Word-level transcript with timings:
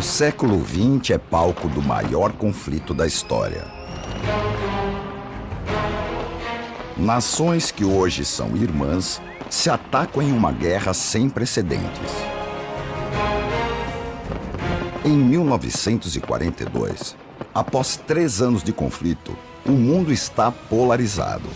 O 0.00 0.02
século 0.02 0.64
XX 0.64 1.10
é 1.10 1.18
palco 1.18 1.68
do 1.68 1.82
maior 1.82 2.32
conflito 2.32 2.94
da 2.94 3.06
história. 3.06 3.66
Nações 6.96 7.70
que 7.70 7.84
hoje 7.84 8.24
são 8.24 8.56
irmãs 8.56 9.20
se 9.50 9.68
atacam 9.68 10.22
em 10.22 10.32
uma 10.32 10.52
guerra 10.52 10.94
sem 10.94 11.28
precedentes. 11.28 12.14
Em 15.04 15.18
1942, 15.18 17.14
após 17.52 17.96
três 17.96 18.40
anos 18.40 18.62
de 18.62 18.72
conflito, 18.72 19.36
o 19.66 19.72
mundo 19.72 20.10
está 20.10 20.50
polarizado. 20.50 21.50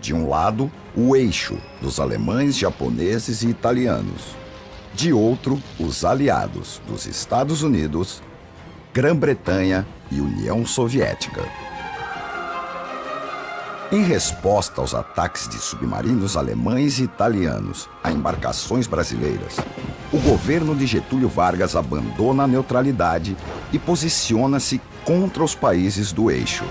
De 0.00 0.14
um 0.14 0.28
lado, 0.28 0.70
o 0.96 1.16
eixo 1.16 1.58
dos 1.82 1.98
alemães, 1.98 2.56
japoneses 2.56 3.42
e 3.42 3.48
italianos. 3.48 4.36
De 4.98 5.12
outro, 5.12 5.62
os 5.78 6.04
aliados 6.04 6.82
dos 6.88 7.06
Estados 7.06 7.62
Unidos, 7.62 8.20
Grã-Bretanha 8.92 9.86
e 10.10 10.20
União 10.20 10.66
Soviética. 10.66 11.48
Em 13.92 14.02
resposta 14.02 14.80
aos 14.80 14.94
ataques 14.94 15.48
de 15.48 15.56
submarinos 15.60 16.36
alemães 16.36 16.98
e 16.98 17.04
italianos 17.04 17.88
a 18.02 18.10
embarcações 18.10 18.88
brasileiras, 18.88 19.58
o 20.12 20.18
governo 20.18 20.74
de 20.74 20.84
Getúlio 20.84 21.28
Vargas 21.28 21.76
abandona 21.76 22.42
a 22.42 22.48
neutralidade 22.48 23.36
e 23.72 23.78
posiciona-se 23.78 24.80
contra 25.04 25.44
os 25.44 25.54
países 25.54 26.10
do 26.10 26.28
eixo. 26.28 26.64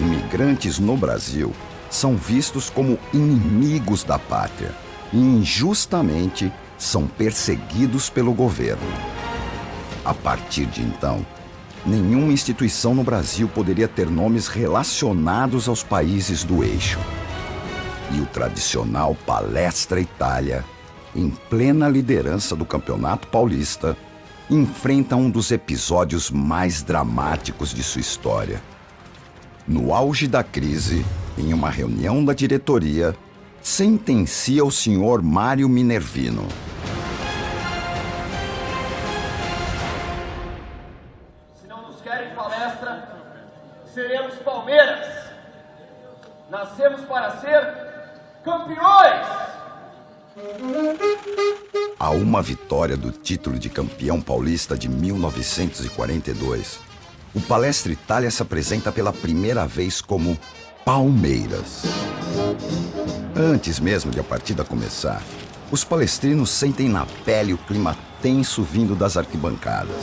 Imigrantes 0.00 0.80
no 0.80 0.96
Brasil 0.96 1.52
são 1.88 2.16
vistos 2.16 2.68
como 2.68 2.98
inimigos 3.12 4.02
da 4.02 4.18
pátria 4.18 4.74
e 5.12 5.16
injustamente 5.16 6.52
são 6.78 7.06
perseguidos 7.06 8.10
pelo 8.10 8.32
governo. 8.32 8.86
A 10.04 10.12
partir 10.12 10.66
de 10.66 10.82
então, 10.82 11.24
nenhuma 11.86 12.32
instituição 12.32 12.94
no 12.94 13.02
Brasil 13.02 13.48
poderia 13.48 13.88
ter 13.88 14.10
nomes 14.10 14.48
relacionados 14.48 15.68
aos 15.68 15.82
países 15.82 16.44
do 16.44 16.62
eixo. 16.62 16.98
E 18.12 18.20
o 18.20 18.26
tradicional 18.26 19.16
Palestra 19.26 20.00
Itália, 20.00 20.64
em 21.16 21.30
plena 21.30 21.88
liderança 21.88 22.54
do 22.54 22.64
Campeonato 22.64 23.28
Paulista, 23.28 23.96
enfrenta 24.50 25.16
um 25.16 25.30
dos 25.30 25.50
episódios 25.50 26.30
mais 26.30 26.82
dramáticos 26.82 27.72
de 27.72 27.82
sua 27.82 28.00
história. 28.00 28.62
No 29.66 29.94
auge 29.94 30.28
da 30.28 30.44
crise, 30.44 31.04
em 31.38 31.54
uma 31.54 31.70
reunião 31.70 32.22
da 32.22 32.34
diretoria, 32.34 33.16
sentencia 33.64 34.62
o 34.62 34.70
senhor 34.70 35.22
Mário 35.22 35.66
Minervino. 35.70 36.46
seremos 43.94 44.34
Palmeiras. 44.40 45.30
Nascemos 46.50 47.00
para 47.02 47.40
ser 47.40 47.74
campeões. 48.44 49.26
A 51.98 52.10
uma 52.10 52.42
vitória 52.42 52.96
do 52.98 53.12
título 53.12 53.58
de 53.58 53.70
campeão 53.70 54.20
paulista 54.20 54.76
de 54.76 54.88
1942, 54.88 56.80
o 57.34 57.40
Palestra 57.40 57.92
Itália 57.92 58.30
se 58.30 58.42
apresenta 58.42 58.92
pela 58.92 59.12
primeira 59.12 59.66
vez 59.66 60.02
como 60.02 60.36
Palmeiras. 60.84 61.82
Antes 63.34 63.80
mesmo 63.80 64.10
de 64.10 64.20
a 64.20 64.22
partida 64.22 64.62
começar, 64.66 65.22
os 65.70 65.82
palestrinos 65.82 66.50
sentem 66.50 66.90
na 66.90 67.06
pele 67.24 67.54
o 67.54 67.58
clima 67.58 67.96
tenso 68.20 68.62
vindo 68.62 68.94
das 68.94 69.16
arquibancadas. 69.16 69.96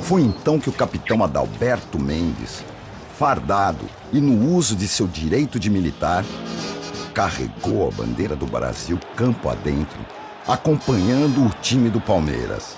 Foi 0.00 0.22
então 0.22 0.58
que 0.58 0.70
o 0.70 0.72
capitão 0.72 1.22
Adalberto 1.22 1.98
Mendes, 1.98 2.64
fardado 3.18 3.84
e 4.10 4.22
no 4.22 4.54
uso 4.54 4.74
de 4.74 4.88
seu 4.88 5.06
direito 5.06 5.60
de 5.60 5.68
militar, 5.68 6.24
carregou 7.12 7.86
a 7.86 7.90
bandeira 7.90 8.34
do 8.34 8.46
Brasil 8.46 8.98
campo 9.14 9.50
adentro, 9.50 10.00
acompanhando 10.48 11.44
o 11.44 11.50
time 11.60 11.90
do 11.90 12.00
Palmeiras. 12.00 12.74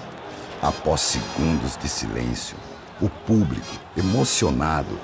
Após 0.60 1.02
segundos 1.02 1.76
de 1.76 1.88
silêncio, 1.88 2.56
o 3.00 3.08
público, 3.08 3.78
emocionado, 3.96 4.98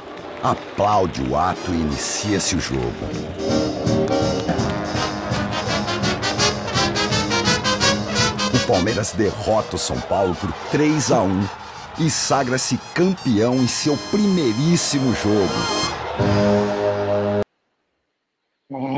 aplaude 0.45 1.23
o 1.23 1.39
ato 1.39 1.73
e 1.73 1.81
inicia-se 1.81 2.55
o 2.55 2.61
jogo. 2.61 2.85
O 8.53 8.67
Palmeiras 8.67 9.13
derrota 9.13 9.77
o 9.77 9.79
São 9.79 9.99
Paulo 10.03 10.35
por 10.35 10.53
3 10.71 11.13
a 11.13 11.23
1 11.23 11.49
e 12.01 12.11
sagra-se 12.11 12.77
campeão 12.95 13.55
em 13.55 13.67
seu 13.67 13.97
primeiríssimo 14.11 15.15
jogo. 15.15 15.49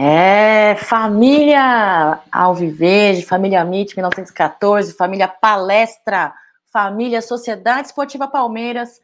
É, 0.00 0.74
família 0.74 2.18
Alviverde, 2.32 3.24
família 3.24 3.60
MIT 3.60 3.94
1914, 3.94 4.96
família 4.96 5.28
Palestra, 5.28 6.34
família 6.72 7.22
Sociedade 7.22 7.86
Esportiva 7.86 8.26
Palmeiras, 8.26 9.00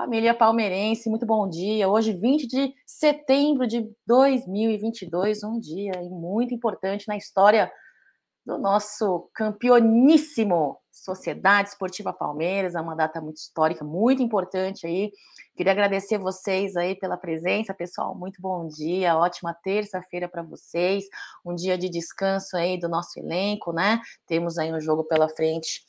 família 0.00 0.32
palmeirense, 0.32 1.10
muito 1.10 1.26
bom 1.26 1.46
dia. 1.46 1.86
Hoje, 1.86 2.14
20 2.14 2.46
de 2.46 2.74
setembro 2.86 3.66
de 3.66 3.86
2022, 4.06 5.44
um 5.44 5.60
dia 5.60 5.92
muito 6.10 6.54
importante 6.54 7.06
na 7.06 7.18
história 7.18 7.70
do 8.46 8.56
nosso 8.56 9.28
campeoníssimo 9.34 10.78
Sociedade 10.90 11.68
Esportiva 11.68 12.14
Palmeiras, 12.14 12.74
é 12.74 12.80
uma 12.80 12.96
data 12.96 13.20
muito 13.20 13.36
histórica, 13.36 13.84
muito 13.84 14.22
importante 14.22 14.86
aí. 14.86 15.12
Queria 15.54 15.72
agradecer 15.72 16.16
vocês 16.16 16.76
aí 16.76 16.94
pela 16.94 17.18
presença, 17.18 17.74
pessoal. 17.74 18.14
Muito 18.14 18.40
bom 18.40 18.66
dia, 18.66 19.18
ótima 19.18 19.52
terça-feira 19.52 20.26
para 20.26 20.42
vocês. 20.42 21.04
Um 21.44 21.54
dia 21.54 21.76
de 21.76 21.90
descanso 21.90 22.56
aí 22.56 22.80
do 22.80 22.88
nosso 22.88 23.20
elenco, 23.20 23.70
né? 23.70 24.00
Temos 24.26 24.56
aí 24.56 24.72
um 24.72 24.80
jogo 24.80 25.04
pela 25.04 25.28
frente 25.28 25.82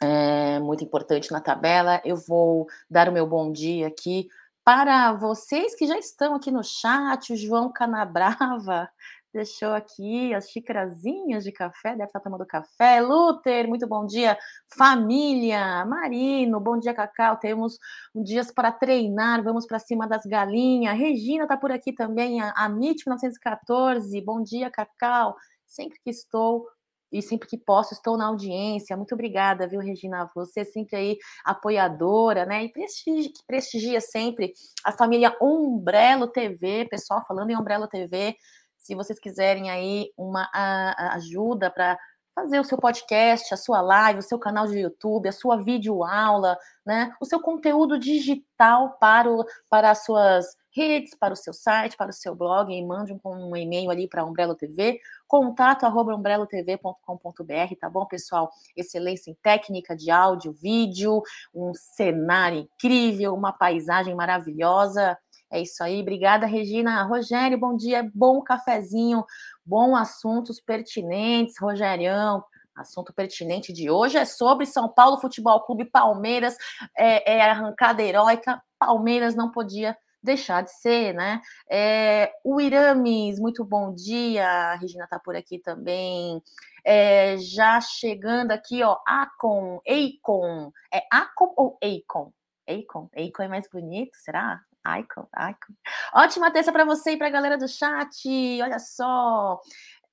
é, 0.00 0.58
muito 0.60 0.84
importante 0.84 1.30
na 1.32 1.40
tabela. 1.40 2.00
Eu 2.04 2.16
vou 2.16 2.66
dar 2.90 3.08
o 3.08 3.12
meu 3.12 3.26
bom 3.26 3.50
dia 3.52 3.86
aqui 3.86 4.28
para 4.68 5.14
vocês 5.14 5.74
que 5.74 5.86
já 5.86 5.98
estão 5.98 6.34
aqui 6.34 6.50
no 6.50 6.62
chat, 6.62 7.32
o 7.32 7.36
João 7.36 7.72
Canabrava 7.72 8.86
deixou 9.32 9.72
aqui 9.72 10.34
as 10.34 10.50
xícarazinhas 10.50 11.42
de 11.42 11.50
café, 11.50 11.92
deve 11.92 12.04
estar 12.04 12.20
tomando 12.20 12.44
café. 12.44 13.00
Luther, 13.00 13.66
muito 13.66 13.86
bom 13.86 14.04
dia. 14.04 14.36
Família, 14.76 15.86
Marino, 15.86 16.60
bom 16.60 16.78
dia, 16.78 16.92
Cacau. 16.92 17.38
Temos 17.38 17.78
dias 18.14 18.52
para 18.52 18.70
treinar, 18.70 19.42
vamos 19.42 19.66
para 19.66 19.78
cima 19.78 20.06
das 20.06 20.26
galinhas. 20.26 20.98
Regina 20.98 21.44
está 21.44 21.56
por 21.56 21.72
aqui 21.72 21.94
também, 21.94 22.42
a, 22.42 22.52
a 22.54 22.68
MIT 22.68 23.04
1914, 23.06 24.20
bom 24.20 24.42
dia, 24.42 24.70
Cacau. 24.70 25.34
Sempre 25.66 25.98
que 26.04 26.10
estou 26.10 26.66
e 27.10 27.22
sempre 27.22 27.48
que 27.48 27.56
posso 27.56 27.94
estou 27.94 28.16
na 28.16 28.26
audiência. 28.26 28.96
Muito 28.96 29.14
obrigada, 29.14 29.66
viu, 29.66 29.80
Regina? 29.80 30.30
Você 30.34 30.64
sempre 30.64 30.96
aí 30.96 31.18
apoiadora, 31.44 32.44
né? 32.44 32.64
E 32.64 32.72
prestigia, 32.72 33.30
prestigia 33.46 34.00
sempre 34.00 34.52
a 34.84 34.92
família 34.92 35.36
Umbrello 35.40 36.28
TV, 36.28 36.86
pessoal, 36.90 37.24
falando 37.26 37.50
em 37.50 37.56
Umbrello 37.56 37.88
TV, 37.88 38.36
se 38.78 38.94
vocês 38.94 39.18
quiserem 39.18 39.70
aí 39.70 40.10
uma 40.16 40.48
a, 40.52 41.08
a 41.08 41.14
ajuda 41.16 41.70
para 41.70 41.98
fazer 42.34 42.60
o 42.60 42.64
seu 42.64 42.78
podcast, 42.78 43.52
a 43.52 43.56
sua 43.56 43.80
live, 43.80 44.20
o 44.20 44.22
seu 44.22 44.38
canal 44.38 44.66
de 44.66 44.78
YouTube, 44.78 45.28
a 45.28 45.32
sua 45.32 45.56
videoaula, 45.62 46.56
né? 46.86 47.12
O 47.20 47.24
seu 47.24 47.40
conteúdo 47.40 47.98
digital 47.98 48.96
para, 49.00 49.28
o, 49.30 49.44
para 49.68 49.90
as 49.90 50.04
suas 50.04 50.56
redes, 50.78 51.14
para 51.14 51.34
o 51.34 51.36
seu 51.36 51.52
site, 51.52 51.96
para 51.96 52.10
o 52.10 52.12
seu 52.12 52.34
blog, 52.34 52.72
e 52.72 52.86
mande 52.86 53.12
um, 53.12 53.20
um 53.24 53.56
e-mail 53.56 53.90
ali 53.90 54.08
para 54.08 54.24
Umbrello 54.24 54.54
TV, 54.54 55.00
contato 55.26 55.84
arroba 55.84 56.14
umbrellotv.com.br, 56.14 57.74
tá 57.80 57.90
bom, 57.90 58.06
pessoal? 58.06 58.50
Excelência 58.76 59.30
em 59.30 59.36
técnica 59.42 59.96
de 59.96 60.10
áudio, 60.10 60.52
vídeo, 60.52 61.20
um 61.52 61.72
cenário 61.74 62.60
incrível, 62.60 63.34
uma 63.34 63.52
paisagem 63.52 64.14
maravilhosa, 64.14 65.18
é 65.50 65.62
isso 65.62 65.82
aí, 65.82 66.00
obrigada, 66.02 66.46
Regina. 66.46 67.02
Rogério, 67.04 67.58
bom 67.58 67.74
dia, 67.74 68.08
bom 68.14 68.42
cafezinho, 68.42 69.24
bom 69.64 69.96
assuntos 69.96 70.60
pertinentes, 70.60 71.58
Rogerião. 71.58 72.44
Assunto 72.76 73.12
pertinente 73.12 73.72
de 73.72 73.90
hoje 73.90 74.18
é 74.18 74.24
sobre 74.24 74.64
São 74.64 74.88
Paulo 74.88 75.18
Futebol 75.18 75.60
Clube 75.64 75.86
Palmeiras, 75.86 76.56
é, 76.96 77.38
é 77.38 77.40
arrancada 77.42 78.02
heróica. 78.02 78.62
Palmeiras 78.78 79.34
não 79.34 79.50
podia 79.50 79.96
deixar 80.22 80.62
de 80.62 80.72
ser, 80.72 81.14
né? 81.14 81.40
É, 81.70 82.32
o 82.44 82.60
Irames, 82.60 83.38
muito 83.38 83.64
bom 83.64 83.94
dia. 83.94 84.46
A 84.46 84.74
Regina 84.76 85.04
está 85.04 85.18
por 85.18 85.36
aqui 85.36 85.58
também. 85.58 86.42
É, 86.84 87.36
já 87.38 87.80
chegando 87.80 88.52
aqui, 88.52 88.82
ó, 88.82 88.98
Acon, 89.06 89.80
Eicon. 89.86 90.72
É 90.92 91.02
Acon 91.10 91.52
ou 91.56 91.78
Eicon? 91.82 92.32
Eicon. 92.66 93.08
Eicon 93.14 93.42
é 93.42 93.48
mais 93.48 93.68
bonito, 93.70 94.16
será? 94.16 94.60
Icon, 94.86 95.28
icon. 95.50 95.74
Ótima 96.14 96.50
terça 96.50 96.72
para 96.72 96.84
você 96.84 97.12
e 97.12 97.16
para 97.16 97.26
a 97.26 97.30
galera 97.30 97.58
do 97.58 97.68
chat. 97.68 98.26
Olha 98.62 98.78
só. 98.78 99.60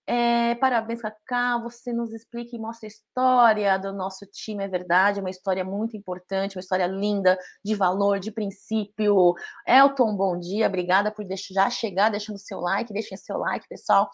É, 0.07 0.53
parabéns, 0.55 1.01
Cacá. 1.01 1.57
Você 1.63 1.91
nos 1.91 2.13
explica 2.13 2.55
e 2.55 2.59
mostra 2.59 2.87
a 2.87 2.89
história 2.89 3.77
do 3.77 3.91
nosso 3.91 4.25
time, 4.27 4.63
é 4.63 4.67
verdade, 4.67 5.19
uma 5.19 5.29
história 5.29 5.63
muito 5.63 5.97
importante, 5.97 6.55
uma 6.55 6.61
história 6.61 6.85
linda, 6.85 7.37
de 7.63 7.73
valor, 7.73 8.19
de 8.19 8.31
princípio. 8.31 9.33
Elton, 9.67 10.15
bom 10.15 10.39
dia, 10.39 10.67
obrigada 10.67 11.11
por 11.11 11.25
já 11.53 11.69
chegar 11.69 12.09
deixando 12.09 12.37
seu 12.37 12.59
like, 12.59 12.93
deixem 12.93 13.17
seu 13.17 13.37
like, 13.37 13.67
pessoal, 13.67 14.09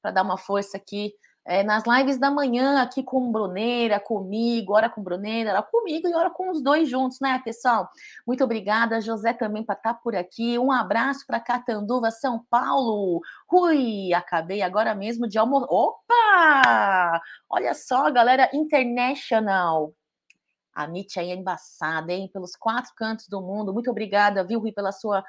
para 0.00 0.12
dar 0.12 0.22
uma 0.22 0.38
força 0.38 0.76
aqui 0.76 1.12
é, 1.44 1.62
nas 1.62 1.84
lives 1.86 2.18
da 2.18 2.30
manhã, 2.30 2.80
aqui 2.80 3.02
com 3.02 3.32
Bruneira, 3.32 3.98
comigo, 3.98 4.74
hora 4.74 4.88
com 4.88 5.02
Bruneira, 5.02 5.50
hora 5.50 5.62
comigo 5.62 6.08
e 6.08 6.14
hora 6.14 6.30
com 6.30 6.50
os 6.50 6.62
dois 6.62 6.88
juntos, 6.88 7.18
né, 7.20 7.40
pessoal? 7.44 7.88
Muito 8.26 8.44
obrigada, 8.44 9.00
José 9.00 9.32
também 9.32 9.64
para 9.64 9.74
estar 9.74 9.94
tá 9.94 10.00
por 10.00 10.14
aqui. 10.14 10.58
Um 10.58 10.70
abraço 10.70 11.26
para 11.26 11.40
Catanduva, 11.40 12.10
São 12.10 12.44
Paulo. 12.48 13.20
Ui, 13.50 14.14
acabei 14.14 14.62
agora 14.62 14.94
mesmo 14.94 15.28
de 15.28 15.38
almoçar. 15.38 15.66
Opa! 15.70 17.20
Olha 17.50 17.74
só, 17.74 18.10
galera 18.10 18.48
international. 18.52 19.92
A 20.74 20.86
Nietzsche 20.86 21.20
aí 21.20 21.30
é 21.30 21.34
embaçada, 21.34 22.12
hein? 22.12 22.30
Pelos 22.32 22.56
quatro 22.56 22.92
cantos 22.96 23.28
do 23.28 23.42
mundo. 23.42 23.74
Muito 23.74 23.90
obrigada, 23.90 24.44
viu, 24.44 24.58
Rui, 24.60 24.72
pela 24.72 24.90
sua 24.92 25.22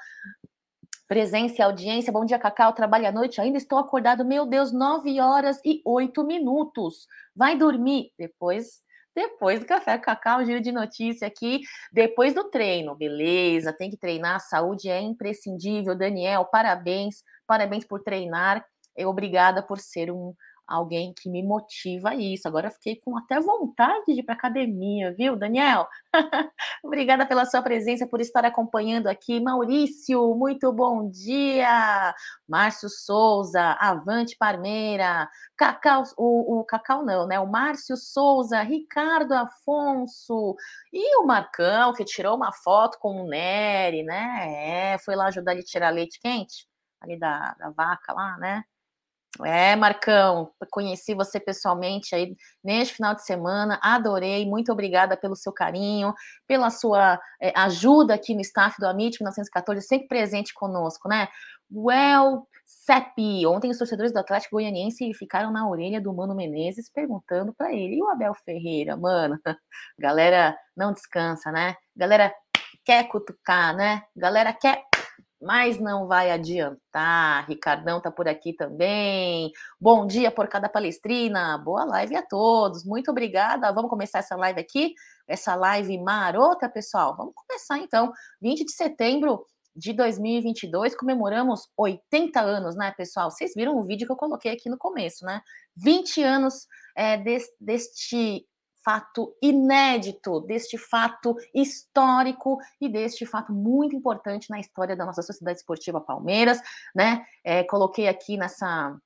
Presença 1.06 1.56
e 1.58 1.62
audiência. 1.62 2.12
Bom 2.12 2.24
dia, 2.24 2.38
Cacau. 2.38 2.72
Trabalho 2.72 3.06
à 3.06 3.12
noite. 3.12 3.40
Ainda 3.40 3.58
estou 3.58 3.78
acordado. 3.78 4.24
Meu 4.24 4.46
Deus, 4.46 4.72
9 4.72 5.20
horas 5.20 5.60
e 5.64 5.82
8 5.84 6.24
minutos. 6.24 7.06
Vai 7.36 7.56
dormir. 7.56 8.10
Depois 8.18 8.82
depois 9.14 9.60
do 9.60 9.66
café 9.66 9.96
cacau, 9.96 10.44
giro 10.44 10.60
de 10.60 10.72
notícia 10.72 11.28
aqui, 11.28 11.60
depois 11.92 12.34
do 12.34 12.50
treino, 12.50 12.96
beleza? 12.96 13.72
Tem 13.72 13.88
que 13.88 13.96
treinar, 13.96 14.40
saúde 14.40 14.88
é 14.88 15.00
imprescindível. 15.00 15.94
Daniel, 15.94 16.44
parabéns, 16.46 17.22
parabéns 17.46 17.84
por 17.84 18.02
treinar. 18.02 18.66
E 18.96 19.04
obrigada 19.06 19.62
por 19.62 19.78
ser 19.78 20.10
um 20.10 20.34
alguém 20.66 21.12
que 21.14 21.28
me 21.28 21.42
motiva 21.42 22.10
a 22.10 22.14
isso. 22.14 22.48
Agora 22.48 22.70
fiquei 22.70 22.96
com 22.96 23.16
até 23.16 23.40
vontade 23.40 24.06
de 24.06 24.20
ir 24.20 24.22
para 24.22 24.34
academia, 24.34 25.12
viu, 25.14 25.36
Daniel? 25.36 25.86
Obrigada 26.82 27.26
pela 27.26 27.44
sua 27.44 27.62
presença, 27.62 28.06
por 28.06 28.20
estar 28.20 28.44
acompanhando 28.44 29.08
aqui. 29.08 29.40
Maurício, 29.40 30.34
muito 30.34 30.72
bom 30.72 31.08
dia. 31.08 32.14
Márcio 32.48 32.88
Souza, 32.88 33.76
Avante 33.80 34.36
Parmeira, 34.36 35.28
Cacau, 35.56 36.02
o, 36.16 36.60
o 36.60 36.64
Cacau 36.64 37.04
não, 37.04 37.26
né? 37.26 37.38
O 37.40 37.46
Márcio 37.50 37.96
Souza, 37.96 38.62
Ricardo 38.62 39.32
Afonso 39.32 40.56
e 40.92 41.16
o 41.18 41.26
Marcão, 41.26 41.92
que 41.92 42.04
tirou 42.04 42.36
uma 42.36 42.52
foto 42.52 42.98
com 42.98 43.22
o 43.22 43.28
Nery, 43.28 44.02
né? 44.02 44.94
É, 44.94 44.98
foi 44.98 45.14
lá 45.16 45.26
ajudar 45.26 45.52
ele 45.52 45.62
a 45.62 45.64
tirar 45.64 45.90
leite 45.90 46.18
quente 46.20 46.66
ali 47.00 47.18
da, 47.18 47.54
da 47.58 47.70
vaca 47.70 48.12
lá, 48.12 48.36
né? 48.38 48.64
É, 49.42 49.74
Marcão, 49.74 50.52
conheci 50.70 51.12
você 51.12 51.40
pessoalmente 51.40 52.14
aí 52.14 52.36
neste 52.62 52.94
final 52.94 53.14
de 53.14 53.24
semana, 53.24 53.80
adorei, 53.82 54.46
muito 54.46 54.70
obrigada 54.70 55.16
pelo 55.16 55.34
seu 55.34 55.52
carinho, 55.52 56.14
pela 56.46 56.70
sua 56.70 57.18
é, 57.42 57.52
ajuda 57.56 58.14
aqui 58.14 58.32
no 58.32 58.40
staff 58.40 58.78
do 58.78 58.86
Amit 58.86 59.18
1914, 59.20 59.84
sempre 59.86 60.06
presente 60.06 60.54
conosco, 60.54 61.08
né? 61.08 61.26
Well, 61.72 62.46
Sepi, 62.64 63.44
ontem 63.46 63.70
os 63.70 63.78
torcedores 63.78 64.12
do 64.12 64.18
Atlético 64.18 64.56
Goianiense 64.56 65.12
ficaram 65.14 65.50
na 65.50 65.68
orelha 65.68 66.00
do 66.00 66.14
Mano 66.14 66.34
Menezes 66.34 66.88
perguntando 66.88 67.52
para 67.52 67.72
ele, 67.72 67.96
e 67.96 68.02
o 68.02 68.08
Abel 68.08 68.34
Ferreira, 68.44 68.96
mano, 68.96 69.38
galera 69.98 70.56
não 70.76 70.92
descansa, 70.92 71.50
né? 71.50 71.74
Galera 71.96 72.32
quer 72.84 73.08
cutucar, 73.08 73.74
né? 73.74 74.02
Galera 74.16 74.52
quer 74.52 74.82
mas 75.44 75.78
não 75.78 76.06
vai 76.06 76.30
adiantar. 76.30 77.46
Ricardão 77.46 78.00
tá 78.00 78.10
por 78.10 78.26
aqui 78.26 78.54
também. 78.54 79.52
Bom 79.78 80.06
dia, 80.06 80.30
porcada 80.30 80.68
palestrina. 80.68 81.58
Boa 81.58 81.84
live 81.84 82.16
a 82.16 82.22
todos. 82.22 82.84
Muito 82.84 83.10
obrigada. 83.10 83.70
Vamos 83.72 83.90
começar 83.90 84.20
essa 84.20 84.34
live 84.36 84.58
aqui, 84.58 84.94
essa 85.28 85.54
live 85.54 85.98
marota, 85.98 86.68
pessoal. 86.68 87.14
Vamos 87.16 87.34
começar 87.34 87.78
então. 87.78 88.10
20 88.40 88.64
de 88.64 88.72
setembro 88.72 89.44
de 89.76 89.92
2022, 89.92 90.96
comemoramos 90.96 91.68
80 91.76 92.40
anos, 92.40 92.76
né, 92.76 92.92
pessoal? 92.96 93.30
Vocês 93.30 93.52
viram 93.54 93.76
o 93.76 93.82
vídeo 93.82 94.06
que 94.06 94.12
eu 94.12 94.16
coloquei 94.16 94.52
aqui 94.52 94.70
no 94.70 94.78
começo, 94.78 95.24
né? 95.26 95.42
20 95.76 96.22
anos 96.22 96.66
é, 96.96 97.18
deste 97.60 98.46
fato 98.84 99.34
inédito, 99.40 100.40
deste 100.40 100.76
fato 100.76 101.34
histórico 101.54 102.58
e 102.80 102.88
deste 102.88 103.24
fato 103.24 103.52
muito 103.52 103.96
importante 103.96 104.50
na 104.50 104.60
história 104.60 104.94
da 104.94 105.06
nossa 105.06 105.22
Sociedade 105.22 105.58
Esportiva 105.58 106.00
Palmeiras, 106.00 106.60
né? 106.94 107.24
É, 107.42 107.64
coloquei 107.64 108.06
aqui 108.06 108.36
nessa. 108.36 108.96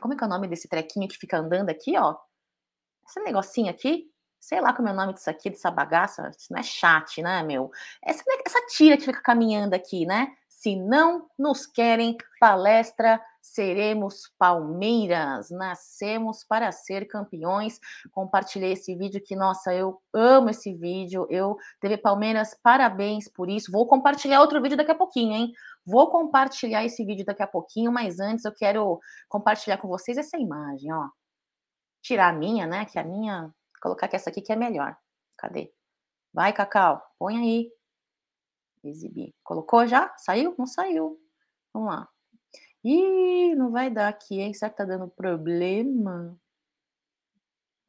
Como 0.00 0.12
é 0.12 0.16
que 0.16 0.24
é 0.24 0.26
o 0.26 0.30
nome 0.30 0.48
desse 0.48 0.68
trequinho 0.68 1.08
que 1.08 1.16
fica 1.16 1.38
andando 1.38 1.70
aqui, 1.70 1.96
ó? 1.96 2.16
Esse 3.06 3.20
negocinho 3.20 3.70
aqui, 3.70 4.10
sei 4.40 4.60
lá 4.60 4.72
como 4.72 4.88
é 4.88 4.92
o 4.92 4.96
nome 4.96 5.14
disso 5.14 5.30
aqui, 5.30 5.48
dessa 5.48 5.70
bagaça, 5.70 6.30
isso 6.36 6.52
não 6.52 6.58
é 6.58 6.62
chat, 6.62 7.22
né, 7.22 7.42
meu? 7.42 7.70
Essa, 8.02 8.22
essa 8.44 8.66
tira 8.66 8.96
que 8.96 9.04
fica 9.04 9.22
caminhando 9.22 9.74
aqui, 9.74 10.04
né? 10.04 10.34
Se 10.64 10.76
não 10.76 11.28
nos 11.38 11.66
querem, 11.66 12.16
palestra 12.40 13.22
seremos 13.38 14.32
Palmeiras, 14.38 15.50
nascemos 15.50 16.42
para 16.42 16.72
ser 16.72 17.04
campeões. 17.04 17.78
Compartilhei 18.10 18.72
esse 18.72 18.96
vídeo 18.96 19.22
que, 19.22 19.36
nossa, 19.36 19.74
eu 19.74 20.00
amo 20.10 20.48
esse 20.48 20.72
vídeo. 20.72 21.26
Eu, 21.28 21.58
TV 21.80 21.98
Palmeiras, 21.98 22.58
parabéns 22.62 23.28
por 23.28 23.50
isso. 23.50 23.70
Vou 23.70 23.86
compartilhar 23.86 24.40
outro 24.40 24.62
vídeo 24.62 24.74
daqui 24.74 24.90
a 24.90 24.94
pouquinho, 24.94 25.34
hein? 25.34 25.52
Vou 25.84 26.10
compartilhar 26.10 26.82
esse 26.82 27.04
vídeo 27.04 27.26
daqui 27.26 27.42
a 27.42 27.46
pouquinho, 27.46 27.92
mas 27.92 28.18
antes 28.18 28.46
eu 28.46 28.54
quero 28.54 28.98
compartilhar 29.28 29.76
com 29.76 29.86
vocês 29.86 30.16
essa 30.16 30.38
imagem, 30.38 30.90
ó. 30.90 31.10
Tirar 32.00 32.30
a 32.30 32.32
minha, 32.32 32.66
né? 32.66 32.86
Que 32.86 32.98
a 32.98 33.04
minha, 33.04 33.54
colocar 33.82 34.08
que 34.08 34.16
essa 34.16 34.30
aqui 34.30 34.40
que 34.40 34.50
é 34.50 34.56
melhor. 34.56 34.96
Cadê? 35.36 35.70
Vai, 36.32 36.54
Cacau, 36.54 37.02
põe 37.18 37.36
aí. 37.36 37.70
Exibir. 38.88 39.34
Colocou 39.42 39.86
já? 39.86 40.12
Saiu? 40.16 40.54
Não 40.58 40.66
saiu. 40.66 41.20
Vamos 41.72 41.90
lá. 41.90 42.08
Ih, 42.84 43.54
não 43.54 43.70
vai 43.70 43.90
dar 43.90 44.08
aqui, 44.08 44.40
hein? 44.40 44.52
Será 44.54 44.70
que 44.70 44.76
tá 44.76 44.84
dando 44.84 45.08
problema? 45.08 46.36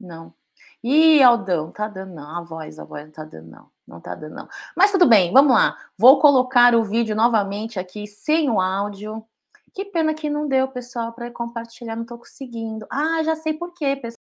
Não. 0.00 0.34
Ih, 0.82 1.22
Aldão, 1.22 1.70
tá 1.70 1.88
dando 1.88 2.14
não. 2.14 2.36
A 2.36 2.42
voz, 2.42 2.78
a 2.78 2.84
voz 2.84 3.04
não 3.04 3.12
tá 3.12 3.24
dando 3.24 3.50
não. 3.50 3.70
Não 3.86 4.00
tá 4.00 4.14
dando 4.14 4.34
não. 4.34 4.48
Mas 4.76 4.90
tudo 4.92 5.06
bem, 5.06 5.32
vamos 5.32 5.52
lá. 5.52 5.76
Vou 5.98 6.18
colocar 6.20 6.74
o 6.74 6.84
vídeo 6.84 7.14
novamente 7.14 7.78
aqui 7.78 8.06
sem 8.06 8.50
o 8.50 8.60
áudio. 8.60 9.24
Que 9.74 9.84
pena 9.84 10.14
que 10.14 10.30
não 10.30 10.48
deu, 10.48 10.68
pessoal, 10.68 11.12
para 11.12 11.30
compartilhar, 11.30 11.96
não 11.96 12.06
tô 12.06 12.16
conseguindo. 12.18 12.86
Ah, 12.90 13.22
já 13.22 13.36
sei 13.36 13.52
por 13.52 13.74
quê, 13.74 13.96
pessoal. 13.96 14.15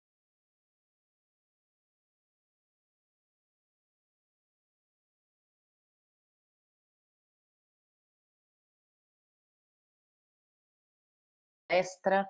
Palestra 11.72 12.28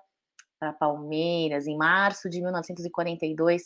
para 0.57 0.71
Palmeiras, 0.71 1.67
em 1.67 1.75
março 1.75 2.29
de 2.29 2.41
1942, 2.41 3.63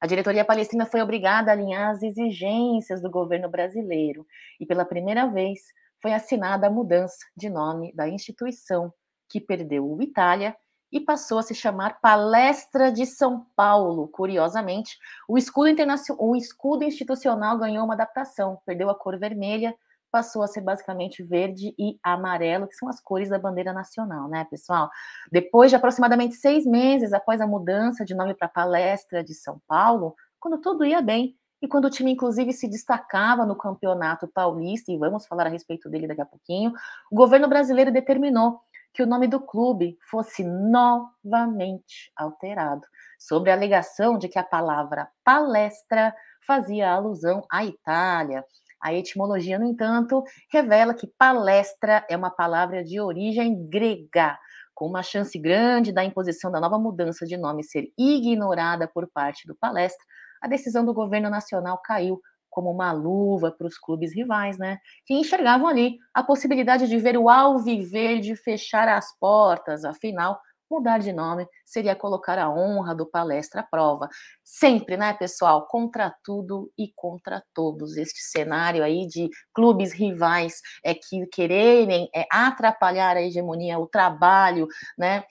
a 0.00 0.06
diretoria 0.06 0.44
palestina 0.44 0.84
foi 0.84 1.00
obrigada 1.00 1.50
a 1.50 1.54
alinhar 1.54 1.90
as 1.90 2.02
exigências 2.02 3.00
do 3.00 3.08
governo 3.08 3.48
brasileiro 3.48 4.26
e, 4.58 4.66
pela 4.66 4.84
primeira 4.84 5.26
vez, 5.26 5.60
foi 6.02 6.12
assinada 6.12 6.66
a 6.66 6.70
mudança 6.70 7.18
de 7.36 7.48
nome 7.48 7.92
da 7.94 8.08
instituição, 8.08 8.92
que 9.28 9.40
perdeu 9.40 9.88
o 9.88 10.02
Itália 10.02 10.56
e 10.90 10.98
passou 10.98 11.38
a 11.38 11.42
se 11.42 11.54
chamar 11.54 12.00
Palestra 12.00 12.90
de 12.90 13.06
São 13.06 13.46
Paulo. 13.54 14.08
Curiosamente, 14.08 14.98
o 15.28 15.38
escudo, 15.38 15.70
o 16.18 16.34
escudo 16.34 16.82
institucional 16.82 17.56
ganhou 17.56 17.84
uma 17.84 17.94
adaptação, 17.94 18.60
perdeu 18.66 18.90
a 18.90 18.98
cor 18.98 19.16
vermelha 19.16 19.76
passou 20.10 20.42
a 20.42 20.46
ser 20.46 20.60
basicamente 20.60 21.22
verde 21.22 21.74
e 21.78 21.98
amarelo, 22.02 22.66
que 22.66 22.74
são 22.74 22.88
as 22.88 23.00
cores 23.00 23.28
da 23.28 23.38
bandeira 23.38 23.72
nacional, 23.72 24.28
né, 24.28 24.46
pessoal? 24.50 24.90
Depois 25.30 25.70
de 25.70 25.76
aproximadamente 25.76 26.34
seis 26.34 26.66
meses 26.66 27.12
após 27.12 27.40
a 27.40 27.46
mudança 27.46 28.04
de 28.04 28.14
nome 28.14 28.34
para 28.34 28.48
Palestra 28.48 29.22
de 29.22 29.34
São 29.34 29.60
Paulo, 29.66 30.14
quando 30.38 30.60
tudo 30.60 30.84
ia 30.84 31.00
bem, 31.00 31.36
e 31.62 31.68
quando 31.68 31.84
o 31.84 31.90
time, 31.90 32.12
inclusive, 32.12 32.52
se 32.52 32.66
destacava 32.66 33.44
no 33.44 33.54
campeonato 33.54 34.26
paulista, 34.26 34.90
e 34.90 34.96
vamos 34.96 35.26
falar 35.26 35.46
a 35.46 35.50
respeito 35.50 35.90
dele 35.90 36.06
daqui 36.06 36.22
a 36.22 36.26
pouquinho, 36.26 36.72
o 37.10 37.14
governo 37.14 37.48
brasileiro 37.48 37.92
determinou 37.92 38.60
que 38.92 39.02
o 39.02 39.06
nome 39.06 39.28
do 39.28 39.38
clube 39.38 39.96
fosse 40.10 40.42
novamente 40.42 42.10
alterado, 42.16 42.86
sobre 43.18 43.50
a 43.50 43.54
alegação 43.54 44.18
de 44.18 44.28
que 44.28 44.38
a 44.38 44.42
palavra 44.42 45.08
palestra 45.22 46.14
fazia 46.46 46.90
alusão 46.90 47.44
à 47.50 47.64
Itália, 47.64 48.44
a 48.80 48.94
etimologia, 48.94 49.58
no 49.58 49.66
entanto, 49.66 50.22
revela 50.50 50.94
que 50.94 51.06
palestra 51.06 52.04
é 52.08 52.16
uma 52.16 52.30
palavra 52.30 52.82
de 52.82 53.00
origem 53.00 53.68
grega, 53.68 54.38
com 54.74 54.86
uma 54.86 55.02
chance 55.02 55.38
grande 55.38 55.92
da 55.92 56.04
imposição 56.04 56.50
da 56.50 56.58
nova 56.58 56.78
mudança 56.78 57.26
de 57.26 57.36
nome 57.36 57.62
ser 57.62 57.92
ignorada 57.98 58.88
por 58.88 59.06
parte 59.12 59.46
do 59.46 59.54
palestra, 59.54 60.02
a 60.40 60.48
decisão 60.48 60.84
do 60.84 60.94
governo 60.94 61.28
nacional 61.28 61.78
caiu 61.84 62.18
como 62.48 62.70
uma 62.70 62.90
luva 62.90 63.52
para 63.52 63.66
os 63.66 63.78
clubes 63.78 64.14
rivais, 64.14 64.58
né? 64.58 64.78
Que 65.06 65.14
enxergavam 65.14 65.68
ali 65.68 65.98
a 66.12 66.22
possibilidade 66.22 66.88
de 66.88 66.96
ver 66.98 67.16
o 67.16 67.28
Alviverde 67.28 68.34
fechar 68.34 68.88
as 68.88 69.16
portas, 69.18 69.84
afinal, 69.84 70.40
mudar 70.70 70.98
de 70.98 71.12
nome 71.12 71.46
seria 71.64 71.96
colocar 71.96 72.38
a 72.38 72.50
honra 72.50 72.94
do 72.94 73.04
palestra 73.04 73.60
à 73.60 73.64
prova. 73.64 74.08
Sempre, 74.44 74.96
né, 74.96 75.12
pessoal? 75.12 75.66
Contra 75.66 76.14
tudo 76.22 76.70
e 76.78 76.92
contra 76.94 77.42
todos. 77.52 77.96
Este 77.96 78.20
cenário 78.20 78.84
aí 78.84 79.06
de 79.06 79.28
clubes 79.52 79.92
rivais 79.92 80.60
é 80.84 80.94
que 80.94 81.26
quererem 81.26 82.08
é, 82.14 82.24
atrapalhar 82.30 83.16
a 83.16 83.22
hegemonia, 83.22 83.78
o 83.78 83.86
trabalho, 83.86 84.68
né? 84.96 85.24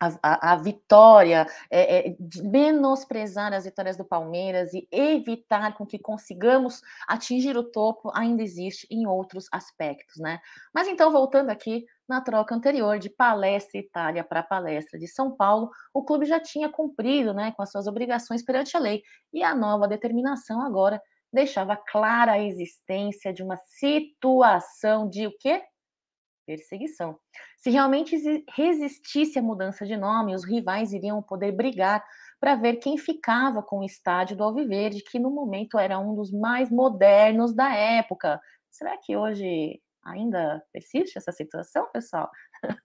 A, 0.00 0.12
a, 0.22 0.52
a, 0.52 0.56
vitória, 0.56 1.44
é, 1.68 2.10
é, 2.10 2.16
menosprezar 2.44 3.52
as 3.52 3.64
vitórias 3.64 3.96
do 3.96 4.04
Palmeiras 4.04 4.72
e 4.72 4.86
evitar 4.92 5.76
com 5.76 5.84
que 5.84 5.98
consigamos 5.98 6.80
atingir 7.08 7.56
o 7.56 7.64
topo 7.64 8.08
ainda 8.14 8.40
existe 8.40 8.86
em 8.92 9.08
outros 9.08 9.48
aspectos, 9.50 10.20
né? 10.20 10.38
Mas 10.72 10.86
então, 10.86 11.10
voltando 11.10 11.50
aqui 11.50 11.84
na 12.08 12.20
troca 12.20 12.54
anterior 12.54 12.98
de 12.98 13.10
Palestra 13.10 13.78
Itália 13.78 14.24
para 14.24 14.42
Palestra 14.42 14.98
de 14.98 15.06
São 15.06 15.36
Paulo, 15.36 15.70
o 15.92 16.02
clube 16.02 16.24
já 16.24 16.40
tinha 16.40 16.68
cumprido 16.68 17.34
né, 17.34 17.52
com 17.52 17.62
as 17.62 17.70
suas 17.70 17.86
obrigações 17.86 18.42
perante 18.42 18.76
a 18.76 18.80
lei 18.80 19.02
e 19.32 19.42
a 19.42 19.54
nova 19.54 19.86
determinação 19.86 20.62
agora 20.62 21.00
deixava 21.32 21.76
clara 21.76 22.32
a 22.32 22.42
existência 22.42 23.32
de 23.32 23.42
uma 23.42 23.56
situação 23.56 25.08
de 25.08 25.26
o 25.26 25.32
quê? 25.38 25.62
Perseguição. 26.46 27.18
Se 27.58 27.68
realmente 27.68 28.16
resistisse 28.56 29.38
à 29.38 29.42
mudança 29.42 29.84
de 29.84 29.96
nome, 29.96 30.34
os 30.34 30.44
rivais 30.44 30.94
iriam 30.94 31.22
poder 31.22 31.52
brigar 31.52 32.02
para 32.40 32.54
ver 32.54 32.76
quem 32.76 32.96
ficava 32.96 33.62
com 33.62 33.80
o 33.80 33.84
estádio 33.84 34.34
do 34.34 34.44
Alviverde, 34.44 35.02
que 35.02 35.18
no 35.18 35.30
momento 35.30 35.78
era 35.78 35.98
um 35.98 36.14
dos 36.14 36.32
mais 36.32 36.70
modernos 36.70 37.54
da 37.54 37.74
época. 37.74 38.40
Será 38.70 38.96
que 38.96 39.14
hoje 39.14 39.78
Ainda 40.04 40.62
persiste 40.72 41.18
essa 41.18 41.32
situação, 41.32 41.88
pessoal? 41.92 42.30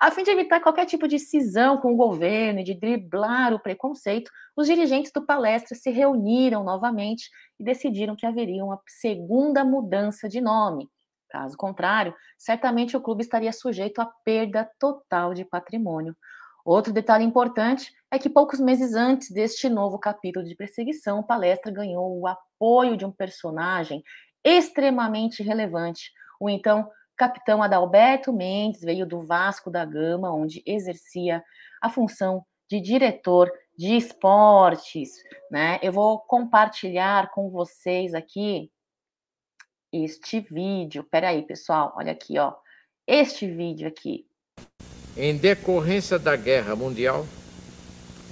A 0.00 0.10
fim 0.10 0.22
de 0.22 0.30
evitar 0.30 0.60
qualquer 0.60 0.84
tipo 0.84 1.08
de 1.08 1.18
cisão 1.18 1.78
com 1.78 1.94
o 1.94 1.96
governo 1.96 2.60
e 2.60 2.64
de 2.64 2.74
driblar 2.74 3.54
o 3.54 3.60
preconceito, 3.60 4.30
os 4.54 4.66
dirigentes 4.66 5.10
do 5.10 5.24
palestra 5.24 5.74
se 5.74 5.90
reuniram 5.90 6.62
novamente 6.62 7.30
e 7.58 7.64
decidiram 7.64 8.14
que 8.14 8.26
haveria 8.26 8.64
uma 8.64 8.80
segunda 8.86 9.64
mudança 9.64 10.28
de 10.28 10.40
nome. 10.40 10.88
Caso 11.30 11.56
contrário, 11.56 12.14
certamente 12.38 12.96
o 12.96 13.00
clube 13.00 13.22
estaria 13.22 13.52
sujeito 13.52 14.00
à 14.00 14.06
perda 14.24 14.70
total 14.78 15.34
de 15.34 15.44
patrimônio. 15.44 16.14
Outro 16.64 16.92
detalhe 16.92 17.24
importante 17.24 17.92
é 18.10 18.18
que 18.18 18.28
poucos 18.28 18.58
meses 18.58 18.94
antes 18.94 19.30
deste 19.30 19.68
novo 19.68 19.98
capítulo 19.98 20.44
de 20.44 20.54
perseguição, 20.54 21.20
o 21.20 21.26
palestra 21.26 21.72
ganhou 21.72 22.18
o 22.18 22.26
apoio 22.26 22.96
de 22.96 23.04
um 23.04 23.12
personagem 23.12 24.02
extremamente 24.44 25.42
relevante, 25.42 26.10
o 26.40 26.48
então 26.48 26.90
capitão 27.16 27.62
Adalberto 27.62 28.32
Mendes 28.32 28.82
veio 28.82 29.06
do 29.06 29.22
Vasco 29.22 29.70
da 29.70 29.84
Gama, 29.84 30.34
onde 30.34 30.62
exercia 30.66 31.42
a 31.80 31.88
função 31.88 32.44
de 32.68 32.80
diretor 32.80 33.50
de 33.76 33.96
esportes, 33.96 35.10
né? 35.50 35.78
Eu 35.82 35.92
vou 35.92 36.18
compartilhar 36.18 37.30
com 37.30 37.50
vocês 37.50 38.14
aqui 38.14 38.70
este 39.92 40.40
vídeo. 40.40 41.04
Peraí, 41.04 41.42
pessoal, 41.42 41.94
olha 41.96 42.12
aqui, 42.12 42.38
ó. 42.38 42.54
Este 43.06 43.46
vídeo 43.46 43.86
aqui. 43.86 44.26
Em 45.16 45.36
decorrência 45.36 46.18
da 46.18 46.36
Guerra 46.36 46.74
Mundial, 46.74 47.24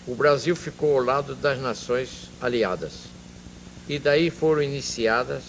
o 0.07 0.15
Brasil 0.15 0.55
ficou 0.55 0.99
ao 0.99 1.05
lado 1.05 1.35
das 1.35 1.59
nações 1.59 2.31
aliadas. 2.41 3.07
E 3.89 3.99
daí 3.99 4.31
foram 4.31 4.63
iniciadas 4.63 5.45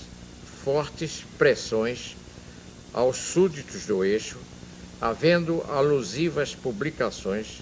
fortes 0.64 1.24
pressões 1.38 2.16
aos 2.96 3.18
súditos 3.18 3.86
do 3.86 4.06
eixo, 4.06 4.38
havendo 5.02 5.62
alusivas 5.68 6.56
publicações 6.56 7.62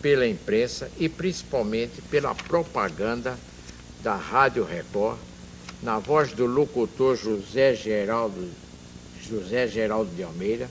pela 0.00 0.26
imprensa 0.26 0.90
e 0.96 1.06
principalmente 1.06 2.00
pela 2.00 2.34
propaganda 2.34 3.38
da 4.02 4.16
Rádio 4.16 4.64
Record, 4.64 5.18
na 5.82 5.98
voz 5.98 6.32
do 6.32 6.46
locutor 6.46 7.14
José 7.14 7.74
Geraldo, 7.74 8.50
José 9.20 9.68
Geraldo 9.68 10.10
de 10.16 10.22
Almeida, 10.22 10.66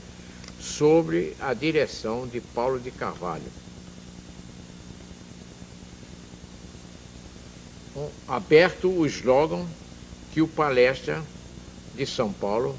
sobre 0.59 1.35
a 1.39 1.53
direção 1.53 2.25
de 2.25 2.41
Paulo 2.41 2.79
de 2.79 2.89
Carvalho. 2.89 3.43
Aberto 8.27 8.89
o 8.89 9.05
slogan 9.05 9.67
que 10.31 10.41
o 10.41 10.47
palestra 10.47 11.23
de 11.93 12.07
São 12.07 12.33
Paulo 12.33 12.75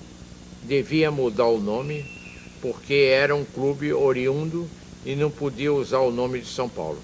devia 0.66 1.10
mudar 1.10 1.46
o 1.46 1.60
nome 1.60 2.04
porque 2.60 2.94
era 2.94 3.34
um 3.36 3.44
clube 3.44 3.92
oriundo 3.92 4.68
e 5.04 5.14
não 5.14 5.30
podia 5.30 5.72
usar 5.72 5.98
o 5.98 6.10
nome 6.10 6.40
de 6.40 6.48
São 6.48 6.68
Paulo. 6.68 6.98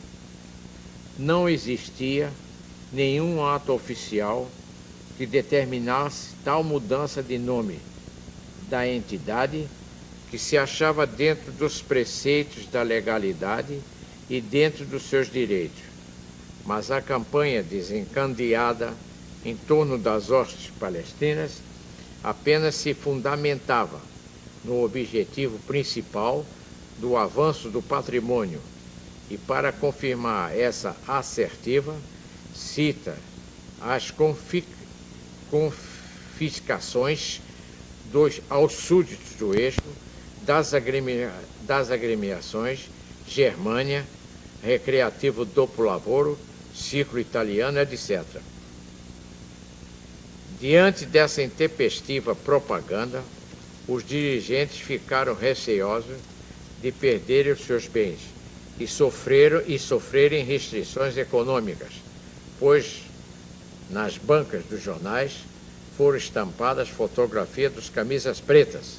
Não 1.18 1.48
existia 1.48 2.32
nenhum 2.90 3.44
ato 3.44 3.72
oficial 3.72 4.48
que 5.18 5.26
determinasse 5.26 6.30
tal 6.42 6.64
mudança 6.64 7.22
de 7.22 7.36
nome 7.36 7.78
da 8.70 8.88
entidade 8.88 9.66
que 10.30 10.38
se 10.38 10.56
achava 10.56 11.06
dentro 11.06 11.52
dos 11.52 11.82
preceitos 11.82 12.66
da 12.66 12.82
legalidade 12.82 13.80
e 14.30 14.40
dentro 14.40 14.86
dos 14.86 15.02
seus 15.02 15.30
direitos. 15.30 15.82
Mas 16.64 16.90
a 16.90 17.02
campanha 17.02 17.62
desencandeada 17.62 18.94
em 19.44 19.56
torno 19.56 19.98
das 19.98 20.30
hostes 20.30 20.70
palestinas 20.78 21.60
apenas 22.22 22.74
se 22.74 22.94
fundamentava 22.94 24.00
no 24.64 24.84
objetivo 24.84 25.58
principal 25.60 26.44
do 26.98 27.16
avanço 27.16 27.70
do 27.70 27.80
patrimônio 27.80 28.60
e, 29.30 29.38
para 29.38 29.72
confirmar 29.72 30.56
essa 30.56 30.94
assertiva, 31.08 31.96
cita 32.54 33.16
as 33.80 34.12
confiscações 35.50 37.40
dos, 38.12 38.40
aos 38.50 38.72
súditos 38.74 39.36
do 39.38 39.58
eixo 39.58 39.80
das, 40.42 40.74
agremia, 40.74 41.32
das 41.62 41.90
agremiações 41.90 42.90
Germânia, 43.26 44.04
Recreativo 44.62 45.44
Dopo 45.44 45.82
Lavoro, 45.82 46.38
Ciclo 46.74 47.18
Italiano, 47.18 47.78
etc. 47.78 48.24
Diante 50.60 51.06
dessa 51.06 51.42
intempestiva 51.42 52.34
propaganda, 52.34 53.22
os 53.88 54.06
dirigentes 54.06 54.78
ficaram 54.78 55.34
receosos 55.34 56.18
de 56.82 56.92
perderem 56.92 57.52
os 57.52 57.64
seus 57.64 57.86
bens 57.86 58.18
e 58.78 58.86
sofreram 58.86 59.62
e 59.66 59.78
sofrerem 59.78 60.44
restrições 60.44 61.16
econômicas, 61.16 61.94
pois 62.58 63.00
nas 63.88 64.18
bancas 64.18 64.62
dos 64.64 64.82
jornais 64.82 65.32
foram 65.96 66.18
estampadas 66.18 66.90
fotografias 66.90 67.72
dos 67.72 67.88
camisas 67.88 68.38
pretas. 68.38 68.98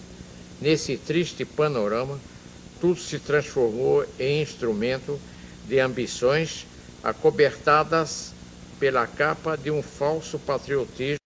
Nesse 0.60 0.98
triste 0.98 1.46
panorama, 1.46 2.20
tudo 2.80 3.00
se 3.00 3.20
transformou 3.20 4.04
em 4.20 4.42
instrumento 4.42 5.20
de 5.68 5.80
ambições 5.80 6.66
acobertadas 7.04 8.34
pela 8.80 9.06
capa 9.06 9.56
de 9.56 9.70
um 9.70 9.84
falso 9.84 10.40
patriotismo 10.40 11.21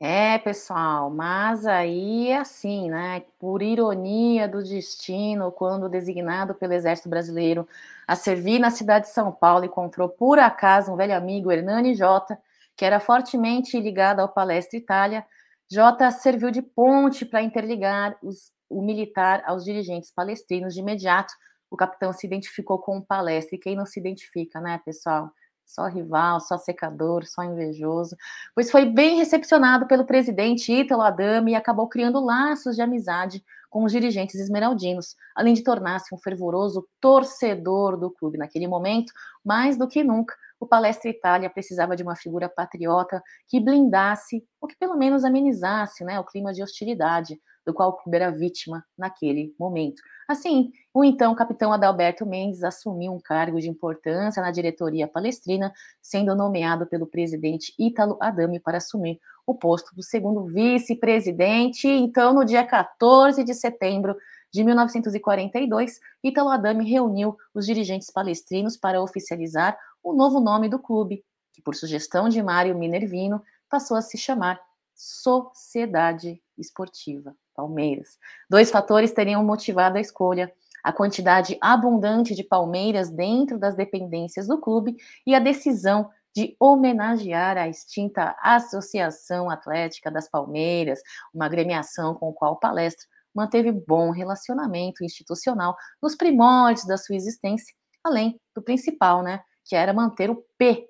é, 0.00 0.38
pessoal, 0.38 1.10
mas 1.10 1.66
aí 1.66 2.28
é 2.28 2.38
assim, 2.38 2.88
né? 2.88 3.24
Por 3.38 3.62
ironia 3.62 4.46
do 4.46 4.62
destino, 4.62 5.50
quando 5.50 5.88
designado 5.88 6.54
pelo 6.54 6.72
Exército 6.72 7.08
Brasileiro 7.08 7.66
a 8.06 8.14
servir 8.14 8.60
na 8.60 8.70
cidade 8.70 9.06
de 9.06 9.12
São 9.12 9.32
Paulo, 9.32 9.64
encontrou 9.64 10.08
por 10.08 10.38
acaso 10.38 10.92
um 10.92 10.96
velho 10.96 11.16
amigo, 11.16 11.50
Hernani 11.50 11.94
Jota, 11.96 12.38
que 12.76 12.84
era 12.84 13.00
fortemente 13.00 13.78
ligado 13.80 14.20
ao 14.20 14.28
Palestra 14.28 14.78
Itália. 14.78 15.26
Jota 15.70 16.10
serviu 16.12 16.52
de 16.52 16.62
ponte 16.62 17.26
para 17.26 17.42
interligar 17.42 18.16
os, 18.22 18.52
o 18.70 18.80
militar 18.80 19.42
aos 19.46 19.64
dirigentes 19.64 20.12
palestrinos 20.12 20.74
de 20.74 20.80
imediato. 20.80 21.34
O 21.68 21.76
capitão 21.76 22.12
se 22.12 22.24
identificou 22.24 22.78
com 22.78 22.98
o 22.98 23.04
Palestra, 23.04 23.56
e 23.56 23.58
quem 23.58 23.74
não 23.74 23.84
se 23.84 23.98
identifica, 23.98 24.60
né, 24.60 24.80
pessoal? 24.84 25.30
Só 25.68 25.86
rival, 25.86 26.40
só 26.40 26.56
secador, 26.56 27.26
só 27.26 27.44
invejoso, 27.44 28.16
pois 28.54 28.70
foi 28.70 28.86
bem 28.86 29.18
recepcionado 29.18 29.86
pelo 29.86 30.06
presidente 30.06 30.72
Ítalo 30.72 31.02
Adame 31.02 31.52
e 31.52 31.54
acabou 31.54 31.86
criando 31.86 32.24
laços 32.24 32.74
de 32.74 32.82
amizade 32.82 33.44
com 33.68 33.84
os 33.84 33.92
dirigentes 33.92 34.36
esmeraldinos, 34.36 35.14
além 35.36 35.52
de 35.52 35.62
tornar-se 35.62 36.14
um 36.14 36.18
fervoroso 36.18 36.88
torcedor 36.98 37.98
do 37.98 38.10
clube. 38.10 38.38
Naquele 38.38 38.66
momento, 38.66 39.12
mais 39.44 39.76
do 39.76 39.86
que 39.86 40.02
nunca, 40.02 40.34
o 40.58 40.66
Palestra 40.66 41.10
Itália 41.10 41.50
precisava 41.50 41.94
de 41.94 42.02
uma 42.02 42.16
figura 42.16 42.48
patriota 42.48 43.22
que 43.46 43.60
blindasse, 43.60 44.42
ou 44.58 44.66
que 44.66 44.76
pelo 44.76 44.96
menos 44.96 45.22
amenizasse 45.22 46.02
né, 46.02 46.18
o 46.18 46.24
clima 46.24 46.52
de 46.52 46.62
hostilidade 46.62 47.38
do 47.68 47.74
qual 47.74 47.90
o 47.90 47.92
clube 47.92 48.16
era 48.16 48.30
vítima 48.30 48.82
naquele 48.96 49.54
momento. 49.60 50.00
Assim, 50.26 50.72
o 50.94 51.04
então 51.04 51.34
capitão 51.34 51.70
Adalberto 51.70 52.24
Mendes 52.24 52.64
assumiu 52.64 53.12
um 53.12 53.20
cargo 53.20 53.60
de 53.60 53.68
importância 53.68 54.42
na 54.42 54.50
diretoria 54.50 55.06
palestrina, 55.06 55.70
sendo 56.00 56.34
nomeado 56.34 56.86
pelo 56.86 57.06
presidente 57.06 57.74
Ítalo 57.78 58.16
Adame 58.22 58.58
para 58.58 58.78
assumir 58.78 59.20
o 59.46 59.54
posto 59.54 59.94
do 59.94 60.02
segundo 60.02 60.46
vice-presidente. 60.46 61.86
Então, 61.86 62.32
no 62.32 62.42
dia 62.42 62.64
14 62.64 63.44
de 63.44 63.52
setembro 63.52 64.16
de 64.50 64.64
1942, 64.64 66.00
Italo 66.24 66.48
Adami 66.48 66.90
reuniu 66.90 67.36
os 67.54 67.66
dirigentes 67.66 68.10
palestrinos 68.10 68.78
para 68.78 69.02
oficializar 69.02 69.76
o 70.02 70.14
novo 70.14 70.40
nome 70.40 70.70
do 70.70 70.78
clube, 70.78 71.22
que, 71.52 71.60
por 71.60 71.74
sugestão 71.74 72.30
de 72.30 72.42
Mário 72.42 72.78
Minervino, 72.78 73.42
passou 73.68 73.94
a 73.94 74.00
se 74.00 74.16
chamar 74.16 74.58
Sociedade 74.98 76.42
Esportiva 76.58 77.32
Palmeiras. 77.54 78.18
Dois 78.50 78.68
fatores 78.68 79.12
teriam 79.12 79.44
motivado 79.44 79.96
a 79.96 80.00
escolha: 80.00 80.52
a 80.82 80.92
quantidade 80.92 81.56
abundante 81.60 82.34
de 82.34 82.42
palmeiras 82.42 83.08
dentro 83.08 83.58
das 83.58 83.76
dependências 83.76 84.48
do 84.48 84.58
clube 84.58 84.96
e 85.24 85.36
a 85.36 85.38
decisão 85.38 86.10
de 86.34 86.56
homenagear 86.58 87.56
a 87.56 87.68
extinta 87.68 88.36
Associação 88.42 89.48
Atlética 89.48 90.10
das 90.10 90.28
Palmeiras, 90.28 91.00
uma 91.32 91.46
agremiação 91.46 92.14
com 92.14 92.30
a 92.30 92.34
qual 92.34 92.56
palestra 92.56 93.06
manteve 93.34 93.70
bom 93.70 94.10
relacionamento 94.10 95.04
institucional 95.04 95.76
nos 96.02 96.16
primórdios 96.16 96.86
da 96.86 96.96
sua 96.96 97.14
existência, 97.14 97.72
além 98.02 98.40
do 98.54 98.60
principal, 98.60 99.22
né, 99.22 99.40
que 99.64 99.76
era 99.76 99.92
manter 99.92 100.28
o 100.28 100.44
P 100.56 100.88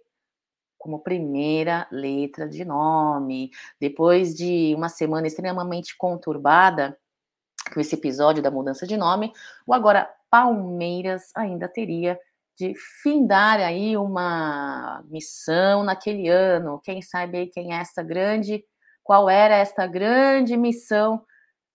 como 0.78 1.02
primeira 1.02 1.86
letra 1.90 2.48
de 2.48 2.64
nome. 2.64 3.50
Depois 3.80 4.34
de 4.34 4.74
uma 4.74 4.88
semana 4.88 5.26
extremamente 5.26 5.96
conturbada 5.96 6.96
com 7.72 7.80
esse 7.80 7.94
episódio 7.94 8.42
da 8.42 8.50
mudança 8.50 8.86
de 8.86 8.96
nome, 8.96 9.32
o 9.66 9.74
agora 9.74 10.08
Palmeiras 10.30 11.30
ainda 11.34 11.68
teria 11.68 12.18
de 12.56 12.74
findar 13.02 13.60
aí 13.60 13.96
uma 13.96 15.02
missão 15.08 15.84
naquele 15.84 16.28
ano. 16.28 16.80
Quem 16.82 17.00
sabe 17.00 17.46
quem 17.48 17.72
é 17.72 17.80
essa 17.80 18.02
grande, 18.02 18.64
qual 19.02 19.30
era 19.30 19.54
esta 19.54 19.86
grande 19.86 20.56
missão 20.56 21.24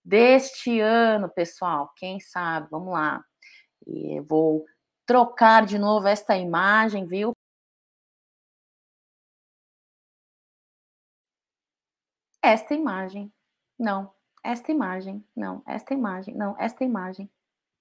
deste 0.03 0.79
ano, 0.81 1.29
pessoal? 1.29 1.91
Quem 1.95 2.19
sabe? 2.19 2.67
Vamos 2.69 2.93
lá. 2.93 3.24
E 3.88 4.19
vou 4.22 4.65
trocar 5.05 5.65
de 5.65 5.77
novo 5.77 6.07
esta 6.07 6.38
imagem, 6.38 7.05
viu? 7.05 7.33
Esta 12.43 12.73
imagem. 12.73 13.31
Não. 13.79 14.12
Esta 14.43 14.71
imagem. 14.71 15.25
Não. 15.36 15.63
Esta 15.65 15.93
imagem. 15.93 16.36
Não. 16.36 16.56
Esta 16.60 16.84
imagem. 16.84 17.32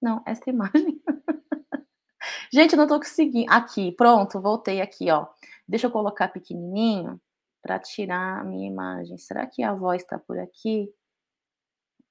Não. 0.01 0.23
Esta 0.25 0.49
imagem. 0.51 1.03
Gente, 2.53 2.77
não 2.77 2.87
tô 2.87 2.99
conseguindo. 2.99 3.51
Aqui, 3.53 3.91
pronto, 3.93 4.41
voltei 4.41 4.81
aqui, 4.81 5.11
ó. 5.11 5.27
Deixa 5.67 5.87
eu 5.89 5.91
colocar 5.91 6.29
pequenininho 6.29 7.21
para 7.61 7.79
tirar 7.79 8.41
a 8.41 8.45
minha 8.45 8.69
imagem. 8.69 9.19
Será 9.19 9.47
que 9.47 9.63
a 9.63 9.75
voz 9.75 10.03
está 10.03 10.19
por 10.19 10.39
aqui? 10.39 10.93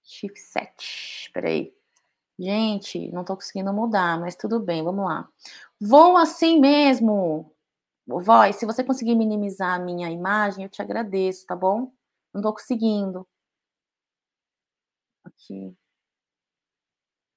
Shift 0.04 0.40
7. 0.40 1.26
Espera 1.28 1.48
aí. 1.48 1.74
Gente, 2.40 3.12
não 3.12 3.24
tô 3.24 3.36
conseguindo 3.36 3.72
mudar, 3.72 4.20
mas 4.20 4.36
tudo 4.36 4.60
bem, 4.60 4.84
vamos 4.84 5.06
lá. 5.06 5.30
Vou 5.80 6.18
assim 6.18 6.60
mesmo. 6.60 7.54
Voz, 8.08 8.56
se 8.56 8.66
você 8.66 8.84
conseguir 8.84 9.16
minimizar 9.16 9.76
a 9.76 9.80
minha 9.80 10.10
imagem, 10.10 10.64
eu 10.64 10.70
te 10.70 10.82
agradeço, 10.82 11.46
tá 11.46 11.56
bom? 11.56 11.94
Não 12.34 12.42
tô 12.42 12.54
conseguindo. 12.54 13.28
Aqui. 15.24 15.76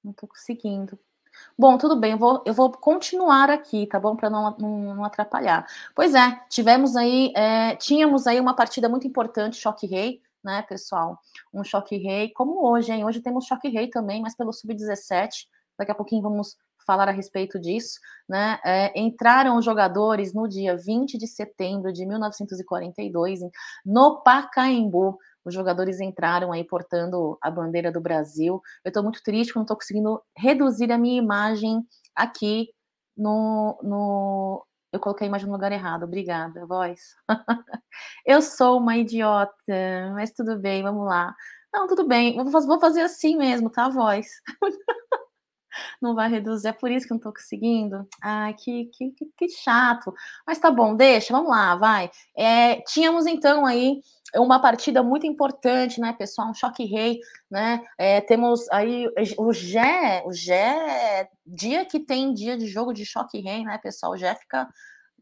Não 0.03 0.13
tô 0.13 0.27
conseguindo. 0.29 0.99
Bom, 1.59 1.79
tudo 1.79 1.97
bem, 1.99 2.13
eu 2.13 2.19
vou, 2.19 2.43
eu 2.47 2.55
vou 2.55 2.71
continuar 2.73 3.51
aqui, 3.51 3.87
tá 3.87 3.99
bom? 3.99 4.17
Para 4.17 4.31
não, 4.31 4.57
não, 4.59 4.95
não, 4.97 5.05
atrapalhar. 5.05 5.67
Pois 5.95 6.15
é, 6.15 6.41
tivemos 6.49 6.97
aí, 6.97 7.33
é, 7.37 7.77
tínhamos 7.77 8.27
aí 8.27 8.41
uma 8.41 8.55
partida 8.55 8.89
muito 8.89 9.07
importante, 9.07 9.57
Choque 9.57 9.87
Rei, 9.87 10.23
né, 10.45 10.63
pessoal? 10.63 11.19
Um 11.53 11.65
Choque 11.65 11.97
Rei, 11.97 12.31
como 12.33 12.65
hoje, 12.67 12.93
hein? 12.93 13.05
Hoje 13.05 13.21
temos 13.21 13.47
Choque 13.47 13.69
Rei 13.69 13.89
também, 13.89 14.23
mas 14.23 14.37
pelo 14.37 14.53
Sub-17. 14.53 15.49
Daqui 15.79 15.91
a 15.91 15.95
pouquinho 15.95 16.23
vamos 16.23 16.57
falar 16.87 17.09
a 17.09 17.13
respeito 17.13 17.59
disso, 17.59 17.99
né? 18.29 18.59
É, 18.65 18.99
entraram 18.99 19.57
os 19.57 19.65
jogadores 19.65 20.33
no 20.35 20.49
dia 20.49 20.77
20 20.77 21.19
de 21.19 21.27
setembro 21.27 21.93
de 21.93 22.07
1942 22.07 23.41
no 23.85 24.23
Pacaembu 24.23 25.19
os 25.45 25.53
jogadores 25.53 26.01
entraram 26.01 26.53
aí 26.53 26.65
portando 26.65 27.37
a 27.41 27.51
bandeira 27.51 27.93
do 27.93 28.01
Brasil. 28.01 28.63
Eu 28.85 28.89
estou 28.89 29.03
muito 29.03 29.23
triste 29.23 29.55
não 29.55 29.63
estou 29.63 29.77
conseguindo 29.77 30.23
reduzir 30.37 30.91
a 30.91 30.99
minha 30.99 31.19
imagem 31.19 31.87
aqui 32.15 32.69
no, 33.17 33.79
no. 33.83 34.67
Eu 34.93 35.01
coloquei 35.01 35.27
a 35.27 35.29
imagem 35.29 35.47
no 35.47 35.53
lugar 35.53 35.73
errado, 35.73 36.05
obrigada, 36.05 36.67
voz. 36.67 37.15
eu 38.25 38.41
sou 38.41 38.79
uma 38.79 38.97
idiota, 38.97 39.53
mas 40.15 40.33
tudo 40.33 40.59
bem, 40.59 40.83
vamos 40.83 41.05
lá. 41.07 41.35
Não, 41.73 41.89
tudo 41.89 42.07
bem, 42.07 42.37
vou 42.37 42.81
fazer 42.81 43.03
assim 43.03 43.37
mesmo, 43.37 43.69
tá, 43.69 43.89
voz? 43.89 44.27
não 46.01 46.15
vai 46.15 46.29
reduzir, 46.29 46.69
é 46.69 46.73
por 46.73 46.91
isso 46.91 47.07
que 47.07 47.13
eu 47.13 47.17
não 47.17 47.23
tô 47.23 47.33
conseguindo. 47.33 48.07
Ai, 48.23 48.55
que, 48.55 48.87
que, 48.87 49.15
que, 49.37 49.49
chato. 49.49 50.13
Mas 50.47 50.59
tá 50.59 50.71
bom, 50.71 50.95
deixa, 50.95 51.33
vamos 51.33 51.51
lá, 51.51 51.77
vai. 51.77 52.11
É, 52.37 52.81
tínhamos 52.83 53.27
então 53.27 53.67
aí 53.67 54.01
uma 54.37 54.61
partida 54.61 55.03
muito 55.03 55.27
importante, 55.27 56.01
né, 56.01 56.13
pessoal? 56.13 56.49
Um 56.49 56.55
choque 56.55 56.85
rei, 56.85 57.21
né? 57.51 57.81
É, 57.97 58.21
temos 58.21 58.69
aí 58.71 59.07
o 59.39 59.53
Gé, 59.53 60.23
o 60.27 60.33
Gé, 60.33 61.29
dia 61.47 61.85
que 61.85 62.01
tem 62.01 62.33
dia 62.35 62.57
de 62.57 62.67
jogo 62.67 62.93
de 62.93 63.05
choque 63.05 63.41
rei, 63.41 63.65
né, 63.65 63.79
pessoal? 63.79 64.13
O 64.13 64.17
Gé 64.17 64.35
fica 64.35 64.69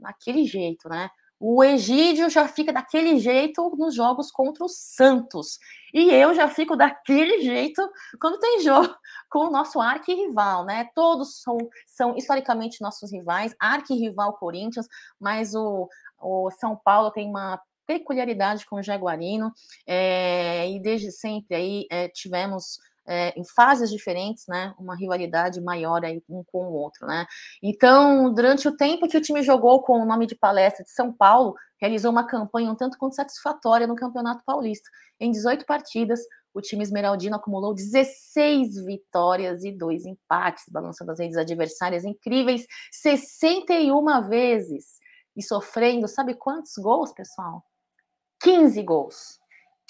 naquele 0.00 0.44
jeito, 0.44 0.88
né? 0.88 1.10
O 1.44 1.64
Egídio 1.64 2.30
já 2.30 2.46
fica 2.46 2.72
daquele 2.72 3.18
jeito 3.18 3.74
nos 3.76 3.96
jogos 3.96 4.30
contra 4.30 4.64
o 4.64 4.68
Santos. 4.68 5.58
E 5.92 6.08
eu 6.08 6.32
já 6.34 6.48
fico 6.48 6.76
daquele 6.76 7.40
jeito 7.42 7.82
quando 8.20 8.38
tem 8.38 8.60
jogo 8.60 8.94
com 9.28 9.48
o 9.48 9.50
nosso 9.50 9.80
arquirrival, 9.80 10.64
né? 10.64 10.88
Todos 10.94 11.42
são, 11.42 11.58
são 11.84 12.16
historicamente 12.16 12.80
nossos 12.80 13.10
rivais, 13.10 13.56
arquirrival 13.58 14.34
Corinthians, 14.34 14.86
mas 15.18 15.52
o, 15.52 15.88
o 16.20 16.48
São 16.52 16.76
Paulo 16.76 17.10
tem 17.10 17.28
uma 17.28 17.60
peculiaridade 17.88 18.64
com 18.64 18.76
o 18.76 18.82
Jaguarino, 18.82 19.52
é, 19.84 20.70
e 20.70 20.80
desde 20.80 21.10
sempre 21.10 21.56
aí 21.56 21.86
é, 21.90 22.08
tivemos 22.08 22.78
é, 23.06 23.38
em 23.38 23.44
fases 23.44 23.90
diferentes, 23.90 24.44
né, 24.48 24.74
uma 24.78 24.96
rivalidade 24.96 25.60
maior 25.60 26.04
aí 26.04 26.22
um 26.28 26.42
com 26.44 26.66
o 26.66 26.72
outro, 26.72 27.06
né. 27.06 27.26
Então, 27.62 28.32
durante 28.32 28.68
o 28.68 28.76
tempo 28.76 29.08
que 29.08 29.16
o 29.16 29.20
time 29.20 29.42
jogou 29.42 29.82
com 29.82 30.00
o 30.00 30.06
nome 30.06 30.26
de 30.26 30.34
palestra 30.34 30.84
de 30.84 30.90
São 30.90 31.12
Paulo, 31.12 31.54
realizou 31.80 32.10
uma 32.10 32.26
campanha 32.26 32.70
um 32.70 32.76
tanto 32.76 32.96
quanto 32.96 33.16
satisfatória 33.16 33.86
no 33.86 33.96
Campeonato 33.96 34.44
Paulista. 34.44 34.88
Em 35.18 35.30
18 35.30 35.66
partidas, 35.66 36.20
o 36.54 36.60
time 36.60 36.82
esmeraldino 36.82 37.36
acumulou 37.36 37.74
16 37.74 38.84
vitórias 38.84 39.64
e 39.64 39.72
dois 39.72 40.04
empates, 40.04 40.64
balançando 40.68 41.10
as 41.10 41.18
redes 41.18 41.36
adversárias 41.36 42.04
incríveis 42.04 42.66
61 42.90 44.28
vezes 44.28 45.00
e 45.36 45.42
sofrendo, 45.42 46.06
sabe 46.06 46.34
quantos 46.34 46.74
gols, 46.76 47.12
pessoal? 47.12 47.64
15 48.42 48.82
gols. 48.82 49.38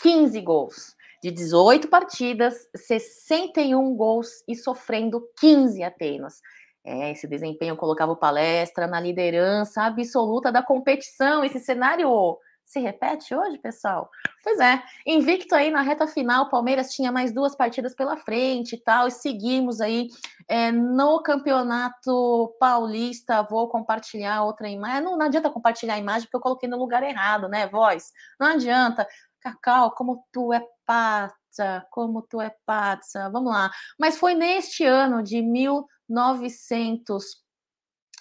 15 0.00 0.40
gols. 0.40 0.94
De 1.22 1.30
18 1.30 1.88
partidas, 1.88 2.68
61 2.74 3.94
gols 3.94 4.42
e 4.48 4.56
sofrendo 4.56 5.22
15 5.38 5.82
apenas. 5.84 6.40
É, 6.84 7.12
esse 7.12 7.28
desempenho 7.28 7.76
colocava 7.76 8.10
o 8.10 8.16
palestra 8.16 8.88
na 8.88 8.98
liderança 8.98 9.82
absoluta 9.82 10.50
da 10.50 10.64
competição. 10.64 11.44
Esse 11.44 11.60
cenário 11.60 12.38
se 12.64 12.80
repete 12.80 13.34
hoje, 13.34 13.58
pessoal? 13.58 14.10
Pois 14.42 14.58
é, 14.58 14.82
invicto 15.06 15.54
aí 15.54 15.70
na 15.70 15.82
reta 15.82 16.06
final, 16.06 16.48
Palmeiras 16.48 16.92
tinha 16.92 17.12
mais 17.12 17.32
duas 17.32 17.54
partidas 17.54 17.94
pela 17.94 18.16
frente 18.16 18.74
e 18.74 18.78
tal, 18.78 19.06
e 19.06 19.10
seguimos 19.10 19.80
aí 19.80 20.08
é, 20.48 20.72
no 20.72 21.22
Campeonato 21.22 22.56
Paulista. 22.58 23.42
Vou 23.42 23.68
compartilhar 23.68 24.42
outra 24.42 24.68
imagem. 24.68 25.02
Não, 25.02 25.16
não 25.16 25.26
adianta 25.26 25.50
compartilhar 25.50 25.94
a 25.94 25.98
imagem 25.98 26.22
porque 26.22 26.36
eu 26.36 26.40
coloquei 26.40 26.68
no 26.68 26.78
lugar 26.78 27.02
errado, 27.02 27.48
né, 27.48 27.68
voz? 27.68 28.10
Não 28.40 28.48
adianta. 28.48 29.06
Cacau, 29.42 29.90
como 29.92 30.24
tu 30.32 30.52
é 30.52 30.62
pata, 30.86 31.86
como 31.90 32.22
tu 32.22 32.40
é 32.40 32.54
pata. 32.64 33.28
Vamos 33.30 33.52
lá. 33.52 33.70
Mas 33.98 34.16
foi 34.16 34.34
neste 34.34 34.84
ano 34.84 35.20
de 35.22 35.42
1900 35.42 37.42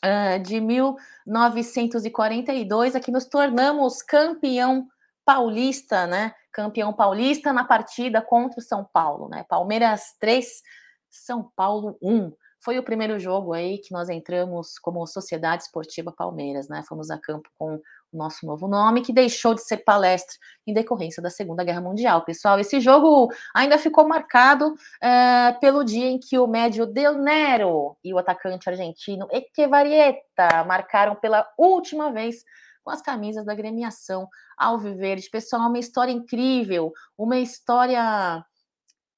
uh, 0.04 0.40
de 0.44 0.60
1942 0.60 2.96
é 2.96 3.00
que 3.00 3.12
nos 3.12 3.26
tornamos 3.26 4.02
campeão 4.02 4.88
paulista, 5.24 6.08
né? 6.08 6.34
Campeão 6.52 6.92
paulista 6.92 7.54
na 7.54 7.64
partida 7.64 8.20
contra 8.22 8.60
o 8.60 8.64
São 8.64 8.84
Paulo, 8.84 9.30
né? 9.30 9.46
Palmeiras 9.48 10.16
3, 10.20 10.62
São 11.10 11.50
Paulo 11.56 11.98
1 12.02 12.34
foi 12.64 12.78
o 12.78 12.84
primeiro 12.84 13.20
jogo 13.20 13.54
aí 13.54 13.80
que 13.80 13.92
nós 13.92 14.08
entramos 14.08 14.78
como 14.78 15.08
Sociedade 15.08 15.64
Esportiva 15.64 16.12
Palmeiras, 16.12 16.70
né? 16.70 16.84
Fomos 16.88 17.10
a 17.10 17.18
campo 17.18 17.50
com 17.58 17.82
nosso 18.13 18.45
novo 18.45 18.67
nome, 18.67 19.02
que 19.02 19.13
deixou 19.13 19.54
de 19.54 19.62
ser 19.62 19.78
palestra 19.78 20.36
em 20.65 20.74
decorrência 20.74 21.21
da 21.21 21.30
Segunda 21.30 21.63
Guerra 21.63 21.82
Mundial. 21.82 22.24
Pessoal, 22.24 22.60
esse 22.60 22.80
jogo 22.80 23.32
ainda 23.54 23.78
ficou 23.78 24.08
marcado 24.08 24.74
uh, 24.74 25.60
pelo 25.60 25.84
dia 25.84 26.08
em 26.08 26.19
que 26.19 26.38
o 26.38 26.47
médio 26.47 26.86
Del 26.86 27.15
Nero 27.15 27.97
e 28.04 28.13
o 28.13 28.17
atacante 28.17 28.69
argentino 28.69 29.28
Echevarrieta 29.32 30.63
marcaram 30.65 31.15
pela 31.15 31.47
última 31.58 32.12
vez 32.12 32.43
com 32.84 32.91
as 32.91 33.02
camisas 33.02 33.45
da 33.45 33.54
gremiação 33.54 34.28
Alviverde. 34.58 35.30
Pessoal, 35.30 35.69
uma 35.69 35.80
história 35.80 36.12
incrível, 36.12 36.91
uma 37.17 37.38
história 37.38 38.43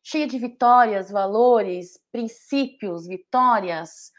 cheia 0.03 0.27
de 0.27 0.38
vitórias, 0.38 1.10
valores, 1.10 1.99
princípios, 2.12 3.08
vitórias, 3.08 4.12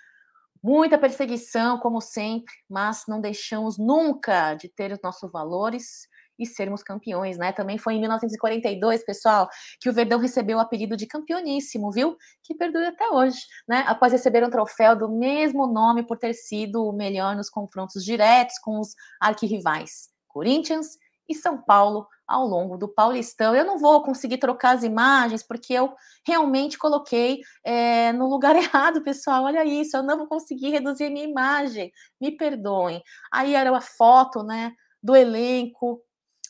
muita 0.64 0.96
perseguição, 0.96 1.79
como 1.79 2.00
sempre, 2.00 2.55
mas 2.70 3.05
não 3.07 3.20
deixamos 3.20 3.77
nunca 3.77 4.55
de 4.55 4.66
ter 4.66 4.90
os 4.92 4.98
nossos 5.03 5.31
valores 5.31 6.09
e 6.38 6.46
sermos 6.46 6.83
campeões, 6.83 7.37
né? 7.37 7.53
Também 7.53 7.77
foi 7.77 7.94
em 7.94 8.00
1942, 8.00 9.05
pessoal, 9.05 9.46
que 9.79 9.90
o 9.90 9.92
Verdão 9.92 10.18
recebeu 10.18 10.57
o 10.57 10.61
apelido 10.61 10.96
de 10.96 11.07
campeoníssimo, 11.07 11.92
viu? 11.92 12.16
Que 12.42 12.55
perdura 12.55 12.88
até 12.88 13.07
hoje, 13.11 13.38
né? 13.68 13.85
Após 13.87 14.11
receber 14.11 14.42
um 14.42 14.50
troféu 14.50 14.96
do 14.96 15.09
mesmo 15.09 15.66
nome 15.66 16.03
por 16.03 16.16
ter 16.16 16.33
sido 16.33 16.83
o 16.83 16.94
melhor 16.94 17.37
nos 17.37 17.50
confrontos 17.50 18.03
diretos 18.03 18.59
com 18.59 18.81
os 18.81 18.94
arquirrivais 19.20 20.14
Corinthians 20.35 20.98
e 21.28 21.34
São 21.34 21.60
Paulo 21.60 22.06
ao 22.26 22.46
longo 22.46 22.76
do 22.76 22.88
Paulistão. 22.88 23.54
Eu 23.54 23.64
não 23.64 23.78
vou 23.78 24.02
conseguir 24.02 24.38
trocar 24.38 24.74
as 24.76 24.82
imagens 24.82 25.42
porque 25.42 25.72
eu 25.72 25.94
realmente 26.26 26.78
coloquei 26.78 27.40
é, 27.62 28.12
no 28.12 28.28
lugar 28.28 28.56
errado, 28.56 29.02
pessoal. 29.02 29.44
Olha 29.44 29.64
isso, 29.64 29.96
eu 29.96 30.02
não 30.02 30.18
vou 30.18 30.26
conseguir 30.26 30.70
reduzir 30.70 31.10
minha 31.10 31.26
imagem. 31.26 31.92
Me 32.20 32.37
perdoem. 32.37 33.02
Aí 33.32 33.54
era 33.54 33.76
a 33.76 33.80
foto, 33.80 34.42
né, 34.42 34.72
do 35.02 35.14
elenco. 35.14 36.00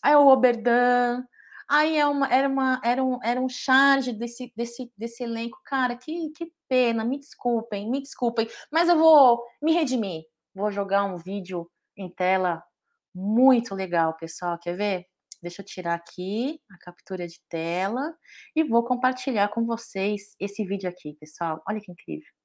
Aí 0.02 0.14
o 0.14 0.28
Oberdan. 0.28 1.24
Aí 1.68 1.96
é 1.96 2.06
uma, 2.06 2.28
era, 2.28 2.48
uma, 2.48 2.80
era, 2.84 3.02
um, 3.02 3.18
era 3.22 3.40
um 3.40 3.48
charge 3.48 4.12
desse, 4.12 4.52
desse, 4.56 4.92
desse 4.96 5.22
elenco. 5.22 5.58
Cara, 5.64 5.96
que, 5.96 6.30
que 6.30 6.52
pena. 6.68 7.04
Me 7.04 7.18
desculpem, 7.18 7.90
me 7.90 8.00
desculpem. 8.00 8.48
Mas 8.70 8.88
eu 8.88 8.98
vou 8.98 9.42
me 9.62 9.72
redimir. 9.72 10.24
Vou 10.54 10.70
jogar 10.70 11.04
um 11.04 11.16
vídeo 11.16 11.68
em 11.96 12.08
tela 12.08 12.62
muito 13.14 13.74
legal, 13.74 14.16
pessoal. 14.16 14.58
Quer 14.58 14.76
ver? 14.76 15.06
Deixa 15.42 15.62
eu 15.62 15.66
tirar 15.66 15.94
aqui 15.94 16.58
a 16.70 16.78
captura 16.78 17.28
de 17.28 17.38
tela 17.48 18.14
e 18.56 18.64
vou 18.64 18.84
compartilhar 18.84 19.48
com 19.48 19.64
vocês 19.66 20.34
esse 20.40 20.64
vídeo 20.64 20.88
aqui, 20.88 21.14
pessoal. 21.20 21.62
Olha 21.68 21.80
que 21.80 21.92
incrível. 21.92 22.43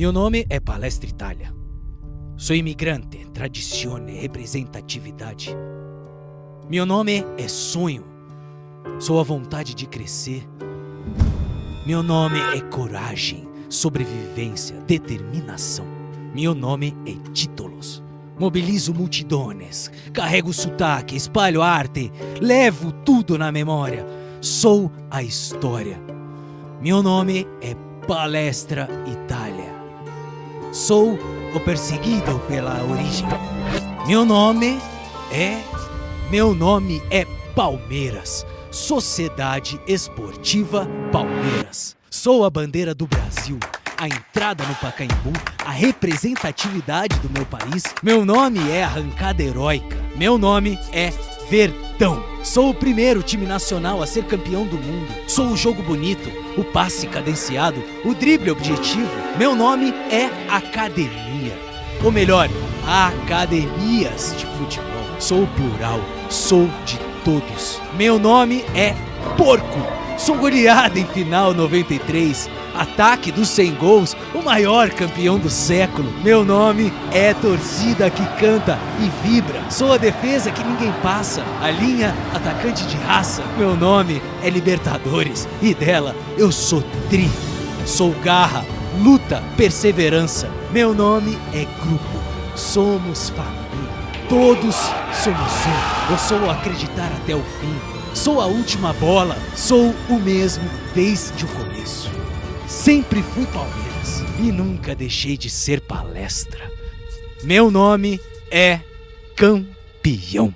Meu 0.00 0.12
nome 0.12 0.46
é 0.48 0.58
Palestra 0.58 1.10
Itália. 1.10 1.54
Sou 2.34 2.56
imigrante, 2.56 3.26
tradição 3.34 4.08
e 4.08 4.18
representatividade. 4.18 5.54
Meu 6.70 6.86
nome 6.86 7.22
é 7.36 7.46
sonho. 7.46 8.06
Sou 8.98 9.20
a 9.20 9.22
vontade 9.22 9.74
de 9.74 9.86
crescer. 9.86 10.48
Meu 11.86 12.02
nome 12.02 12.38
é 12.38 12.62
coragem, 12.62 13.46
sobrevivência, 13.68 14.80
determinação. 14.86 15.84
Meu 16.34 16.54
nome 16.54 16.96
é 17.04 17.12
títulos. 17.34 18.02
Mobilizo 18.38 18.94
multidões, 18.94 19.90
carrego 20.14 20.50
sotaque, 20.50 21.14
espalho 21.14 21.60
arte, 21.60 22.10
levo 22.40 22.90
tudo 23.04 23.36
na 23.36 23.52
memória. 23.52 24.06
Sou 24.40 24.90
a 25.10 25.22
história. 25.22 26.00
Meu 26.80 27.02
nome 27.02 27.46
é 27.60 27.74
Palestra 28.06 28.88
Itália. 29.06 29.39
Sou 30.72 31.18
o 31.52 31.60
perseguido 31.60 32.38
pela 32.46 32.80
origem. 32.84 33.26
Meu 34.06 34.24
nome 34.24 34.78
é. 35.32 35.60
Meu 36.30 36.54
nome 36.54 37.02
é 37.10 37.26
Palmeiras. 37.56 38.46
Sociedade 38.70 39.80
Esportiva 39.84 40.88
Palmeiras. 41.10 41.96
Sou 42.08 42.44
a 42.44 42.50
bandeira 42.50 42.94
do 42.94 43.04
Brasil, 43.04 43.58
a 43.98 44.06
entrada 44.06 44.64
no 44.64 44.74
Pacaembu, 44.76 45.32
a 45.64 45.72
representatividade 45.72 47.18
do 47.18 47.30
meu 47.30 47.44
país. 47.46 47.82
Meu 48.00 48.24
nome 48.24 48.60
é 48.70 48.84
Arrancada 48.84 49.42
Heróica. 49.42 49.96
Meu 50.14 50.38
nome 50.38 50.78
é 50.92 51.12
Verdão. 51.50 52.22
Sou 52.44 52.70
o 52.70 52.74
primeiro 52.74 53.24
time 53.24 53.44
nacional 53.44 54.00
a 54.00 54.06
ser 54.06 54.22
campeão 54.24 54.64
do 54.64 54.78
mundo. 54.78 55.12
Sou 55.26 55.48
o 55.48 55.56
jogo 55.56 55.82
bonito, 55.82 56.30
o 56.56 56.62
passe 56.62 57.08
cadenciado, 57.08 57.82
o 58.04 58.14
drible 58.14 58.52
objetivo. 58.52 59.10
Meu 59.36 59.56
nome 59.56 59.92
é 60.12 60.30
Academia. 60.48 61.58
Ou 62.04 62.12
melhor, 62.12 62.48
academias 62.86 64.32
de 64.38 64.46
futebol. 64.46 64.86
Sou 65.18 65.42
o 65.42 65.46
plural, 65.48 66.00
sou 66.30 66.70
de 66.86 66.96
todos. 67.24 67.80
Meu 67.94 68.16
nome 68.16 68.64
é 68.72 68.94
Porco. 69.36 69.80
Sou 70.16 70.36
goleado 70.36 71.00
em 71.00 71.06
final 71.06 71.52
93 71.52 72.48
Ataque 72.74 73.32
dos 73.32 73.48
100 73.48 73.74
gols, 73.74 74.16
o 74.34 74.42
maior 74.42 74.90
campeão 74.90 75.38
do 75.38 75.50
século. 75.50 76.12
Meu 76.22 76.44
nome 76.44 76.92
é 77.12 77.34
torcida 77.34 78.10
que 78.10 78.24
canta 78.38 78.78
e 79.00 79.28
vibra. 79.28 79.62
Sou 79.70 79.92
a 79.92 79.96
defesa 79.96 80.50
que 80.50 80.62
ninguém 80.62 80.92
passa, 81.02 81.42
a 81.60 81.70
linha 81.70 82.14
atacante 82.34 82.86
de 82.86 82.96
raça. 82.96 83.42
Meu 83.58 83.76
nome 83.76 84.22
é 84.42 84.50
Libertadores 84.50 85.48
e 85.60 85.74
dela 85.74 86.14
eu 86.36 86.50
sou 86.50 86.82
tri. 87.08 87.28
Sou 87.86 88.12
garra, 88.22 88.64
luta, 89.02 89.42
perseverança. 89.56 90.48
Meu 90.70 90.94
nome 90.94 91.38
é 91.52 91.64
grupo. 91.82 92.20
Somos 92.54 93.30
família. 93.30 93.60
Todos 94.28 94.76
somos 95.12 95.52
um. 95.66 96.12
Eu 96.12 96.18
sou 96.18 96.50
acreditar 96.50 97.10
até 97.22 97.34
o 97.34 97.42
fim. 97.60 97.74
Sou 98.14 98.40
a 98.40 98.46
última 98.46 98.92
bola. 98.94 99.36
Sou 99.56 99.94
o 100.08 100.14
mesmo 100.14 100.68
desde 100.94 101.44
o 101.44 101.48
começo. 101.48 102.19
Sempre 102.82 103.22
fui 103.22 103.44
Palmeiras 103.44 104.20
e 104.42 104.50
nunca 104.50 104.94
deixei 104.94 105.36
de 105.36 105.50
ser 105.50 105.82
palestra. 105.82 106.60
Meu 107.44 107.70
nome 107.70 108.18
é 108.50 108.80
Campeão. 109.36 110.54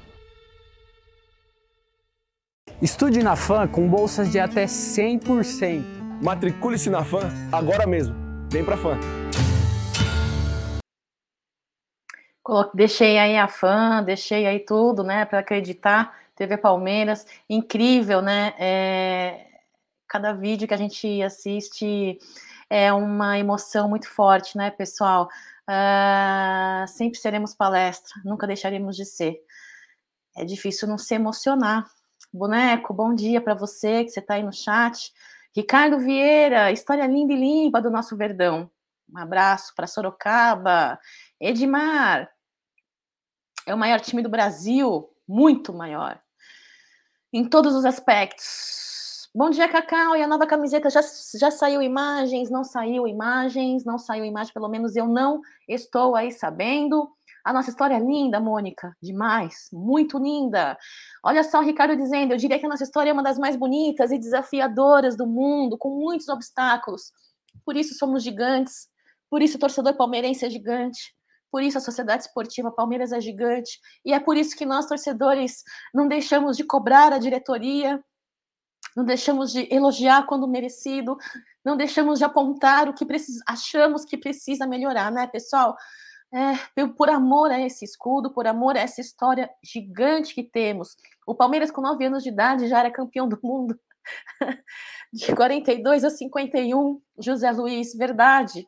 Estude 2.80 3.22
na 3.22 3.36
FAM 3.36 3.68
com 3.68 3.86
bolsas 3.86 4.32
de 4.32 4.38
até 4.40 4.64
100%. 4.64 5.84
Matricule-se 6.22 6.88
na 6.88 7.04
FAM 7.04 7.30
agora 7.52 7.86
mesmo. 7.86 8.16
Vem 8.50 8.64
pra 8.64 8.78
FAM. 8.78 8.98
Deixei 12.72 13.18
aí 13.18 13.36
a 13.36 13.48
fã, 13.48 14.02
deixei 14.02 14.46
aí 14.46 14.60
tudo, 14.60 15.04
né, 15.04 15.26
para 15.26 15.40
acreditar. 15.40 16.16
TV 16.34 16.56
Palmeiras, 16.56 17.26
incrível, 17.50 18.22
né? 18.22 18.54
É, 18.58 19.53
cada 20.08 20.32
vídeo 20.32 20.68
que 20.68 20.74
a 20.74 20.78
gente 20.78 21.22
assiste 21.22 22.18
é 22.68 22.92
uma 22.92 23.38
emoção 23.38 23.88
muito 23.88 24.08
forte, 24.08 24.56
né, 24.56 24.70
pessoal? 24.70 25.28
Uh, 25.68 26.86
sempre 26.88 27.18
seremos 27.18 27.54
palestra, 27.54 28.12
nunca 28.24 28.46
deixaremos 28.46 28.96
de 28.96 29.04
ser. 29.04 29.40
É 30.36 30.44
difícil 30.44 30.88
não 30.88 30.98
se 30.98 31.14
emocionar. 31.14 31.88
Boneco, 32.32 32.92
bom 32.92 33.14
dia 33.14 33.40
para 33.40 33.54
você 33.54 34.04
que 34.04 34.10
você 34.10 34.20
está 34.20 34.34
aí 34.34 34.42
no 34.42 34.52
chat. 34.52 35.12
Ricardo 35.54 35.98
Vieira, 35.98 36.72
história 36.72 37.06
linda 37.06 37.32
e 37.32 37.36
limpa 37.36 37.80
do 37.80 37.90
nosso 37.90 38.16
Verdão. 38.16 38.70
Um 39.12 39.18
abraço 39.18 39.72
para 39.76 39.86
Sorocaba. 39.86 40.98
Edmar, 41.40 42.28
é 43.66 43.74
o 43.74 43.78
maior 43.78 44.00
time 44.00 44.22
do 44.22 44.28
Brasil, 44.28 45.08
muito 45.26 45.72
maior. 45.72 46.20
Em 47.32 47.48
todos 47.48 47.74
os 47.74 47.84
aspectos 47.84 48.93
Bom 49.36 49.50
dia, 49.50 49.68
Cacau. 49.68 50.14
E 50.16 50.22
a 50.22 50.28
nova 50.28 50.46
camiseta 50.46 50.88
já, 50.88 51.00
já 51.36 51.50
saiu 51.50 51.82
imagens? 51.82 52.50
Não 52.50 52.62
saiu 52.62 53.04
imagens? 53.04 53.84
Não 53.84 53.98
saiu 53.98 54.24
imagem, 54.24 54.54
pelo 54.54 54.68
menos 54.68 54.94
eu 54.94 55.08
não 55.08 55.40
estou 55.68 56.14
aí 56.14 56.30
sabendo. 56.30 57.10
A 57.44 57.52
nossa 57.52 57.68
história 57.68 57.96
é 57.96 57.98
linda, 57.98 58.38
Mônica. 58.38 58.96
Demais. 59.02 59.68
Muito 59.72 60.18
linda. 60.20 60.78
Olha 61.20 61.42
só 61.42 61.58
o 61.58 61.64
Ricardo 61.64 61.96
dizendo: 61.96 62.32
eu 62.32 62.36
diria 62.36 62.60
que 62.60 62.66
a 62.66 62.68
nossa 62.68 62.84
história 62.84 63.10
é 63.10 63.12
uma 63.12 63.24
das 63.24 63.36
mais 63.36 63.56
bonitas 63.56 64.12
e 64.12 64.18
desafiadoras 64.20 65.16
do 65.16 65.26
mundo, 65.26 65.76
com 65.76 65.90
muitos 65.90 66.28
obstáculos. 66.28 67.10
Por 67.64 67.76
isso 67.76 67.94
somos 67.94 68.22
gigantes. 68.22 68.88
Por 69.28 69.42
isso 69.42 69.56
o 69.56 69.60
torcedor 69.60 69.96
palmeirense 69.96 70.46
é 70.46 70.50
gigante. 70.50 71.12
Por 71.50 71.60
isso 71.60 71.76
a 71.76 71.80
sociedade 71.80 72.22
esportiva 72.22 72.70
Palmeiras 72.70 73.10
é 73.10 73.20
gigante. 73.20 73.80
E 74.04 74.12
é 74.12 74.20
por 74.20 74.36
isso 74.36 74.56
que 74.56 74.64
nós, 74.64 74.86
torcedores, 74.86 75.64
não 75.92 76.06
deixamos 76.06 76.56
de 76.56 76.62
cobrar 76.62 77.12
a 77.12 77.18
diretoria 77.18 78.00
não 78.94 79.04
deixamos 79.04 79.52
de 79.52 79.68
elogiar 79.72 80.26
quando 80.26 80.46
merecido, 80.46 81.16
não 81.64 81.76
deixamos 81.76 82.18
de 82.18 82.24
apontar 82.24 82.88
o 82.88 82.94
que 82.94 83.06
achamos 83.46 84.04
que 84.04 84.16
precisa 84.16 84.66
melhorar, 84.66 85.10
né, 85.10 85.26
pessoal? 85.26 85.76
É, 86.32 86.84
por 86.96 87.08
amor 87.08 87.52
a 87.52 87.60
esse 87.60 87.84
escudo, 87.84 88.32
por 88.32 88.46
amor 88.46 88.76
a 88.76 88.80
essa 88.80 89.00
história 89.00 89.48
gigante 89.62 90.34
que 90.34 90.42
temos. 90.42 90.96
O 91.26 91.34
Palmeiras, 91.34 91.70
com 91.70 91.80
9 91.80 92.04
anos 92.04 92.22
de 92.24 92.30
idade, 92.30 92.68
já 92.68 92.80
era 92.80 92.90
campeão 92.90 93.28
do 93.28 93.38
mundo. 93.42 93.78
De 95.12 95.34
42 95.34 96.04
a 96.04 96.10
51, 96.10 97.00
José 97.18 97.50
Luiz, 97.52 97.94
verdade. 97.94 98.66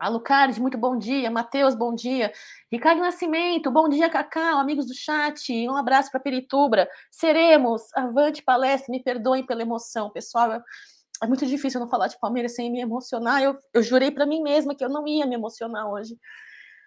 Alucard, 0.00 0.60
muito 0.60 0.78
bom 0.78 0.96
dia. 0.96 1.30
Matheus, 1.30 1.74
bom 1.74 1.94
dia. 1.94 2.32
Ricardo 2.70 3.00
Nascimento, 3.00 3.70
bom 3.70 3.88
dia, 3.88 4.08
Cacau, 4.08 4.58
amigos 4.58 4.86
do 4.86 4.94
chat. 4.94 5.52
Um 5.68 5.76
abraço 5.76 6.10
para 6.10 6.20
Peritubra. 6.20 6.88
Seremos, 7.10 7.82
avante 7.94 8.42
palestra, 8.42 8.90
me 8.90 9.02
perdoem 9.02 9.44
pela 9.44 9.62
emoção, 9.62 10.10
pessoal. 10.10 10.62
É 11.22 11.26
muito 11.26 11.44
difícil 11.46 11.80
não 11.80 11.88
falar 11.88 12.08
de 12.08 12.18
Palmeiras 12.18 12.54
sem 12.54 12.70
me 12.70 12.80
emocionar. 12.80 13.42
Eu, 13.42 13.56
eu 13.74 13.82
jurei 13.82 14.10
para 14.10 14.26
mim 14.26 14.42
mesma 14.42 14.74
que 14.74 14.84
eu 14.84 14.88
não 14.88 15.06
ia 15.06 15.26
me 15.26 15.34
emocionar 15.34 15.90
hoje, 15.90 16.16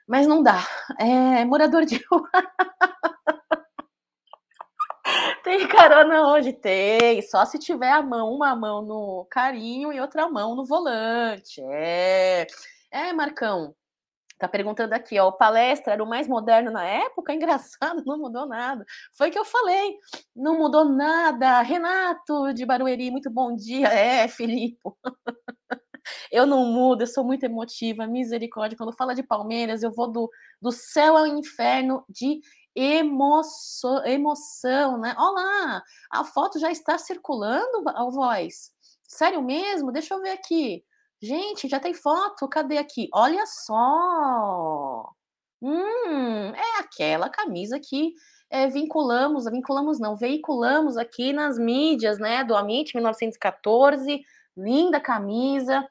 mas 0.07 0.25
não 0.25 0.41
dá. 0.41 0.65
É 0.99 1.45
morador 1.45 1.85
de 1.85 2.03
rua. 2.09 2.29
Tem 5.43 5.67
carona 5.67 6.31
hoje? 6.31 6.53
Tem. 6.53 7.21
Só 7.23 7.45
se 7.45 7.59
tiver 7.59 7.91
a 7.91 8.01
mão, 8.01 8.33
uma 8.33 8.55
mão 8.55 8.81
no 8.81 9.27
carinho 9.29 9.91
e 9.91 9.99
outra 9.99 10.29
mão 10.29 10.55
no 10.55 10.65
volante. 10.65 11.61
É. 11.63 12.47
É, 12.91 13.13
Marcão. 13.13 13.73
Tá 14.37 14.47
perguntando 14.47 14.93
aqui, 14.93 15.19
ó, 15.19 15.27
o 15.27 15.33
palestra 15.33 15.93
era 15.93 16.03
o 16.03 16.07
mais 16.07 16.27
moderno 16.27 16.71
na 16.71 16.83
época? 16.83 17.31
Engraçado, 17.33 18.03
não 18.05 18.17
mudou 18.17 18.47
nada. 18.47 18.83
Foi 19.15 19.29
que 19.29 19.37
eu 19.37 19.45
falei, 19.45 19.97
não 20.35 20.57
mudou 20.57 20.83
nada. 20.83 21.61
Renato 21.61 22.53
de 22.53 22.65
Barueri, 22.65 23.11
muito 23.11 23.29
bom 23.29 23.55
dia. 23.55 23.87
É, 24.01 24.27
Filipe. 24.27 24.79
eu 26.31 26.45
não 26.47 26.65
mudo, 26.65 27.03
eu 27.03 27.07
sou 27.07 27.23
muito 27.23 27.43
emotiva, 27.43 28.07
misericórdia. 28.07 28.77
Quando 28.77 28.95
fala 28.95 29.13
de 29.13 29.23
Palmeiras, 29.23 29.83
eu 29.83 29.91
vou 29.91 30.11
do, 30.11 30.29
do 30.61 30.71
céu 30.71 31.17
ao 31.17 31.27
inferno 31.27 32.03
de 32.09 32.41
emoção, 32.75 34.03
emoção, 34.05 34.97
né? 34.97 35.13
Olha 35.17 35.33
lá, 35.33 35.83
a 36.11 36.23
foto 36.23 36.57
já 36.59 36.71
está 36.71 36.97
circulando, 36.97 37.83
a 37.87 38.03
voz. 38.09 38.71
Sério 39.03 39.41
mesmo? 39.43 39.91
Deixa 39.91 40.15
eu 40.15 40.21
ver 40.21 40.31
aqui. 40.31 40.83
Gente, 41.21 41.67
já 41.69 41.79
tem 41.79 41.93
foto, 41.93 42.47
cadê 42.47 42.77
aqui? 42.77 43.07
Olha 43.13 43.45
só! 43.45 45.11
Hum, 45.61 46.51
é 46.55 46.79
aquela 46.79 47.29
camisa 47.29 47.79
que 47.79 48.13
é, 48.49 48.67
vinculamos, 48.67 49.45
vinculamos 49.45 49.99
não, 49.99 50.15
veiculamos 50.15 50.97
aqui 50.97 51.31
nas 51.31 51.59
mídias, 51.59 52.17
né, 52.17 52.43
do 52.43 52.55
Amit 52.55 52.95
1914, 52.95 54.21
linda 54.57 54.99
camisa, 54.99 55.87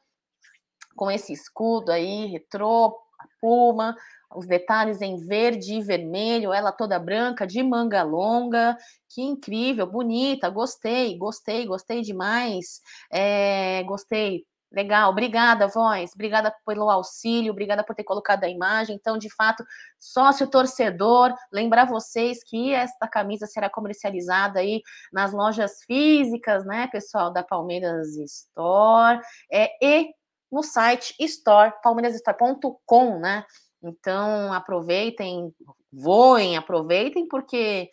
com 0.96 1.10
esse 1.10 1.32
escudo 1.32 1.92
aí, 1.92 2.26
retrô, 2.26 2.98
puma, 3.40 3.96
os 4.34 4.46
detalhes 4.46 5.00
em 5.00 5.16
verde 5.16 5.74
e 5.74 5.82
vermelho, 5.82 6.52
ela 6.52 6.72
toda 6.72 6.98
branca, 6.98 7.46
de 7.46 7.62
manga 7.62 8.02
longa, 8.02 8.76
que 9.08 9.22
incrível, 9.22 9.86
bonita, 9.86 10.50
gostei, 10.50 11.16
gostei, 11.16 11.66
gostei 11.66 12.02
demais, 12.02 12.80
é, 13.12 13.82
gostei, 13.84 14.44
Legal, 14.72 15.11
obrigada, 15.11 15.66
voz. 15.66 16.12
Obrigada 16.14 16.54
pelo 16.64 16.88
auxílio, 16.88 17.50
obrigada 17.50 17.83
por 17.83 17.94
ter 17.94 18.04
colocado 18.04 18.44
a 18.44 18.48
imagem. 18.48 18.94
Então, 18.94 19.18
de 19.18 19.28
fato, 19.35 19.64
sócio 19.98 20.46
torcedor, 20.48 21.35
lembrar 21.52 21.87
vocês 21.87 22.44
que 22.44 22.72
esta 22.72 23.09
camisa 23.09 23.46
será 23.46 23.68
comercializada 23.68 24.61
aí 24.61 24.80
nas 25.12 25.33
lojas 25.33 25.83
físicas, 25.85 26.64
né, 26.64 26.87
pessoal, 26.87 27.33
da 27.33 27.42
Palmeiras 27.42 28.16
Store, 28.16 29.20
é, 29.50 29.70
e 29.85 30.14
no 30.50 30.62
site 30.62 31.14
store, 31.18 31.72
palmeirasstore.com, 31.83 33.18
né? 33.18 33.44
Então, 33.83 34.52
aproveitem, 34.52 35.54
voem, 35.92 36.56
aproveitem, 36.56 37.26
porque 37.26 37.90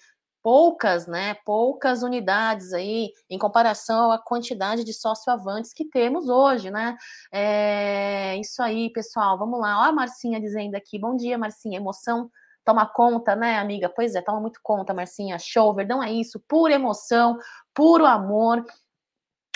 poucas, 0.48 1.08
né, 1.08 1.34
poucas 1.44 2.04
unidades 2.04 2.72
aí 2.72 3.12
em 3.30 3.38
comparação 3.38 4.14
à 4.14 4.18
quantidade 4.18 4.86
de 4.86 4.94
sócio-avantes 4.94 5.74
que 5.74 5.84
temos 5.84 6.30
hoje, 6.30 6.72
né? 6.72 6.96
É, 7.30 8.38
isso 8.38 8.64
aí, 8.64 8.90
pessoal, 8.90 9.38
vamos 9.38 9.60
lá. 9.60 9.82
Ó 9.82 9.84
a 9.84 9.92
Marcinha 9.92 10.40
dizendo 10.40 10.76
aqui, 10.76 10.98
bom 10.98 11.18
dia, 11.18 11.38
Marcinha, 11.38 11.76
emoção 11.76 12.32
toma 12.64 12.86
conta, 12.86 13.36
né, 13.36 13.58
amiga? 13.60 13.92
Pois 13.94 14.16
é, 14.16 14.22
toma 14.22 14.40
muito 14.40 14.62
conta, 14.64 14.94
Marcinha. 14.94 15.38
Show, 15.38 15.74
verdão 15.74 16.02
é 16.02 16.14
isso, 16.14 16.42
pura 16.48 16.76
emoção, 16.76 17.38
puro 17.74 18.06
amor. 18.06 18.66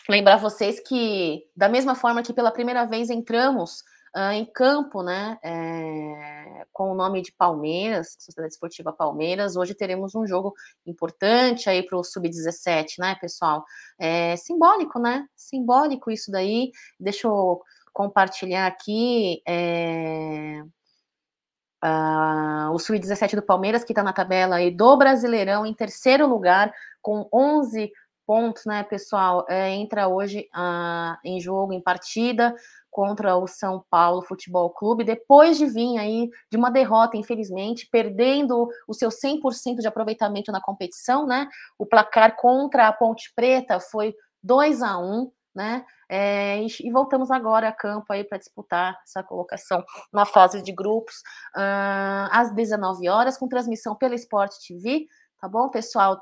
Lembrar 0.09 0.35
vocês 0.35 0.81
que, 0.81 1.41
da 1.55 1.69
mesma 1.69 1.95
forma 1.95 2.21
que 2.21 2.33
pela 2.33 2.51
primeira 2.51 2.83
vez 2.83 3.09
entramos 3.09 3.81
uh, 4.15 4.31
em 4.31 4.45
campo, 4.45 5.01
né, 5.01 5.37
é, 5.43 6.65
com 6.71 6.91
o 6.91 6.95
nome 6.95 7.21
de 7.21 7.31
Palmeiras, 7.31 8.15
Sociedade 8.19 8.53
Esportiva 8.53 8.93
Palmeiras. 8.93 9.55
Hoje 9.55 9.73
teremos 9.73 10.15
um 10.15 10.25
jogo 10.25 10.53
importante 10.85 11.69
aí 11.69 11.83
para 11.83 11.97
o 11.97 12.03
Sub-17, 12.03 12.99
né, 12.99 13.15
pessoal? 13.19 13.63
É 13.99 14.35
simbólico, 14.35 14.99
né? 14.99 15.25
Simbólico 15.35 16.11
isso 16.11 16.31
daí. 16.31 16.71
Deixa 16.99 17.27
eu 17.27 17.61
compartilhar 17.93 18.67
aqui. 18.67 19.41
É... 19.47 20.63
Uh, 21.83 22.69
o 22.73 22.77
Sub-17 22.77 23.35
do 23.35 23.41
Palmeiras, 23.41 23.83
que 23.83 23.91
está 23.91 24.03
na 24.03 24.13
tabela 24.13 24.57
aí 24.57 24.69
do 24.69 24.95
Brasileirão, 24.95 25.65
em 25.65 25.73
terceiro 25.73 26.27
lugar, 26.27 26.71
com 27.01 27.27
11 27.33 27.91
pontos, 28.31 28.65
né, 28.65 28.83
pessoal? 28.83 29.45
É, 29.49 29.71
entra 29.71 30.07
hoje 30.07 30.47
uh, 30.55 31.17
em 31.25 31.39
jogo, 31.39 31.73
em 31.73 31.81
partida, 31.81 32.55
contra 32.91 33.37
o 33.37 33.47
São 33.47 33.83
Paulo 33.89 34.21
Futebol 34.21 34.69
Clube, 34.69 35.03
depois 35.03 35.57
de 35.57 35.65
vir 35.65 35.97
aí 35.97 36.29
de 36.51 36.57
uma 36.57 36.69
derrota, 36.69 37.17
infelizmente, 37.17 37.87
perdendo 37.91 38.69
o 38.87 38.93
seu 38.93 39.09
100% 39.09 39.77
de 39.77 39.87
aproveitamento 39.87 40.51
na 40.51 40.61
competição, 40.61 41.25
né? 41.25 41.47
O 41.79 41.85
placar 41.85 42.35
contra 42.35 42.87
a 42.87 42.93
Ponte 42.93 43.31
Preta 43.33 43.79
foi 43.79 44.13
2 44.43 44.83
a 44.83 44.99
1 44.99 45.31
né? 45.53 45.85
É, 46.07 46.61
e, 46.61 46.91
voltamos 46.91 47.29
agora 47.29 47.69
a 47.69 47.73
campo 47.73 48.11
aí 48.11 48.23
para 48.23 48.37
disputar 48.37 48.97
essa 49.03 49.23
colocação 49.23 49.83
na 50.11 50.25
fase 50.25 50.61
de 50.61 50.71
grupos 50.71 51.15
uh, 51.55 52.27
às 52.31 52.53
19 52.53 53.07
horas, 53.09 53.37
com 53.37 53.47
transmissão 53.47 53.95
pela 53.95 54.15
Sport 54.15 54.51
TV. 54.65 55.07
Tá 55.39 55.47
bom, 55.47 55.69
pessoal? 55.69 56.21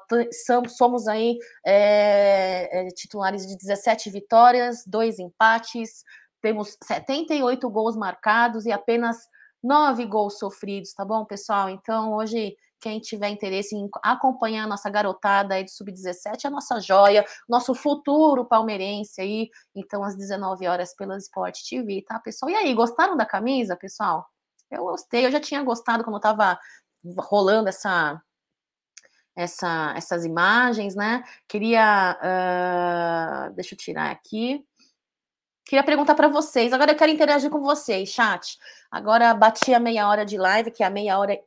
Somos 0.70 1.08
aí 1.08 1.38
é, 1.66 2.88
é, 2.88 2.88
titulares 2.92 3.46
de 3.46 3.58
17 3.58 4.10
vitórias, 4.10 4.84
dois 4.88 5.20
empates, 5.20 6.06
temos 6.42 6.78
78 6.84 7.70
gols 7.70 7.96
marcados 7.96 8.66
e 8.66 8.72
apenas 8.72 9.18
9 9.64 10.06
gols 10.06 10.38
sofridos, 10.40 10.94
tá 10.94 11.04
bom, 11.04 11.26
pessoal? 11.26 11.70
Então, 11.70 12.14
hoje, 12.14 12.56
quem 12.80 13.00
tiver 13.00 13.30
interesse 13.30 13.76
em 13.76 13.90
acompanhar 14.02 14.64
a 14.64 14.68
nossa 14.68 14.90
garotada 14.90 15.56
aí 15.56 15.64
do 15.64 15.70
Sub-17, 15.70 16.46
a 16.46 16.50
nossa 16.50 16.80
joia, 16.80 17.26
nosso 17.48 17.76
futuro 17.76 18.46
palmeirense 18.46 19.22
aí, 19.22 19.50
então, 19.76 20.04
às 20.04 20.16
19 20.16 20.68
horas 20.68 20.96
pela 20.96 21.18
Sport 21.18 21.58
TV, 21.70 22.04
tá, 22.08 22.20
pessoal? 22.20 22.50
E 22.50 22.56
aí, 22.56 22.74
gostaram 22.74 23.18
da 23.18 23.26
camisa, 23.26 23.76
pessoal? 23.76 24.26
Eu 24.72 24.84
gostei, 24.84 25.26
eu 25.26 25.32
já 25.32 25.40
tinha 25.40 25.64
gostado 25.64 26.04
quando 26.04 26.16
eu 26.16 26.22
tava 26.22 26.58
rolando 27.18 27.70
essa 27.70 28.22
essa, 29.36 29.94
essas 29.96 30.26
imagens, 30.26 30.96
né? 30.96 31.24
Queria. 31.48 32.18
Uh, 32.22 33.54
deixa 33.54 33.74
eu 33.74 33.78
tirar 33.78 34.12
aqui. 34.12 34.66
Queria 35.70 35.84
perguntar 35.84 36.16
para 36.16 36.28
vocês. 36.28 36.74
Agora 36.74 36.94
eu 36.94 36.98
quero 36.98 37.12
interagir 37.12 37.48
com 37.52 37.62
vocês, 37.62 38.10
chat. 38.10 38.58
Agora 38.90 39.36
bati 39.36 39.72
a 39.72 39.80
meia 39.80 40.10
hora 40.10 40.26
de 40.26 40.36
live, 40.36 40.72
que 40.72 40.82
é 40.82 40.88
a 40.88 40.90
meia 40.90 41.20
hora 41.20 41.40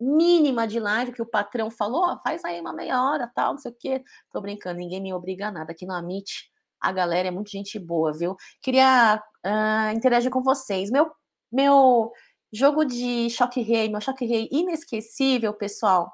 mínima 0.00 0.66
de 0.66 0.80
live 0.80 1.12
que 1.12 1.20
o 1.20 1.26
patrão 1.26 1.70
falou, 1.70 2.18
faz 2.24 2.42
aí 2.42 2.58
uma 2.58 2.72
meia 2.72 3.02
hora, 3.02 3.30
tal, 3.34 3.52
não 3.52 3.58
sei 3.58 3.70
o 3.70 3.74
quê. 3.78 4.02
Tô 4.32 4.40
brincando, 4.40 4.78
ninguém 4.78 5.02
me 5.02 5.12
obriga 5.12 5.48
a 5.48 5.50
nada. 5.50 5.72
Aqui 5.72 5.84
no 5.84 5.92
Amit, 5.92 6.50
a 6.80 6.90
galera 6.90 7.28
é 7.28 7.30
muito 7.30 7.50
gente 7.50 7.78
boa, 7.78 8.14
viu? 8.14 8.34
Queria 8.62 9.22
uh, 9.44 9.94
interagir 9.94 10.30
com 10.30 10.42
vocês. 10.42 10.90
Meu, 10.90 11.10
meu 11.52 12.10
jogo 12.50 12.82
de 12.82 13.28
choque 13.28 13.60
rei, 13.60 13.90
meu 13.90 14.00
choque 14.00 14.24
rei 14.24 14.48
inesquecível, 14.50 15.52
pessoal, 15.52 16.10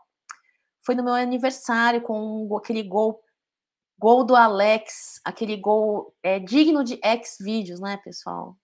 foi 0.84 0.96
no 0.96 1.04
meu 1.04 1.14
aniversário 1.14 2.02
com 2.02 2.56
aquele 2.56 2.82
gol 2.82 3.20
Gol 4.02 4.24
do 4.24 4.34
Alex, 4.34 5.20
aquele 5.24 5.56
gol 5.56 6.12
é 6.24 6.40
digno 6.40 6.82
de 6.82 6.98
ex-vídeos, 7.04 7.78
né, 7.78 8.00
pessoal? 8.02 8.56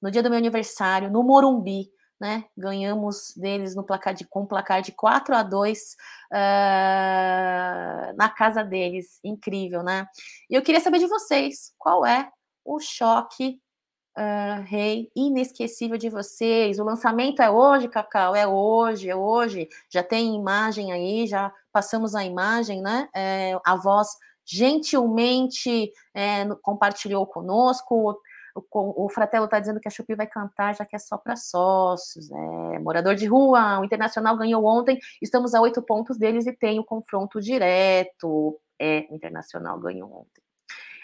No 0.00 0.10
dia 0.10 0.22
do 0.22 0.30
meu 0.30 0.38
aniversário, 0.38 1.10
no 1.10 1.22
Morumbi, 1.22 1.90
né? 2.18 2.46
Ganhamos 2.56 3.34
deles 3.36 3.74
no 3.74 3.84
placar 3.84 4.14
de, 4.14 4.24
com 4.24 4.46
placar 4.46 4.80
de 4.80 4.92
4 4.92 5.34
a 5.34 5.42
2 5.42 5.78
uh, 5.78 5.84
ah, 6.32 8.12
na 8.16 8.30
casa 8.30 8.64
deles. 8.64 9.20
Incrível, 9.22 9.82
né? 9.82 10.06
E 10.48 10.54
eu 10.54 10.62
queria 10.62 10.80
saber 10.80 10.98
de 10.98 11.06
vocês, 11.06 11.74
qual 11.76 12.06
é 12.06 12.30
o 12.64 12.80
choque 12.80 13.60
uh, 14.16 14.62
rei 14.64 15.10
inesquecível 15.14 15.98
de 15.98 16.08
vocês? 16.08 16.78
O 16.78 16.84
lançamento 16.84 17.42
é 17.42 17.50
hoje, 17.50 17.86
Cacau? 17.86 18.34
É 18.34 18.46
hoje, 18.46 19.10
é 19.10 19.14
hoje. 19.14 19.68
Já 19.90 20.02
tem 20.02 20.34
imagem 20.34 20.90
aí, 20.90 21.26
já 21.26 21.52
passamos 21.70 22.14
a 22.14 22.24
imagem, 22.24 22.80
né? 22.80 23.10
É, 23.14 23.60
a 23.62 23.76
voz 23.76 24.08
gentilmente 24.50 25.92
é, 26.14 26.46
compartilhou 26.62 27.26
conosco. 27.26 28.18
O, 28.54 29.04
o 29.04 29.08
Fratello 29.08 29.44
está 29.44 29.60
dizendo 29.60 29.78
que 29.78 29.86
a 29.86 29.90
Chupi 29.90 30.14
vai 30.14 30.26
cantar, 30.26 30.74
já 30.74 30.84
que 30.84 30.96
é 30.96 30.98
só 30.98 31.16
para 31.16 31.36
sócios. 31.36 32.30
É, 32.30 32.78
morador 32.80 33.14
de 33.14 33.26
rua, 33.26 33.78
o 33.78 33.84
Internacional 33.84 34.36
ganhou 34.36 34.64
ontem, 34.64 34.98
estamos 35.22 35.54
a 35.54 35.60
oito 35.60 35.80
pontos 35.82 36.18
deles 36.18 36.46
e 36.46 36.52
tem 36.52 36.80
o 36.80 36.84
confronto 36.84 37.40
direto. 37.40 38.58
É, 38.78 39.06
o 39.10 39.14
Internacional 39.14 39.78
ganhou 39.78 40.10
ontem. 40.12 40.42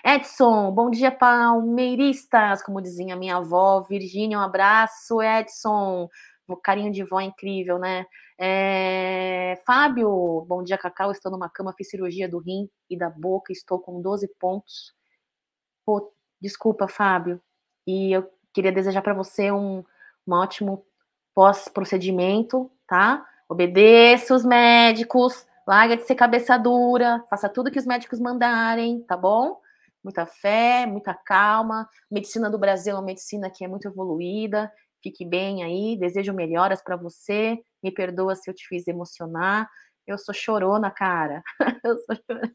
Edson, 0.04 0.70
bom 0.70 0.88
dia, 0.88 1.10
palmeiristas, 1.10 2.62
como 2.62 2.80
dizia 2.80 3.16
minha 3.16 3.36
avó. 3.36 3.80
Virgínia, 3.88 4.38
um 4.38 4.42
abraço. 4.42 5.20
Edson, 5.20 6.08
carinho 6.54 6.92
de 6.92 7.02
vó 7.02 7.18
é 7.18 7.24
incrível, 7.24 7.78
né? 7.78 8.06
É... 8.38 9.58
Fábio, 9.66 10.44
bom 10.46 10.62
dia, 10.62 10.76
Cacau. 10.76 11.10
Estou 11.10 11.32
numa 11.32 11.48
cama, 11.48 11.74
fiz 11.76 11.88
cirurgia 11.88 12.28
do 12.28 12.38
rim 12.38 12.68
e 12.90 12.96
da 12.96 13.08
boca, 13.08 13.52
estou 13.52 13.80
com 13.80 14.02
12 14.02 14.28
pontos. 14.38 14.94
Pô, 15.86 16.12
desculpa, 16.40 16.86
Fábio. 16.86 17.40
E 17.86 18.12
eu 18.12 18.30
queria 18.52 18.70
desejar 18.70 19.00
para 19.00 19.14
você 19.14 19.50
um, 19.50 19.82
um 20.26 20.32
ótimo 20.34 20.84
pós-procedimento, 21.34 22.70
tá? 22.86 23.26
Obedeça 23.48 24.34
os 24.34 24.44
médicos, 24.44 25.46
larga 25.66 25.96
de 25.96 26.02
ser 26.04 26.14
cabeça 26.14 26.58
dura, 26.58 27.24
faça 27.30 27.48
tudo 27.48 27.70
que 27.70 27.78
os 27.78 27.86
médicos 27.86 28.20
mandarem, 28.20 29.02
tá 29.02 29.16
bom? 29.16 29.60
muita 30.06 30.24
fé, 30.24 30.86
muita 30.86 31.12
calma. 31.12 31.88
Medicina 32.08 32.48
do 32.48 32.56
Brasil 32.56 32.92
é 32.92 32.94
uma 32.94 33.02
medicina 33.02 33.50
que 33.50 33.64
é 33.64 33.68
muito 33.68 33.88
evoluída. 33.88 34.72
Fique 35.06 35.24
bem 35.24 35.62
aí, 35.62 35.96
desejo 35.96 36.32
melhoras 36.32 36.82
para 36.82 36.96
você. 36.96 37.56
Me 37.80 37.92
perdoa 37.92 38.34
se 38.34 38.50
eu 38.50 38.54
te 38.54 38.66
fiz 38.66 38.88
emocionar. 38.88 39.70
Eu 40.04 40.18
sou 40.18 40.34
chorona, 40.34 40.90
cara. 40.90 41.44
eu 41.84 41.96
sou 41.98 42.16
chorona. 42.26 42.52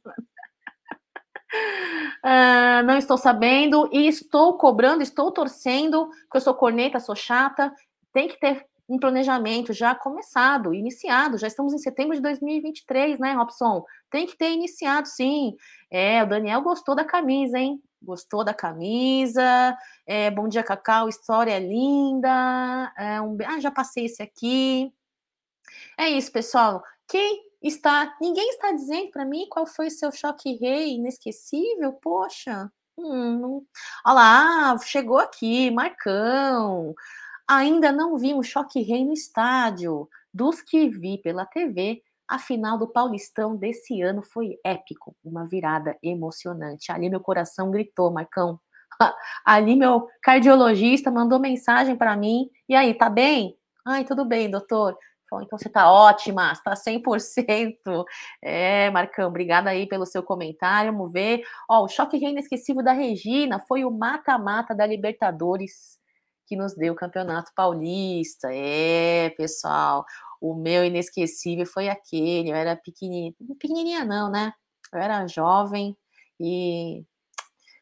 Uh, 2.20 2.84
não 2.86 2.98
estou 2.98 3.18
sabendo 3.18 3.90
e 3.94 4.06
estou 4.06 4.58
cobrando, 4.58 5.02
estou 5.02 5.32
torcendo, 5.32 6.10
porque 6.24 6.36
eu 6.36 6.42
sou 6.42 6.54
corneta, 6.54 7.00
sou 7.00 7.16
chata. 7.16 7.74
Tem 8.12 8.28
que 8.28 8.38
ter 8.38 8.66
um 8.90 9.00
planejamento 9.00 9.72
já 9.72 9.96
começado, 9.96 10.74
iniciado. 10.74 11.38
Já 11.38 11.48
estamos 11.48 11.74
em 11.74 11.78
setembro 11.78 12.18
de 12.18 12.22
2023, 12.22 13.18
né, 13.18 13.32
Robson? 13.32 13.86
Tem 14.10 14.28
que 14.28 14.36
ter 14.36 14.52
iniciado, 14.52 15.08
sim. 15.08 15.56
É, 15.90 16.22
o 16.22 16.28
Daniel 16.28 16.62
gostou 16.62 16.96
da 16.96 17.06
camisa, 17.06 17.58
hein? 17.58 17.82
Gostou 18.02 18.44
da 18.44 18.54
camisa. 18.54 19.78
É, 20.06 20.32
bom 20.32 20.48
dia, 20.48 20.64
Cacau. 20.64 21.08
História 21.08 21.52
é 21.52 21.60
linda. 21.60 22.92
É 22.98 23.22
um... 23.22 23.38
Ah, 23.46 23.60
já 23.60 23.70
passei 23.70 24.06
esse 24.06 24.24
aqui. 24.24 24.92
É 25.98 26.10
isso, 26.10 26.32
pessoal. 26.32 26.84
Quem 27.08 27.44
está. 27.62 28.16
Ninguém 28.20 28.50
está 28.50 28.72
dizendo 28.72 29.12
para 29.12 29.26
mim 29.26 29.48
qual 29.50 29.66
foi 29.66 29.88
o 29.88 29.92
seu 29.92 30.12
choque 30.12 30.56
rei 30.56 30.96
inesquecível? 30.96 31.94
Poxa. 31.94 32.72
Hum. 32.98 33.66
Olha 34.06 34.14
lá, 34.14 34.78
chegou 34.80 35.20
aqui, 35.20 35.70
Marcão. 35.72 36.96
Ainda 37.48 37.92
não 37.92 38.18
vi 38.18 38.34
um 38.34 38.44
choque 38.44 38.82
rei 38.82 39.06
no 39.06 39.14
estádio. 39.14 40.10
Dos 40.34 40.62
que 40.62 40.90
vi 40.90 41.18
pela 41.18 41.46
TV, 41.46 42.02
a 42.32 42.40
final 42.40 42.78
do 42.78 42.88
Paulistão 42.88 43.58
desse 43.58 44.02
ano 44.02 44.24
foi 44.24 44.58
épico, 44.64 45.14
uma 45.22 45.46
virada 45.46 45.98
emocionante. 46.02 46.90
Ali 46.90 47.10
meu 47.10 47.20
coração 47.20 47.70
gritou, 47.70 48.10
Marcão. 48.10 48.58
Ali 49.44 49.76
meu 49.76 50.08
cardiologista 50.24 51.12
mandou 51.12 51.38
mensagem 51.40 51.98
para 51.98 52.16
mim. 52.16 52.50
E 52.70 52.74
aí, 52.74 52.94
tá 52.94 53.10
bem? 53.10 53.58
Ai, 53.86 54.06
tudo 54.06 54.24
bem, 54.24 54.50
doutor. 54.50 54.98
Falou, 55.30 55.44
então 55.44 55.60
você 55.60 55.68
tá 55.68 55.92
ótima, 55.92 56.54
está 56.54 56.74
100%. 56.74 58.06
É, 58.42 58.90
Marcão, 58.92 59.28
obrigada 59.28 59.70
aí 59.70 59.86
pelo 59.86 60.06
seu 60.06 60.24
comentário. 60.24 60.94
Vamos 60.94 61.12
ver. 61.12 61.44
Ó, 61.70 61.84
o 61.84 61.90
choque 61.90 62.18
rei 62.18 62.30
inesquecível 62.30 62.82
da 62.82 62.94
Regina 62.94 63.60
foi 63.60 63.84
o 63.84 63.92
mata-mata 63.92 64.74
da 64.74 64.86
Libertadores 64.86 66.00
que 66.52 66.56
nos 66.58 66.76
deu 66.76 66.92
o 66.92 66.98
Campeonato 66.98 67.50
Paulista. 67.56 68.50
É, 68.52 69.30
pessoal, 69.38 70.06
o 70.42 70.54
meu 70.54 70.84
inesquecível 70.84 71.66
foi 71.66 71.88
aquele. 71.88 72.52
Eu 72.52 72.56
era 72.58 72.76
pequenininha, 72.76 73.34
pequenininha 73.58 74.04
não, 74.04 74.30
né? 74.30 74.52
Eu 74.92 75.00
era 75.00 75.26
jovem 75.28 75.96
e 76.38 77.06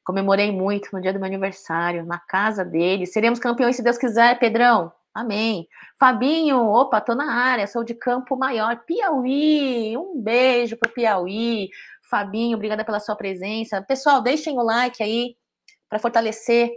comemorei 0.05 0.51
muito 0.51 0.89
no 0.93 1.01
dia 1.01 1.11
do 1.11 1.17
meu 1.17 1.25
aniversário, 1.25 2.05
na 2.05 2.19
casa 2.19 2.63
dele. 2.63 3.07
Seremos 3.07 3.39
campeões 3.39 3.75
se 3.75 3.81
Deus 3.81 3.97
quiser, 3.97 4.37
Pedrão. 4.37 4.93
Amém. 5.15 5.67
Fabinho, 5.99 6.63
opa, 6.67 7.01
tô 7.01 7.15
na 7.15 7.33
área, 7.33 7.65
sou 7.65 7.83
de 7.83 7.95
Campo 7.95 8.37
Maior, 8.37 8.83
Piauí. 8.85 9.97
Um 9.97 10.21
beijo 10.21 10.77
pro 10.77 10.93
Piauí. 10.93 11.71
Fabinho, 12.07 12.55
obrigada 12.55 12.85
pela 12.85 12.99
sua 12.99 13.15
presença. 13.15 13.81
Pessoal, 13.81 14.21
deixem 14.21 14.59
o 14.59 14.61
like 14.61 15.01
aí 15.01 15.35
para 15.89 15.97
fortalecer 15.97 16.71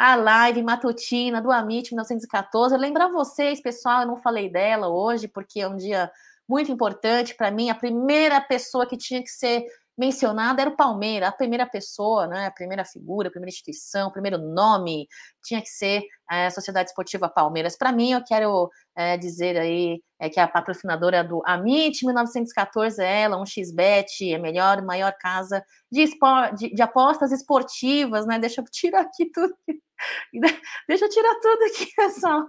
a 0.00 0.16
live 0.16 0.62
matutina 0.62 1.42
do 1.42 1.52
Amit 1.52 1.90
1914. 1.90 2.74
Eu 2.74 2.80
lembrar 2.80 3.08
vocês, 3.08 3.60
pessoal, 3.60 4.00
eu 4.00 4.06
não 4.06 4.16
falei 4.16 4.48
dela 4.48 4.88
hoje, 4.88 5.28
porque 5.28 5.60
é 5.60 5.68
um 5.68 5.76
dia 5.76 6.10
muito 6.48 6.72
importante 6.72 7.34
para 7.34 7.50
mim. 7.50 7.68
A 7.68 7.74
primeira 7.74 8.40
pessoa 8.40 8.86
que 8.86 8.96
tinha 8.96 9.22
que 9.22 9.28
ser 9.28 9.66
mencionada 9.98 10.62
era 10.62 10.70
o 10.70 10.76
Palmeiras, 10.76 11.28
a 11.28 11.32
primeira 11.32 11.66
pessoa, 11.66 12.26
né, 12.26 12.46
a 12.46 12.50
primeira 12.50 12.82
figura, 12.82 13.28
a 13.28 13.30
primeira 13.30 13.50
instituição, 13.50 14.08
o 14.08 14.12
primeiro 14.12 14.38
nome 14.38 15.06
tinha 15.44 15.60
que 15.60 15.68
ser 15.68 16.02
a 16.26 16.50
Sociedade 16.50 16.88
Esportiva 16.88 17.28
Palmeiras. 17.28 17.76
Para 17.76 17.92
mim, 17.92 18.12
eu 18.12 18.24
quero 18.24 18.70
é, 18.96 19.16
dizer 19.16 19.56
aí 19.56 20.00
é, 20.18 20.28
que 20.28 20.38
a 20.38 20.46
patrocinadora 20.46 21.24
do 21.24 21.42
Amit 21.46 22.04
1914 22.04 23.02
é 23.02 23.22
ela, 23.22 23.40
um 23.40 23.46
xbet, 23.46 24.32
é 24.32 24.38
melhor, 24.38 24.82
maior 24.82 25.12
casa 25.18 25.64
de, 25.90 26.02
espor, 26.02 26.54
de, 26.54 26.74
de 26.74 26.82
apostas 26.82 27.32
esportivas, 27.32 28.26
né? 28.26 28.38
Deixa 28.38 28.60
eu 28.60 28.64
tirar 28.70 29.00
aqui 29.00 29.30
tudo. 29.32 29.54
Deixa 30.88 31.04
eu 31.04 31.08
tirar 31.08 31.34
tudo 31.40 31.62
aqui, 31.64 31.86
pessoal. 31.96 32.46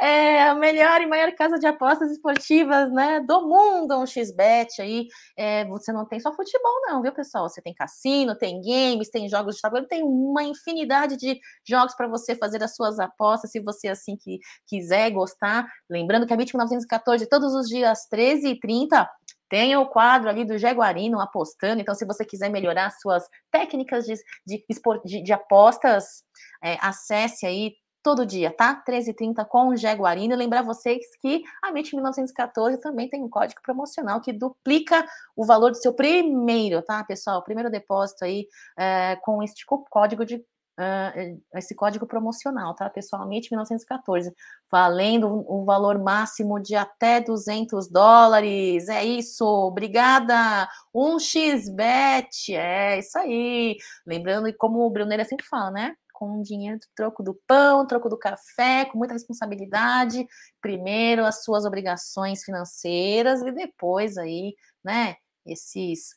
É 0.00 0.42
a 0.42 0.54
melhor 0.54 1.00
e 1.00 1.06
maior 1.06 1.32
casa 1.34 1.58
de 1.58 1.66
apostas 1.66 2.10
esportivas, 2.10 2.90
né, 2.92 3.20
do 3.20 3.46
mundo, 3.46 3.96
um 3.98 4.06
xbet 4.06 4.80
aí. 4.80 5.06
É, 5.36 5.64
você 5.66 5.92
não 5.92 6.06
tem 6.06 6.18
só 6.20 6.34
futebol 6.34 6.72
não, 6.88 7.02
viu, 7.02 7.12
pessoal? 7.12 7.48
Você 7.48 7.62
tem 7.62 7.74
cassino, 7.74 8.36
tem 8.36 8.60
games, 8.60 9.10
tem 9.10 9.28
jogos 9.28 9.56
de 9.56 9.62
tabuleiro, 9.62 9.88
tem 9.88 10.02
uma 10.02 10.42
infinidade 10.42 11.16
de 11.16 11.38
jogos 11.66 11.94
para 11.94 12.08
você 12.08 12.34
fazer 12.34 12.62
as 12.62 12.74
suas 12.74 12.98
apostas, 12.98 13.50
se 13.50 13.60
você 13.60 13.88
assim 13.88 14.16
que 14.16 14.38
quiser 14.66 15.06
gostar. 15.14 15.66
Lembrando 15.88 16.26
que 16.26 16.32
a 16.32 16.36
MIT 16.36 16.54
1914 16.54 17.26
todos 17.26 17.54
os 17.54 17.68
dias 17.68 18.00
13h30 18.12 19.08
tem 19.48 19.76
o 19.76 19.86
quadro 19.86 20.28
ali 20.28 20.44
do 20.44 20.58
Jaguarino 20.58 21.20
apostando. 21.20 21.80
Então, 21.80 21.94
se 21.94 22.04
você 22.04 22.24
quiser 22.24 22.50
melhorar 22.50 22.90
suas 22.90 23.24
técnicas 23.50 24.04
de, 24.04 24.14
de, 24.46 24.64
de, 25.04 25.22
de 25.22 25.32
apostas, 25.32 26.24
é, 26.62 26.76
acesse 26.80 27.46
aí 27.46 27.74
todo 28.04 28.26
dia, 28.26 28.50
tá? 28.50 28.84
13h30 28.86 29.46
com 29.46 29.68
o 29.68 29.76
Jaguarino. 29.76 30.34
E 30.34 30.36
lembrar 30.36 30.62
vocês 30.62 31.04
que 31.20 31.42
a 31.62 31.70
MIT 31.70 31.94
1914 31.94 32.78
também 32.78 33.08
tem 33.08 33.22
um 33.22 33.30
código 33.30 33.62
promocional 33.62 34.20
que 34.20 34.30
duplica 34.30 35.06
o 35.34 35.46
valor 35.46 35.70
do 35.70 35.78
seu 35.78 35.94
primeiro, 35.94 36.82
tá, 36.82 37.02
pessoal? 37.02 37.42
Primeiro 37.42 37.70
depósito 37.70 38.26
aí 38.26 38.46
é, 38.78 39.16
com 39.22 39.42
este 39.42 39.64
código 39.66 40.26
de 40.26 40.44
uh, 40.78 41.42
esse 41.54 41.74
código 41.74 42.06
promocional, 42.06 42.74
tá, 42.74 42.88
pessoalmente, 42.90 43.50
1914, 43.50 44.34
valendo 44.70 45.28
um 45.48 45.64
valor 45.64 45.98
máximo 45.98 46.60
de 46.60 46.74
até 46.74 47.20
200 47.20 47.88
dólares, 47.88 48.88
é 48.88 49.04
isso, 49.04 49.44
obrigada, 49.44 50.68
um 50.94 51.18
xbet, 51.18 52.54
é 52.54 52.98
isso 52.98 53.18
aí, 53.18 53.76
lembrando, 54.06 54.48
e 54.48 54.52
como 54.52 54.80
o 54.80 54.90
Bruneira 54.90 55.24
sempre 55.24 55.46
fala, 55.46 55.70
né, 55.70 55.94
com 56.12 56.40
dinheiro 56.42 56.78
do 56.78 56.86
troco 56.94 57.22
do 57.22 57.34
pão, 57.46 57.86
troco 57.86 58.08
do 58.08 58.18
café, 58.18 58.84
com 58.86 58.98
muita 58.98 59.14
responsabilidade, 59.14 60.26
primeiro 60.60 61.24
as 61.24 61.42
suas 61.42 61.64
obrigações 61.64 62.44
financeiras 62.44 63.42
e 63.42 63.50
depois 63.52 64.16
aí, 64.16 64.54
né, 64.84 65.16
esses 65.44 66.16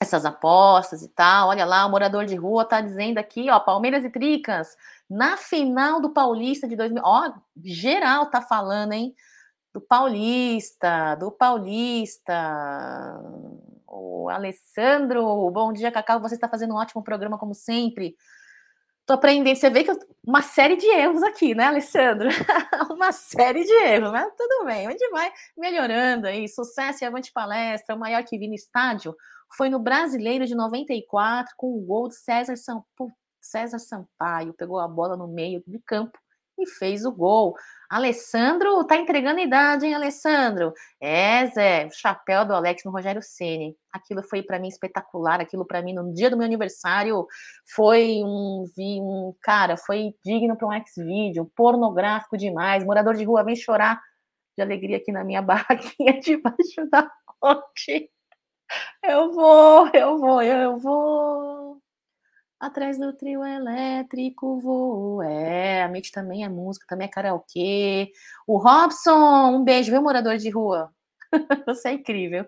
essas 0.00 0.24
apostas 0.24 1.02
e 1.02 1.08
tal. 1.08 1.50
Olha 1.50 1.66
lá, 1.66 1.84
o 1.84 1.90
morador 1.90 2.24
de 2.24 2.34
rua 2.34 2.64
tá 2.64 2.80
dizendo 2.80 3.18
aqui, 3.18 3.50
ó, 3.50 3.60
Palmeiras 3.60 4.02
e 4.02 4.10
Tricas, 4.10 4.74
na 5.08 5.36
final 5.36 6.00
do 6.00 6.10
Paulista 6.10 6.66
de 6.66 6.74
2000. 6.74 7.02
Ó, 7.04 7.32
geral 7.62 8.30
tá 8.30 8.40
falando, 8.40 8.94
hein? 8.94 9.14
Do 9.74 9.80
Paulista, 9.80 11.14
do 11.16 11.30
Paulista. 11.30 12.34
O 13.86 14.28
Alessandro, 14.30 15.50
bom 15.50 15.72
dia, 15.72 15.92
Cacau. 15.92 16.20
Você 16.20 16.34
está 16.34 16.48
fazendo 16.48 16.72
um 16.72 16.78
ótimo 16.78 17.02
programa, 17.04 17.38
como 17.38 17.54
sempre. 17.54 18.16
Tô 19.04 19.14
aprendendo. 19.14 19.56
Você 19.56 19.68
vê 19.68 19.84
que 19.84 19.90
eu... 19.90 19.98
uma 20.26 20.40
série 20.40 20.76
de 20.76 20.86
erros 20.86 21.22
aqui, 21.22 21.54
né, 21.54 21.64
Alessandro? 21.64 22.28
uma 22.90 23.12
série 23.12 23.64
de 23.64 23.72
erros, 23.72 24.10
mas 24.12 24.32
tudo 24.36 24.64
bem. 24.64 24.86
A 24.86 24.90
gente 24.90 25.08
vai 25.10 25.30
melhorando 25.56 26.26
aí. 26.26 26.48
Sucesso 26.48 27.04
e 27.04 27.06
avante 27.06 27.32
palestra, 27.32 27.94
o 27.94 27.98
maior 27.98 28.24
que 28.24 28.38
vi 28.38 28.48
no 28.48 28.54
estádio 28.54 29.14
foi 29.56 29.68
no 29.68 29.78
Brasileiro 29.78 30.46
de 30.46 30.54
94, 30.54 31.54
com 31.56 31.76
o 31.76 31.80
gol 31.80 32.08
de 32.08 32.16
César, 32.16 32.56
Sam... 32.56 32.82
César 33.40 33.78
Sampaio. 33.78 34.54
Pegou 34.54 34.78
a 34.78 34.88
bola 34.88 35.16
no 35.16 35.26
meio 35.26 35.62
de 35.66 35.78
campo 35.80 36.18
e 36.58 36.66
fez 36.66 37.04
o 37.04 37.12
gol. 37.12 37.54
Alessandro 37.88 38.84
tá 38.84 38.96
entregando 38.96 39.40
idade, 39.40 39.86
hein, 39.86 39.94
Alessandro? 39.94 40.72
É, 41.00 41.46
Zé, 41.46 41.86
o 41.86 41.90
chapéu 41.90 42.44
do 42.44 42.54
Alex 42.54 42.84
no 42.84 42.92
Rogério 42.92 43.22
Ceni. 43.22 43.76
Aquilo 43.92 44.22
foi 44.22 44.42
para 44.42 44.58
mim 44.58 44.68
espetacular, 44.68 45.40
aquilo 45.40 45.66
para 45.66 45.82
mim 45.82 45.94
no 45.94 46.12
dia 46.12 46.30
do 46.30 46.36
meu 46.36 46.46
aniversário 46.46 47.26
foi 47.74 48.22
um, 48.22 48.64
um 48.78 49.34
cara, 49.42 49.76
foi 49.76 50.14
digno 50.24 50.56
para 50.56 50.68
um 50.68 50.72
ex-vídeo, 50.72 51.50
pornográfico 51.56 52.36
demais. 52.36 52.84
Morador 52.84 53.16
de 53.16 53.24
rua 53.24 53.42
vem 53.42 53.56
chorar 53.56 54.00
de 54.56 54.62
alegria 54.62 54.98
aqui 54.98 55.10
na 55.10 55.24
minha 55.24 55.42
barraquinha 55.42 56.20
debaixo 56.20 56.88
da 56.90 57.10
ponte. 57.40 58.10
Eu 59.02 59.32
vou, 59.32 59.88
eu 59.94 60.18
vou, 60.18 60.42
eu 60.42 60.78
vou. 60.78 61.82
Atrás 62.60 62.98
do 62.98 63.12
trio 63.14 63.44
elétrico 63.44 64.60
vou. 64.60 65.22
É, 65.22 65.82
a 65.82 65.88
Mitch 65.88 66.10
também 66.10 66.44
é 66.44 66.48
música, 66.48 66.86
também 66.88 67.06
é 67.08 67.10
karaokê. 67.10 68.12
O 68.46 68.58
Robson, 68.58 69.56
um 69.56 69.64
beijo, 69.64 69.90
viu, 69.90 70.02
morador 70.02 70.36
de 70.36 70.50
rua? 70.50 70.92
Você 71.66 71.88
é 71.88 71.92
incrível. 71.92 72.46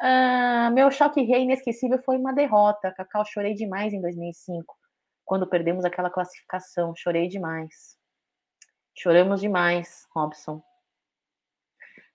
Ah, 0.00 0.70
meu 0.72 0.90
choque 0.90 1.22
rei 1.22 1.42
inesquecível 1.44 1.98
foi 1.98 2.18
uma 2.18 2.32
derrota. 2.32 2.92
Cacau, 2.92 3.24
chorei 3.24 3.54
demais 3.54 3.92
em 3.92 4.00
2005, 4.00 4.76
quando 5.24 5.48
perdemos 5.48 5.84
aquela 5.84 6.10
classificação. 6.10 6.94
Chorei 6.96 7.28
demais. 7.28 7.96
Choramos 8.94 9.40
demais, 9.40 10.06
Robson. 10.14 10.62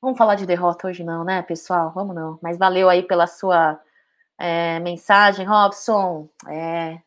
Vamos 0.01 0.17
falar 0.17 0.35
de 0.35 0.45
derrota 0.45 0.87
hoje, 0.87 1.03
não, 1.03 1.23
né, 1.23 1.41
pessoal? 1.41 1.91
Vamos 1.93 2.15
não. 2.15 2.37
Mas 2.41 2.57
valeu 2.57 2.89
aí 2.89 3.01
pela 3.03 3.25
sua 3.25 3.79
é, 4.37 4.79
mensagem, 4.79 5.45
Robson. 5.45 6.29
É, 6.47 6.99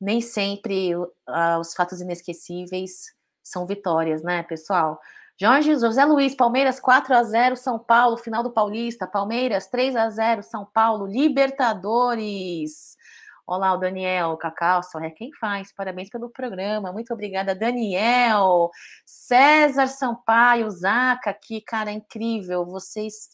nem 0.00 0.20
sempre 0.20 0.96
uh, 0.96 1.08
os 1.60 1.72
fatos 1.74 2.00
inesquecíveis 2.00 3.14
são 3.42 3.66
vitórias, 3.66 4.22
né, 4.22 4.42
pessoal? 4.42 5.00
Jorge 5.40 5.76
José 5.76 6.04
Luiz, 6.04 6.34
Palmeiras 6.34 6.80
4 6.80 7.14
a 7.14 7.22
0 7.22 7.56
São 7.56 7.78
Paulo, 7.78 8.16
final 8.16 8.42
do 8.42 8.50
Paulista. 8.50 9.06
Palmeiras 9.06 9.68
3 9.68 9.94
a 9.94 10.10
0 10.10 10.42
São 10.42 10.64
Paulo, 10.64 11.06
Libertadores. 11.06 12.96
Olá, 13.46 13.74
o 13.74 13.76
Daniel, 13.76 14.36
Cacau, 14.36 14.82
só 14.82 15.00
é 15.00 15.10
quem 15.10 15.30
faz. 15.34 15.72
Parabéns 15.74 16.08
pelo 16.08 16.30
programa. 16.30 16.92
Muito 16.92 17.12
obrigada, 17.12 17.54
Daniel. 17.54 18.70
César 19.04 19.88
Sampaio, 19.88 20.70
Zaca 20.70 21.30
aqui, 21.30 21.60
cara, 21.60 21.90
é 21.90 21.94
incrível. 21.94 22.64
Vocês 22.64 23.30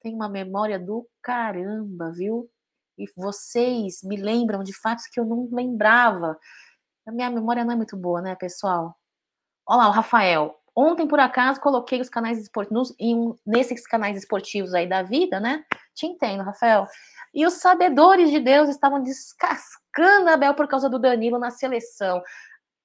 têm 0.00 0.14
uma 0.14 0.28
memória 0.28 0.78
do 0.78 1.06
caramba, 1.22 2.10
viu? 2.12 2.50
e 3.00 3.10
vocês 3.16 4.02
me 4.02 4.16
lembram 4.16 4.62
de 4.62 4.74
fatos 4.74 5.06
que 5.06 5.18
eu 5.18 5.24
não 5.24 5.48
lembrava. 5.50 6.38
A 7.06 7.10
minha 7.10 7.30
memória 7.30 7.64
não 7.64 7.72
é 7.72 7.76
muito 7.76 7.96
boa, 7.96 8.20
né, 8.20 8.36
pessoal? 8.36 8.94
Olha 9.66 9.78
lá, 9.78 9.88
o 9.88 9.92
Rafael. 9.92 10.54
Ontem, 10.76 11.08
por 11.08 11.18
acaso, 11.18 11.60
coloquei 11.60 12.00
os 12.00 12.10
canais 12.10 12.38
esportivos, 12.38 12.94
nesses 13.46 13.86
canais 13.86 14.16
esportivos 14.16 14.74
aí 14.74 14.86
da 14.86 15.02
vida, 15.02 15.40
né? 15.40 15.64
Te 15.94 16.06
entendo, 16.06 16.42
Rafael. 16.42 16.86
E 17.32 17.46
os 17.46 17.54
sabedores 17.54 18.30
de 18.30 18.40
Deus 18.40 18.68
estavam 18.68 19.02
descascando 19.02 20.30
a 20.30 20.36
Bel 20.36 20.54
por 20.54 20.68
causa 20.68 20.88
do 20.88 20.98
Danilo 20.98 21.38
na 21.38 21.50
seleção 21.50 22.22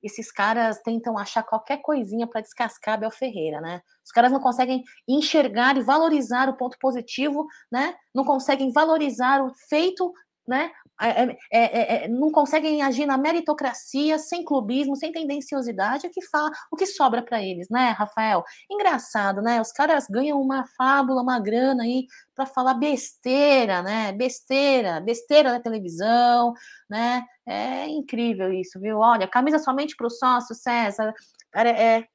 esses 0.06 0.32
caras 0.32 0.80
tentam 0.84 1.18
achar 1.18 1.42
qualquer 1.42 1.78
coisinha 1.78 2.28
para 2.28 2.42
descascar 2.42 2.94
Abel 2.94 3.10
Ferreira, 3.10 3.60
né? 3.60 3.82
Os 4.06 4.12
caras 4.12 4.32
não 4.32 4.40
conseguem 4.40 4.84
enxergar 5.08 5.78
e 5.78 5.82
valorizar 5.82 6.48
o 6.48 6.56
ponto 6.56 6.78
positivo, 6.80 7.48
né? 7.72 7.96
Não 8.14 8.24
conseguem 8.24 8.72
valorizar 8.72 9.44
o 9.44 9.52
feito, 9.68 10.14
né? 10.48 10.72
É 11.02 11.24
é, 11.24 11.24
é, 11.24 11.36
é, 11.52 12.06
é, 12.06 12.08
não 12.08 12.32
conseguem 12.32 12.82
agir 12.82 13.06
na 13.06 13.18
meritocracia, 13.18 14.18
sem 14.18 14.46
clubismo, 14.46 14.96
sem 14.96 15.12
tendenciosidade, 15.12 16.08
o 16.08 16.10
que 16.10 16.22
fala, 16.22 16.50
o 16.72 16.76
que 16.76 16.86
sobra 16.86 17.22
para 17.22 17.44
eles, 17.44 17.68
né, 17.70 17.90
Rafael? 17.90 18.44
Engraçado, 18.72 19.42
né? 19.42 19.60
Os 19.60 19.72
caras 19.72 20.08
ganham 20.10 20.40
uma 20.42 20.66
fábula, 20.78 21.22
uma 21.22 21.40
grana 21.40 21.84
aí 21.84 22.06
para 22.34 22.46
falar 22.46 22.76
besteira, 22.76 23.82
né? 23.82 24.14
Besteira, 24.14 25.02
besteira 25.02 25.52
na 25.52 25.60
televisão, 25.60 26.54
né? 26.90 27.26
É 27.46 27.88
incrível 27.88 28.52
isso, 28.54 28.80
viu? 28.80 29.00
Olha, 29.00 29.28
camisa 29.28 29.60
somente 29.60 29.96
para 29.96 30.08
o 30.08 30.10
sócio, 30.10 30.56
César, 30.56 31.14
é, 31.54 31.98
é 31.98 32.08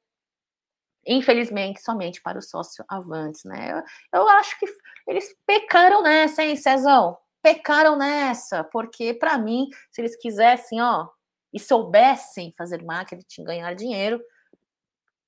infelizmente, 1.05 1.81
somente 1.81 2.21
para 2.21 2.37
o 2.37 2.41
sócio 2.41 2.83
avantes, 2.87 3.43
né? 3.43 3.71
Eu, 3.71 4.21
eu, 4.21 4.29
acho 4.29 4.57
que 4.59 4.65
eles 5.07 5.35
pecaram 5.45 6.01
nessa, 6.03 6.43
hein, 6.43 6.55
Cezão? 6.55 7.17
Pecaram 7.41 7.95
nessa, 7.95 8.63
porque 8.63 9.13
para 9.13 9.37
mim, 9.37 9.69
se 9.91 10.01
eles 10.01 10.15
quisessem, 10.15 10.81
ó, 10.81 11.07
e 11.53 11.59
soubessem 11.59 12.53
fazer 12.57 12.83
marketing, 12.83 13.43
ganhar 13.43 13.73
dinheiro, 13.75 14.21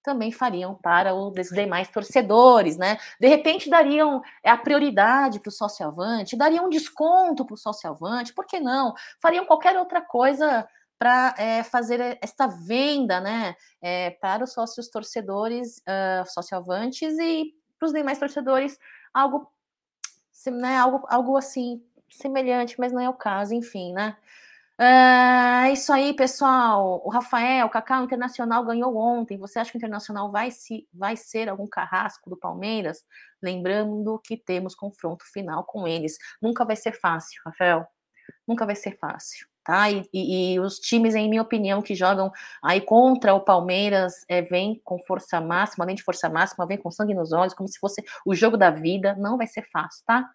também 0.03 0.31
fariam 0.31 0.75
para 0.75 1.15
os 1.15 1.49
demais 1.49 1.87
torcedores, 1.89 2.77
né? 2.77 2.97
De 3.19 3.27
repente 3.27 3.69
dariam 3.69 4.21
é, 4.43 4.49
a 4.49 4.57
prioridade 4.57 5.39
para 5.39 5.49
o 5.49 5.51
sócio 5.51 5.87
avante, 5.87 6.35
dariam 6.35 6.65
um 6.65 6.69
desconto 6.69 7.45
para 7.45 7.53
o 7.53 7.57
sócio 7.57 7.89
avante, 7.89 8.33
por 8.33 8.45
que 8.45 8.59
não? 8.59 8.93
Fariam 9.21 9.45
qualquer 9.45 9.77
outra 9.77 10.01
coisa 10.01 10.67
para 10.99 11.33
é, 11.37 11.63
fazer 11.63 12.17
esta 12.21 12.47
venda, 12.47 13.21
né? 13.21 13.55
É, 13.81 14.11
para 14.11 14.43
os 14.43 14.51
sócios 14.51 14.89
torcedores, 14.89 15.77
uh, 15.79 16.29
sócio 16.29 16.57
avantes 16.57 17.17
e 17.17 17.53
para 17.79 17.87
os 17.87 17.93
demais 17.93 18.19
torcedores, 18.19 18.77
algo, 19.13 19.49
né, 20.47 20.77
algo, 20.77 21.05
algo 21.09 21.37
assim 21.37 21.81
semelhante, 22.17 22.79
mas 22.79 22.91
não 22.91 23.01
é 23.01 23.09
o 23.09 23.13
caso, 23.13 23.53
enfim, 23.53 23.93
né? 23.93 24.15
É 24.79 25.71
isso 25.71 25.93
aí, 25.93 26.13
pessoal. 26.13 27.01
O 27.05 27.09
Rafael, 27.09 27.67
o 27.67 27.69
Cacau 27.69 28.03
Internacional 28.03 28.65
ganhou 28.65 28.97
ontem. 28.97 29.37
Você 29.37 29.59
acha 29.59 29.71
que 29.71 29.77
o 29.77 29.79
Internacional 29.79 30.31
vai, 30.31 30.49
se, 30.49 30.87
vai 30.91 31.15
ser 31.15 31.47
algum 31.47 31.67
carrasco 31.67 32.29
do 32.29 32.35
Palmeiras? 32.35 33.05
Lembrando 33.41 34.19
que 34.23 34.35
temos 34.35 34.73
confronto 34.73 35.23
final 35.31 35.63
com 35.63 35.87
eles. 35.87 36.17
Nunca 36.41 36.65
vai 36.65 36.75
ser 36.75 36.93
fácil, 36.93 37.39
Rafael. 37.45 37.85
Nunca 38.47 38.65
vai 38.65 38.75
ser 38.75 38.97
fácil, 38.97 39.47
tá? 39.63 39.91
E, 39.91 40.09
e, 40.11 40.53
e 40.53 40.59
os 40.59 40.79
times, 40.79 41.13
em 41.13 41.29
minha 41.29 41.41
opinião, 41.41 41.81
que 41.81 41.93
jogam 41.93 42.31
aí 42.63 42.81
contra 42.81 43.33
o 43.33 43.41
Palmeiras, 43.41 44.25
é, 44.27 44.41
vem 44.41 44.81
com 44.83 44.97
força 44.99 45.39
máxima, 45.39 45.85
além 45.85 45.95
de 45.95 46.03
força 46.03 46.29
máxima, 46.29 46.65
vem 46.65 46.77
com 46.77 46.89
sangue 46.89 47.13
nos 47.13 47.31
olhos, 47.31 47.53
como 47.53 47.69
se 47.69 47.79
fosse 47.79 48.03
o 48.25 48.33
jogo 48.33 48.57
da 48.57 48.71
vida. 48.71 49.15
Não 49.15 49.37
vai 49.37 49.47
ser 49.47 49.69
fácil, 49.71 50.03
tá? 50.05 50.29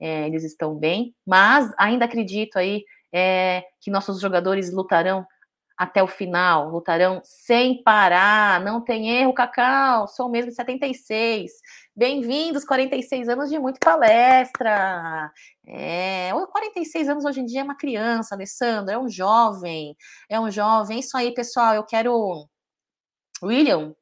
É, 0.00 0.26
eles 0.26 0.44
estão 0.44 0.74
bem, 0.74 1.14
mas 1.26 1.72
ainda 1.78 2.04
acredito 2.04 2.56
aí 2.56 2.84
é, 3.12 3.64
que 3.80 3.90
nossos 3.90 4.20
jogadores 4.20 4.72
lutarão 4.72 5.26
até 5.78 6.02
o 6.02 6.08
final, 6.08 6.68
lutarão 6.70 7.20
sem 7.22 7.80
parar, 7.84 8.60
não 8.60 8.80
tem 8.80 9.10
erro, 9.10 9.32
Cacau, 9.32 10.08
sou 10.08 10.28
mesmo 10.28 10.50
de 10.50 10.56
76. 10.56 11.52
Bem-vindos, 11.94 12.64
46 12.64 13.28
anos 13.28 13.48
de 13.48 13.60
muito 13.60 13.78
palestra. 13.78 15.30
É, 15.64 16.30
46 16.32 17.08
anos 17.08 17.24
hoje 17.24 17.40
em 17.40 17.44
dia 17.44 17.60
é 17.60 17.64
uma 17.64 17.76
criança, 17.76 18.34
Alessandro, 18.34 18.92
é 18.92 18.98
um 18.98 19.08
jovem, 19.08 19.96
é 20.28 20.40
um 20.40 20.50
jovem. 20.50 20.96
É 20.96 21.00
isso 21.00 21.16
aí, 21.16 21.32
pessoal, 21.32 21.74
eu 21.74 21.84
quero. 21.84 22.48
William, 23.40 23.94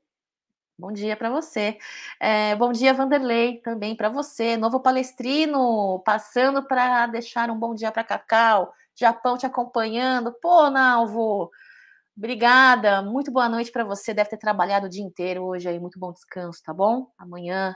Bom 0.79 0.93
dia 0.93 1.17
para 1.17 1.31
você. 1.31 1.79
É, 2.21 2.55
bom 2.55 2.71
dia, 2.71 2.93
Vanderlei, 2.93 3.61
também 3.63 3.97
para 3.97 4.11
você. 4.11 4.59
Novo 4.59 4.79
palestrino, 4.79 6.03
passando 6.05 6.63
para 6.67 7.07
deixar 7.07 7.51
um 7.51 7.59
bom 7.59 7.75
dia 7.75 7.91
para 7.91 8.05
Cacau. 8.05 8.71
Japão 8.95 9.39
te 9.39 9.47
acompanhando. 9.47 10.33
Pô, 10.41 10.69
Nalvo, 10.69 11.51
obrigada. 12.17 13.03
Muito 13.03 13.33
boa 13.33 13.49
noite 13.49 13.73
para 13.73 13.85
você. 13.85 14.15
Deve 14.15 14.31
ter 14.31 14.39
trabalhado 14.39 14.87
o 14.87 14.91
dia 14.91 15.03
inteiro 15.05 15.45
hoje 15.45 15.69
aí. 15.69 15.81
Muito 15.81 15.99
bom 15.99 16.13
descanso, 16.13 16.63
tá 16.63 16.75
bom? 16.75 17.09
Amanhã, 17.19 17.75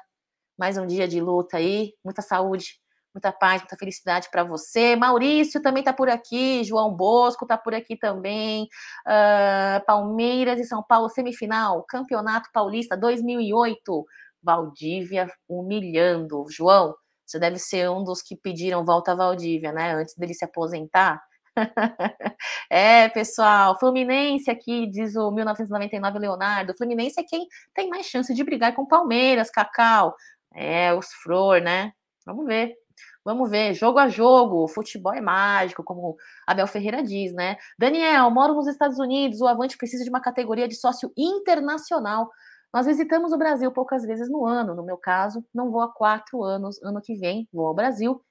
mais 0.58 0.78
um 0.78 0.86
dia 0.86 1.08
de 1.08 1.20
luta 1.20 1.58
aí. 1.58 1.94
Muita 2.04 2.22
saúde 2.22 2.80
muita 3.14 3.32
paz, 3.32 3.62
muita 3.62 3.76
felicidade 3.76 4.28
para 4.30 4.44
você. 4.44 4.96
Maurício 4.96 5.60
também 5.62 5.80
está 5.80 5.92
por 5.92 6.08
aqui, 6.08 6.64
João 6.64 6.94
Bosco 6.94 7.44
está 7.44 7.56
por 7.58 7.74
aqui 7.74 7.96
também. 7.96 8.68
Uh, 9.06 9.84
Palmeiras 9.86 10.60
e 10.60 10.64
São 10.64 10.82
Paulo, 10.82 11.08
semifinal, 11.08 11.84
Campeonato 11.88 12.48
Paulista 12.52 12.96
2008. 12.96 14.04
Valdívia 14.42 15.30
humilhando. 15.48 16.46
João, 16.48 16.94
você 17.26 17.38
deve 17.38 17.58
ser 17.58 17.90
um 17.90 18.02
dos 18.02 18.22
que 18.22 18.36
pediram 18.36 18.84
volta 18.84 19.12
a 19.12 19.14
Valdívia, 19.14 19.72
né? 19.72 19.92
Antes 19.94 20.14
dele 20.16 20.34
se 20.34 20.44
aposentar. 20.44 21.22
é, 22.70 23.08
pessoal, 23.08 23.78
Fluminense 23.78 24.50
aqui, 24.50 24.86
diz 24.86 25.14
o 25.16 25.30
1999 25.30 26.18
Leonardo. 26.18 26.74
Fluminense 26.76 27.20
é 27.20 27.24
quem 27.24 27.46
tem 27.74 27.88
mais 27.88 28.06
chance 28.06 28.32
de 28.32 28.44
brigar 28.44 28.74
com 28.74 28.86
Palmeiras, 28.86 29.50
Cacau. 29.50 30.14
É, 30.54 30.92
os 30.94 31.12
Flor, 31.22 31.60
né? 31.60 31.92
Vamos 32.26 32.46
ver. 32.46 32.79
Vamos 33.24 33.50
ver, 33.50 33.74
jogo 33.74 33.98
a 33.98 34.08
jogo, 34.08 34.66
futebol 34.66 35.12
é 35.12 35.20
mágico, 35.20 35.84
como 35.84 36.16
Abel 36.46 36.66
Ferreira 36.66 37.02
diz, 37.02 37.34
né? 37.34 37.56
Daniel, 37.78 38.30
moro 38.30 38.54
nos 38.54 38.66
Estados 38.66 38.98
Unidos, 38.98 39.40
o 39.42 39.46
Avante 39.46 39.76
precisa 39.76 40.02
de 40.04 40.10
uma 40.10 40.20
categoria 40.22 40.66
de 40.66 40.74
sócio 40.74 41.12
internacional. 41.16 42.30
Nós 42.72 42.86
visitamos 42.86 43.32
o 43.32 43.38
Brasil 43.38 43.70
poucas 43.72 44.04
vezes 44.04 44.30
no 44.30 44.46
ano, 44.46 44.74
no 44.74 44.82
meu 44.84 44.96
caso, 44.96 45.44
não 45.54 45.70
vou 45.70 45.82
há 45.82 45.92
quatro 45.92 46.42
anos, 46.42 46.82
ano 46.82 47.00
que 47.02 47.14
vem 47.14 47.46
vou 47.52 47.66
ao 47.66 47.74
Brasil. 47.74 48.24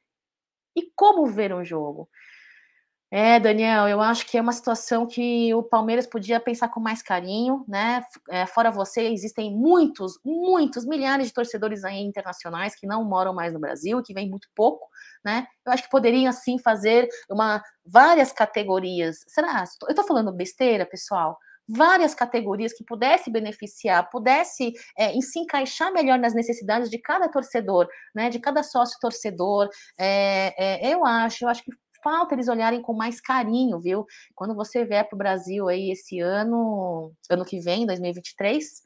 E 0.76 0.92
como 0.96 1.28
ver 1.28 1.54
um 1.54 1.64
jogo? 1.64 2.10
É, 3.12 3.40
Daniel, 3.40 3.88
eu 3.88 4.00
acho 4.02 4.24
que 4.28 4.38
é 4.38 4.42
uma 4.42 4.52
situação 4.52 5.08
que 5.08 5.52
o 5.56 5.64
Palmeiras 5.64 6.06
podia 6.06 6.40
pensar 6.40 6.70
com 6.70 6.80
mais 6.80 7.02
carinho, 7.02 7.66
né? 7.68 8.04
É, 8.30 8.46
fora 8.46 8.70
você, 8.70 9.02
existem 9.02 9.52
muitos, 9.52 10.20
muitos, 10.24 10.86
milhares 10.86 11.28
de 11.28 11.34
torcedores 11.34 11.84
aí 11.84 12.02
internacionais 12.02 12.76
que 12.76 12.86
não 12.86 13.04
moram 13.04 13.34
mais 13.34 13.52
no 13.52 13.60
Brasil, 13.60 14.04
que 14.04 14.14
vêm 14.14 14.30
muito 14.30 14.48
pouco, 14.56 14.88
né? 15.26 15.48
Eu 15.66 15.74
acho 15.74 15.84
que 15.84 15.90
poderiam, 15.90 16.30
assim, 16.30 16.60
fazer 16.60 17.10
uma, 17.28 17.64
várias 17.84 18.32
categorias. 18.32 19.18
Será? 19.28 19.64
Eu 19.88 19.96
tô 19.96 20.04
falando 20.04 20.32
besteira, 20.32 20.86
pessoal? 20.86 21.38
várias 21.72 22.16
categorias 22.16 22.74
que 22.74 22.84
pudesse 22.84 23.30
beneficiar, 23.30 24.10
pudesse 24.10 24.74
é, 24.98 25.14
se 25.22 25.38
encaixar 25.38 25.94
melhor 25.94 26.18
nas 26.18 26.34
necessidades 26.34 26.90
de 26.90 26.98
cada 26.98 27.30
torcedor, 27.30 27.88
né, 28.16 28.28
de 28.32 28.40
cada 28.40 28.64
sócio 28.64 28.98
torcedor. 29.00 29.70
É, 29.96 30.88
é, 30.88 30.94
eu 30.94 31.06
acho, 31.06 31.46
eu 31.46 31.48
acho 31.48 31.64
que 31.64 31.72
falta 32.04 32.36
eles 32.36 32.48
olharem 32.48 32.82
com 32.82 32.94
mais 32.94 33.22
carinho, 33.22 33.80
viu? 33.80 34.06
Quando 34.36 34.56
você 34.56 34.86
vier 34.86 35.08
para 35.08 35.16
o 35.16 35.18
Brasil 35.18 35.68
aí 35.68 35.92
esse 35.92 36.20
ano, 36.20 37.12
ano 37.30 37.46
que 37.46 37.60
vem, 37.60 37.86
2023, 37.86 38.82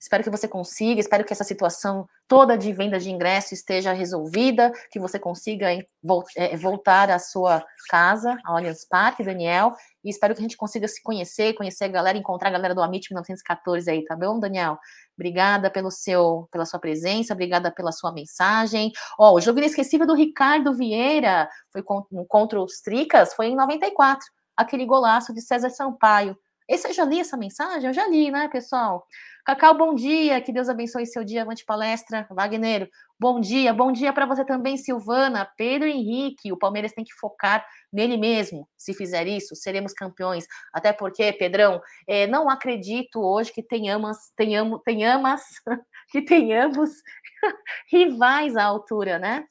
Espero 0.00 0.22
que 0.22 0.30
você 0.30 0.46
consiga, 0.46 1.00
espero 1.00 1.24
que 1.24 1.32
essa 1.32 1.42
situação 1.42 2.08
toda 2.28 2.56
de 2.56 2.72
venda 2.72 3.00
de 3.00 3.10
ingresso 3.10 3.52
esteja 3.52 3.92
resolvida, 3.92 4.72
que 4.92 5.00
você 5.00 5.18
consiga 5.18 5.72
é, 5.72 6.56
voltar 6.56 7.10
à 7.10 7.18
sua 7.18 7.64
casa, 7.88 8.38
ao 8.44 8.56
Allianz 8.56 8.86
Parque, 8.86 9.24
Daniel, 9.24 9.74
e 10.04 10.10
espero 10.10 10.34
que 10.34 10.40
a 10.40 10.42
gente 10.42 10.56
consiga 10.56 10.86
se 10.86 11.02
conhecer, 11.02 11.54
conhecer 11.54 11.84
a 11.84 11.88
galera, 11.88 12.16
encontrar 12.16 12.48
a 12.48 12.52
galera 12.52 12.74
do 12.74 12.82
Amit 12.82 13.10
1914 13.10 13.90
aí, 13.90 14.04
tá 14.04 14.14
bom, 14.14 14.38
Daniel? 14.38 14.78
Obrigada 15.16 15.68
pelo 15.68 15.90
seu, 15.90 16.48
pela 16.52 16.64
sua 16.64 16.78
presença, 16.78 17.34
obrigada 17.34 17.72
pela 17.72 17.90
sua 17.90 18.12
mensagem. 18.12 18.92
Ó, 19.18 19.32
oh, 19.32 19.34
o 19.34 19.40
jogo 19.40 19.58
inesquecível 19.58 20.06
do 20.06 20.14
Ricardo 20.14 20.74
Vieira 20.74 21.48
foi 21.72 21.82
contra 21.82 22.60
os 22.60 22.80
Tricas, 22.80 23.34
foi 23.34 23.48
em 23.48 23.56
94, 23.56 24.24
aquele 24.56 24.86
golaço 24.86 25.34
de 25.34 25.40
César 25.40 25.70
Sampaio. 25.70 26.36
Esse 26.68 26.86
eu 26.86 26.92
já 26.92 27.04
li 27.04 27.18
essa 27.18 27.36
mensagem? 27.36 27.88
Eu 27.88 27.94
já 27.94 28.06
li, 28.06 28.30
né, 28.30 28.46
pessoal? 28.48 29.06
Cacau, 29.42 29.74
bom 29.74 29.94
dia, 29.94 30.38
que 30.42 30.52
Deus 30.52 30.68
abençoe 30.68 31.06
seu 31.06 31.24
dia, 31.24 31.40
avante 31.40 31.64
palestra. 31.64 32.26
Wagner, 32.30 32.90
bom 33.18 33.40
dia, 33.40 33.72
bom 33.72 33.90
dia 33.90 34.12
para 34.12 34.26
você 34.26 34.44
também, 34.44 34.76
Silvana, 34.76 35.50
Pedro 35.56 35.88
Henrique. 35.88 36.52
O 36.52 36.58
Palmeiras 36.58 36.92
tem 36.92 37.02
que 37.02 37.14
focar 37.14 37.66
nele 37.90 38.18
mesmo. 38.18 38.68
Se 38.76 38.92
fizer 38.92 39.26
isso, 39.26 39.56
seremos 39.56 39.94
campeões. 39.94 40.44
Até 40.70 40.92
porque, 40.92 41.32
Pedrão, 41.32 41.80
é, 42.06 42.26
não 42.26 42.50
acredito 42.50 43.18
hoje 43.18 43.50
que 43.50 43.62
tenhamos, 43.62 44.18
tenhamos, 44.36 44.82
tenhamos, 44.84 45.40
que 46.12 46.20
tenhamos 46.20 46.90
rivais 47.90 48.54
à 48.58 48.64
altura, 48.64 49.18
né? 49.18 49.46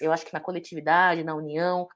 Eu 0.00 0.12
acho 0.12 0.24
que 0.24 0.32
na 0.32 0.38
coletividade, 0.38 1.24
na 1.24 1.34
união, 1.34 1.88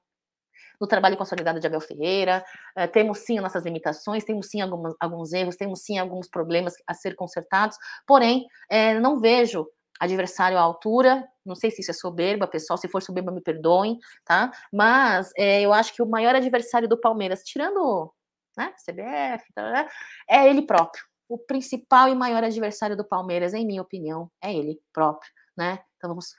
no 0.79 0.87
trabalho 0.87 1.17
consolidado 1.17 1.59
de 1.59 1.67
Abel 1.67 1.81
Ferreira. 1.81 2.43
Uh, 2.77 2.87
temos 2.91 3.19
sim 3.19 3.39
nossas 3.39 3.63
limitações, 3.63 4.23
temos 4.23 4.47
sim 4.47 4.61
alguns, 4.61 4.95
alguns 4.99 5.33
erros, 5.33 5.55
temos 5.55 5.81
sim 5.81 5.97
alguns 5.97 6.29
problemas 6.29 6.73
a 6.85 6.93
ser 6.93 7.15
consertados, 7.15 7.77
porém, 8.05 8.45
é, 8.69 8.99
não 8.99 9.19
vejo 9.19 9.67
adversário 9.99 10.57
à 10.57 10.61
altura. 10.61 11.27
Não 11.45 11.55
sei 11.55 11.71
se 11.71 11.81
isso 11.81 11.91
é 11.91 11.93
soberba, 11.93 12.47
pessoal. 12.47 12.77
Se 12.77 12.87
for 12.87 13.01
soberba, 13.01 13.31
me 13.31 13.41
perdoem, 13.41 13.97
tá? 14.25 14.51
Mas 14.71 15.31
é, 15.37 15.61
eu 15.61 15.73
acho 15.73 15.93
que 15.93 16.01
o 16.01 16.05
maior 16.05 16.35
adversário 16.35 16.87
do 16.87 16.99
Palmeiras, 16.99 17.43
tirando 17.43 18.11
né, 18.55 18.73
CBF, 18.83 19.53
tá, 19.53 19.71
né, 19.71 19.87
é 20.29 20.49
ele 20.49 20.63
próprio. 20.63 21.03
O 21.29 21.37
principal 21.37 22.07
e 22.07 22.15
maior 22.15 22.43
adversário 22.43 22.95
do 22.95 23.03
Palmeiras, 23.03 23.53
em 23.53 23.65
minha 23.65 23.81
opinião, 23.81 24.31
é 24.41 24.53
ele 24.53 24.79
próprio, 24.93 25.29
né? 25.57 25.79
Então 25.97 26.09
vamos 26.09 26.33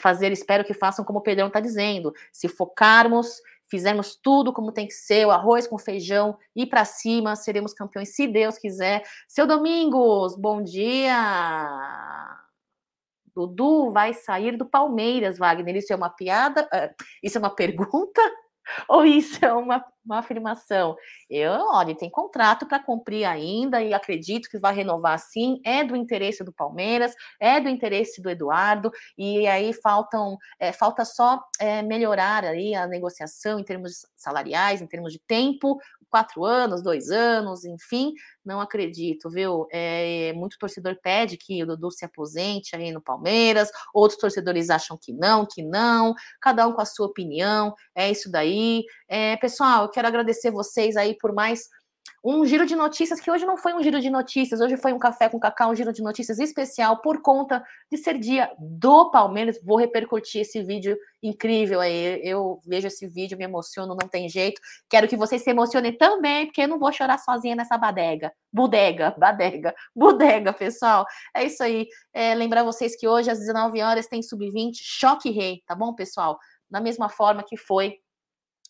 fazer, 0.00 0.32
espero 0.32 0.64
que 0.64 0.74
façam 0.74 1.04
como 1.04 1.20
o 1.20 1.22
Pedrão 1.22 1.46
está 1.46 1.60
dizendo. 1.60 2.12
Se 2.32 2.48
focarmos 2.48 3.40
fizermos 3.72 4.14
tudo 4.14 4.52
como 4.52 4.70
tem 4.70 4.86
que 4.86 4.92
ser, 4.92 5.26
o 5.26 5.30
arroz 5.30 5.66
com 5.66 5.78
feijão, 5.78 6.36
ir 6.54 6.66
para 6.66 6.84
cima, 6.84 7.34
seremos 7.34 7.72
campeões, 7.72 8.14
se 8.14 8.26
Deus 8.26 8.58
quiser. 8.58 9.02
Seu 9.26 9.46
Domingos, 9.46 10.36
bom 10.36 10.62
dia. 10.62 11.16
Dudu 13.34 13.90
vai 13.90 14.12
sair 14.12 14.58
do 14.58 14.66
Palmeiras, 14.66 15.38
Wagner. 15.38 15.74
Isso 15.76 15.90
é 15.90 15.96
uma 15.96 16.10
piada? 16.10 16.68
Eh, 16.70 16.94
isso 17.22 17.38
é 17.38 17.40
uma 17.40 17.48
pergunta? 17.48 18.20
Ou 18.90 19.06
isso 19.06 19.42
é 19.42 19.50
uma, 19.54 19.82
uma 20.04 20.18
afirmação? 20.18 20.96
Eu, 21.28 21.52
olha, 21.70 21.94
tem 21.94 22.10
contrato 22.10 22.66
para 22.66 22.82
cumprir 22.82 23.24
ainda 23.24 23.82
e 23.82 23.94
acredito 23.94 24.48
que 24.48 24.58
vai 24.58 24.74
renovar 24.74 25.18
sim. 25.18 25.60
É 25.64 25.84
do 25.84 25.96
interesse 25.96 26.44
do 26.44 26.52
Palmeiras, 26.52 27.14
é 27.40 27.60
do 27.60 27.68
interesse 27.68 28.20
do 28.20 28.30
Eduardo, 28.30 28.90
e 29.16 29.46
aí 29.46 29.72
faltam, 29.72 30.36
é, 30.58 30.72
falta 30.72 31.04
só 31.04 31.42
é, 31.58 31.82
melhorar 31.82 32.44
aí 32.44 32.74
a 32.74 32.86
negociação 32.86 33.58
em 33.58 33.64
termos 33.64 34.06
salariais, 34.16 34.80
em 34.80 34.86
termos 34.86 35.12
de 35.12 35.18
tempo, 35.20 35.78
quatro 36.12 36.44
anos, 36.44 36.82
dois 36.82 37.10
anos, 37.10 37.64
enfim, 37.64 38.12
não 38.44 38.60
acredito, 38.60 39.30
viu? 39.30 39.66
É, 39.72 40.30
muito 40.34 40.58
torcedor 40.58 40.98
pede 41.02 41.38
que 41.38 41.62
o 41.62 41.66
Dudu 41.66 41.90
se 41.90 42.04
aposente 42.04 42.76
aí 42.76 42.92
no 42.92 43.00
Palmeiras, 43.00 43.70
outros 43.94 44.20
torcedores 44.20 44.68
acham 44.68 44.98
que 45.00 45.10
não, 45.10 45.46
que 45.46 45.62
não, 45.62 46.14
cada 46.38 46.68
um 46.68 46.72
com 46.74 46.82
a 46.82 46.84
sua 46.84 47.06
opinião, 47.06 47.74
é 47.94 48.10
isso 48.10 48.30
daí. 48.30 48.84
É, 49.08 49.38
pessoal, 49.38 49.84
eu 49.84 49.88
quero 49.88 50.06
agradecer 50.06 50.50
vocês 50.50 50.96
aí 50.98 51.16
por 51.16 51.32
mais 51.32 51.62
um 52.24 52.46
giro 52.46 52.64
de 52.64 52.76
notícias 52.76 53.20
que 53.20 53.28
hoje 53.28 53.44
não 53.44 53.56
foi 53.56 53.74
um 53.74 53.82
giro 53.82 54.00
de 54.00 54.08
notícias, 54.08 54.60
hoje 54.60 54.76
foi 54.76 54.92
um 54.92 54.98
café 54.98 55.28
com 55.28 55.40
cacau, 55.40 55.72
um 55.72 55.74
giro 55.74 55.92
de 55.92 56.02
notícias 56.02 56.38
especial 56.38 56.98
por 56.98 57.20
conta 57.20 57.64
de 57.90 57.98
ser 57.98 58.16
dia 58.16 58.48
do 58.58 59.10
Palmeiras. 59.10 59.58
Vou 59.64 59.76
repercutir 59.76 60.42
esse 60.42 60.62
vídeo 60.62 60.96
incrível 61.20 61.80
aí. 61.80 62.20
Eu 62.22 62.60
vejo 62.64 62.86
esse 62.86 63.08
vídeo, 63.08 63.36
me 63.36 63.42
emociono, 63.42 63.96
não 64.00 64.08
tem 64.08 64.28
jeito. 64.28 64.60
Quero 64.88 65.08
que 65.08 65.16
vocês 65.16 65.42
se 65.42 65.50
emocionem 65.50 65.96
também, 65.96 66.46
porque 66.46 66.62
eu 66.62 66.68
não 66.68 66.78
vou 66.78 66.92
chorar 66.92 67.18
sozinha 67.18 67.56
nessa 67.56 67.76
badega. 67.76 68.32
Bodega, 68.52 69.12
badega, 69.18 69.74
bodega, 69.94 70.52
pessoal. 70.52 71.04
É 71.34 71.44
isso 71.44 71.60
aí. 71.60 71.88
É, 72.14 72.34
lembrar 72.36 72.62
vocês 72.62 72.94
que 72.94 73.08
hoje 73.08 73.30
às 73.30 73.40
19 73.40 73.82
horas 73.82 74.06
tem 74.06 74.22
sub-20 74.22 74.74
Choque 74.76 75.30
Rei, 75.30 75.60
tá 75.66 75.74
bom, 75.74 75.92
pessoal? 75.92 76.38
Da 76.70 76.80
mesma 76.80 77.08
forma 77.08 77.42
que 77.42 77.56
foi 77.56 77.98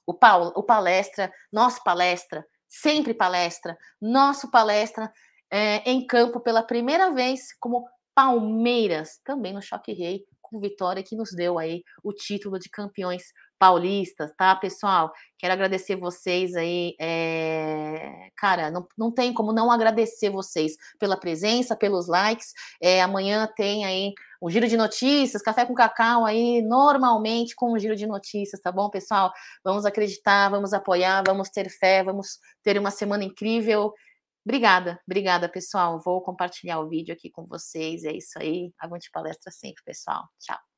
o, 0.07 0.15
Paulo, 0.15 0.53
o 0.57 0.63
palestra, 0.63 1.31
nossa 1.53 1.81
palestra 1.83 2.47
sempre 2.73 3.13
palestra. 3.13 3.77
Nosso 4.01 4.51
palestra 4.51 5.13
é, 5.51 5.89
em 5.89 6.07
campo 6.07 6.41
pela 6.41 6.63
primeira 6.63 7.13
vez 7.13 7.55
como 7.61 7.87
Palmeiras, 8.15 9.21
também 9.23 9.53
no 9.53 9.61
Choque 9.61 9.93
Rei, 9.93 10.25
com 10.41 10.59
vitória 10.59 11.03
que 11.03 11.15
nos 11.15 11.33
deu 11.33 11.59
aí 11.59 11.83
o 12.03 12.13
título 12.13 12.59
de 12.59 12.71
campeões 12.71 13.25
paulistas, 13.63 14.33
tá, 14.37 14.57
pessoal? 14.57 15.13
Quero 15.39 15.53
agradecer 15.53 15.95
vocês 15.95 16.57
aí. 16.57 16.97
É... 17.01 18.29
Cara, 18.37 18.73
não, 18.73 18.85
não 18.99 19.13
tem 19.13 19.33
como 19.33 19.53
não 19.53 19.71
agradecer 19.71 20.31
vocês 20.31 20.73
pela 20.99 21.17
presença, 21.17 21.77
pelos 21.77 22.09
likes. 22.09 22.49
É, 22.83 23.01
amanhã 23.01 23.49
tem 23.55 23.85
aí 23.85 24.13
o 24.41 24.51
giro 24.51 24.67
de 24.67 24.77
notícias, 24.77 25.43
café 25.43 25.65
com 25.65 25.75
cacau 25.75 26.25
aí, 26.27 26.61
normalmente 26.61 27.55
com 27.55 27.73
o 27.73 27.79
giro 27.79 27.95
de 27.95 28.05
notícias, 28.05 28.61
tá 28.61 28.73
bom, 28.73 28.91
pessoal? 28.91 29.33
Vamos 29.63 29.87
acreditar, 29.87 30.49
vamos 30.49 30.73
apoiar, 30.73 31.23
vamos 31.25 31.49
ter 31.49 31.71
fé, 31.71 32.03
vamos 32.03 32.41
ter 32.65 32.77
uma 32.77 32.91
semana 32.91 33.23
incrível. 33.23 33.95
Obrigada, 34.45 35.01
obrigada, 35.07 35.49
pessoal. 35.49 36.01
Vou 36.05 36.21
compartilhar 36.21 36.81
o 36.81 36.89
vídeo 36.89 37.15
aqui 37.15 37.31
com 37.31 37.47
vocês. 37.47 38.03
É 38.03 38.11
isso 38.11 38.37
aí. 38.41 38.73
Aguante 38.77 39.09
palestra 39.13 39.53
sempre, 39.53 39.85
pessoal. 39.85 40.25
Tchau. 40.41 40.72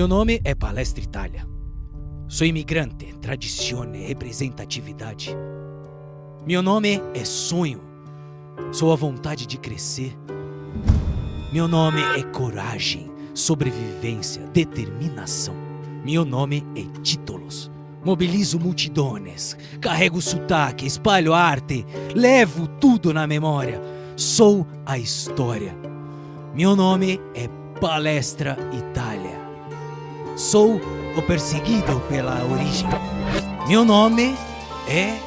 Mio 0.00 0.08
nome 0.08 0.40
é 0.44 0.54
Palestra 0.54 1.04
Itália. 1.04 1.46
Sou 2.26 2.46
imigrante, 2.46 3.12
tradizione, 3.20 4.06
representatividade. 4.06 5.36
Meu 6.46 6.62
nome 6.62 7.02
é 7.12 7.22
sonho. 7.22 7.82
Sou 8.72 8.94
a 8.94 8.96
vontade 8.96 9.46
de 9.46 9.58
crescer. 9.58 10.16
Meu 11.52 11.68
nome 11.68 12.00
é 12.00 12.22
coragem, 12.22 13.12
sobrevivência, 13.34 14.40
determinação. 14.54 15.54
Meu 16.02 16.24
nome 16.24 16.64
é 16.74 17.00
títulos. 17.02 17.70
Mobilizo 18.02 18.58
multidões, 18.58 19.54
carrego 19.82 20.22
sotaque, 20.22 20.86
espalho 20.86 21.34
arte, 21.34 21.84
levo 22.14 22.66
tudo 22.66 23.12
na 23.12 23.26
memória. 23.26 23.78
Sou 24.16 24.66
a 24.86 24.96
história. 24.96 25.76
Meu 26.54 26.74
nome 26.74 27.20
é 27.34 27.48
Palestra 27.78 28.56
Itália. 28.72 28.99
Sou 30.40 30.80
o 31.18 31.20
perseguido 31.20 32.00
pela 32.08 32.42
origem. 32.46 32.88
Meu 33.68 33.84
nome 33.84 34.34
é. 34.88 35.18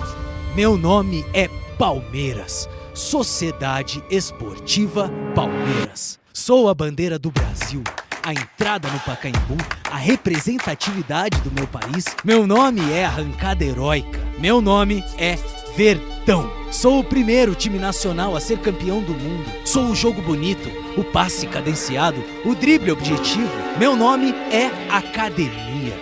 Meu 0.56 0.76
nome 0.76 1.24
é 1.32 1.48
Palmeiras. 1.78 2.68
Sociedade 2.96 4.04
Esportiva 4.10 5.12
Palmeiras. 5.36 6.20
Sou 6.34 6.68
a 6.68 6.74
bandeira 6.74 7.20
do 7.20 7.30
Brasil 7.30 7.84
a 8.24 8.32
entrada 8.32 8.88
no 8.90 9.00
Pacaembu, 9.02 9.58
a 9.92 9.98
representatividade 9.98 11.40
do 11.42 11.52
meu 11.52 11.68
país. 11.68 12.06
Meu 12.24 12.48
nome 12.48 12.82
é 12.92 13.06
Arrancada 13.06 13.64
Heróica. 13.64 14.20
Meu 14.40 14.62
nome 14.62 15.04
é 15.18 15.38
Verdão. 15.76 16.50
Sou 16.72 17.00
o 17.00 17.04
primeiro 17.04 17.54
time 17.54 17.78
nacional 17.78 18.36
a 18.36 18.40
ser 18.40 18.60
campeão 18.60 19.02
do 19.02 19.14
mundo. 19.14 19.46
Sou 19.66 19.88
o 19.88 19.96
jogo 19.96 20.22
bonito, 20.22 20.70
o 20.98 21.04
passe 21.04 21.46
cadenciado, 21.48 22.24
o 22.46 22.56
drible 22.56 22.92
objetivo. 22.92 23.52
Meu 23.78 23.96
nome 23.96 24.34
é 24.52 24.72
Academia. 24.90 25.94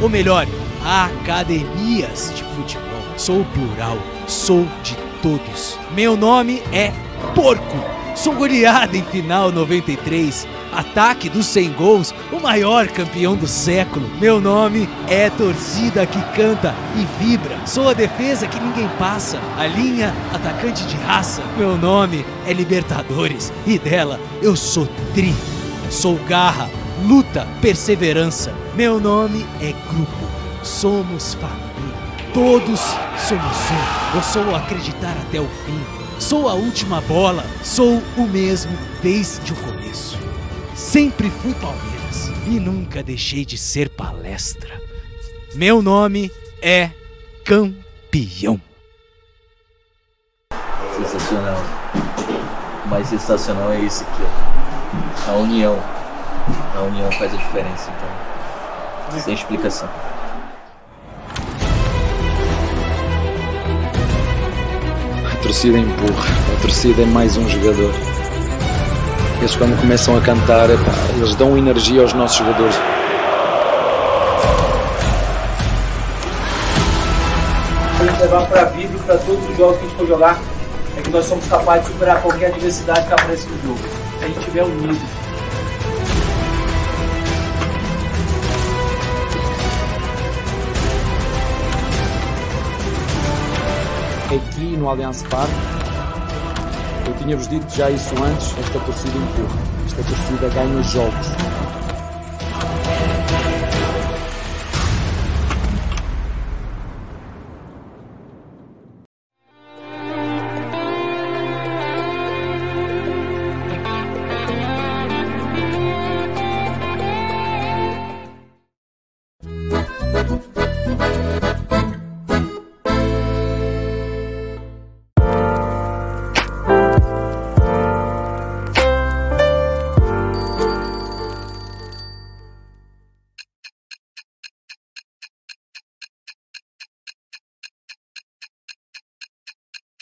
Ou 0.00 0.08
melhor, 0.08 0.46
academias 0.84 2.32
de 2.34 2.44
futebol. 2.54 2.90
Sou 3.16 3.40
o 3.40 3.44
plural, 3.46 3.98
sou 4.28 4.66
de 4.82 4.96
todos. 5.22 5.78
Meu 5.94 6.16
nome 6.16 6.62
é 6.72 6.92
Porco. 7.34 7.99
Sou 8.14 8.34
goleada 8.34 8.96
em 8.96 9.04
final 9.04 9.50
93 9.50 10.46
ataque 10.72 11.28
dos 11.28 11.46
100 11.46 11.72
gols, 11.72 12.14
o 12.32 12.40
maior 12.40 12.86
campeão 12.88 13.36
do 13.36 13.46
século. 13.46 14.08
Meu 14.20 14.40
nome 14.40 14.88
é 15.08 15.28
torcida 15.30 16.06
que 16.06 16.20
canta 16.34 16.74
e 16.96 17.22
vibra. 17.22 17.58
Sou 17.66 17.88
a 17.88 17.92
defesa 17.92 18.46
que 18.46 18.60
ninguém 18.60 18.88
passa, 18.98 19.38
a 19.58 19.66
linha 19.66 20.14
atacante 20.32 20.84
de 20.86 20.96
raça. 20.96 21.42
Meu 21.56 21.76
nome 21.76 22.24
é 22.46 22.52
Libertadores 22.52 23.52
e 23.66 23.78
dela 23.78 24.20
eu 24.42 24.56
sou 24.56 24.86
tri. 25.14 25.34
Sou 25.90 26.16
garra, 26.28 26.70
luta, 27.06 27.46
perseverança. 27.60 28.54
Meu 28.74 29.00
nome 29.00 29.44
é 29.60 29.72
grupo. 29.88 30.30
Somos 30.62 31.34
família. 31.34 31.70
Todos 32.32 32.80
somos 33.18 33.56
um. 33.56 34.16
Eu 34.16 34.22
sou 34.22 34.54
acreditar 34.54 35.16
até 35.26 35.40
o 35.40 35.48
fim. 35.66 35.99
Sou 36.20 36.48
a 36.50 36.52
última 36.52 37.00
bola. 37.00 37.42
Sou 37.64 38.02
o 38.16 38.28
mesmo 38.28 38.70
desde 39.02 39.54
o 39.54 39.56
começo. 39.56 40.18
Sempre 40.76 41.30
fui 41.30 41.54
Palmeiras 41.54 42.28
e 42.46 42.60
nunca 42.60 43.02
deixei 43.02 43.42
de 43.42 43.56
ser 43.56 43.88
palestra. 43.88 44.78
Meu 45.54 45.80
nome 45.80 46.30
é 46.62 46.90
Campeão. 47.42 48.60
Sensacional. 50.98 51.58
O 52.84 52.88
mais 52.88 53.08
sensacional 53.08 53.72
é 53.72 53.80
isso 53.80 54.04
aqui, 54.04 54.22
ó. 54.22 55.30
A 55.30 55.36
união. 55.38 55.82
A 56.76 56.82
união 56.82 57.10
faz 57.12 57.32
a 57.32 57.36
diferença, 57.36 57.90
então. 57.90 59.20
Sem 59.20 59.34
explicação. 59.34 59.88
Torcida 65.50 65.78
empurra. 65.78 66.28
A 66.56 66.60
torcida 66.62 67.02
é 67.02 67.06
mais 67.06 67.36
um 67.36 67.48
jogador. 67.48 67.92
Eles 69.40 69.56
quando 69.56 69.80
começam 69.80 70.16
a 70.16 70.20
cantar, 70.20 70.70
epá, 70.70 70.92
eles 71.16 71.34
dão 71.34 71.58
energia 71.58 72.02
aos 72.02 72.12
nossos 72.12 72.38
jogadores. 72.38 72.76
Vamos 77.98 78.20
levar 78.20 78.46
para 78.46 78.62
a 78.62 78.64
vida 78.66 78.96
para 79.04 79.18
todos 79.18 79.50
os 79.50 79.56
jogos 79.56 79.78
que 79.78 79.86
a 79.86 79.88
gente 79.88 79.96
for 79.96 80.06
jogar, 80.06 80.40
é 80.96 81.00
que 81.00 81.10
nós 81.10 81.24
somos 81.24 81.44
capazes 81.46 81.86
de 81.86 81.92
superar 81.94 82.22
qualquer 82.22 82.52
adversidade 82.52 83.08
que 83.08 83.12
apareça 83.12 83.48
no 83.48 83.62
jogo. 83.62 83.88
Se 84.20 84.24
a 84.24 84.28
gente 84.28 84.38
estiver 84.38 84.62
unido. 84.62 85.09
No 94.80 94.88
Allianz 94.88 95.22
Parque 95.24 95.52
eu 97.06 97.14
tinha-vos 97.18 97.48
dito 97.48 97.66
já 97.74 97.90
isso 97.90 98.14
antes, 98.22 98.56
esta 98.58 98.78
torcida 98.80 99.18
empurra, 99.18 99.58
esta 99.84 100.02
torcida 100.02 100.48
ganha 100.48 100.82
jogos. 100.84 101.19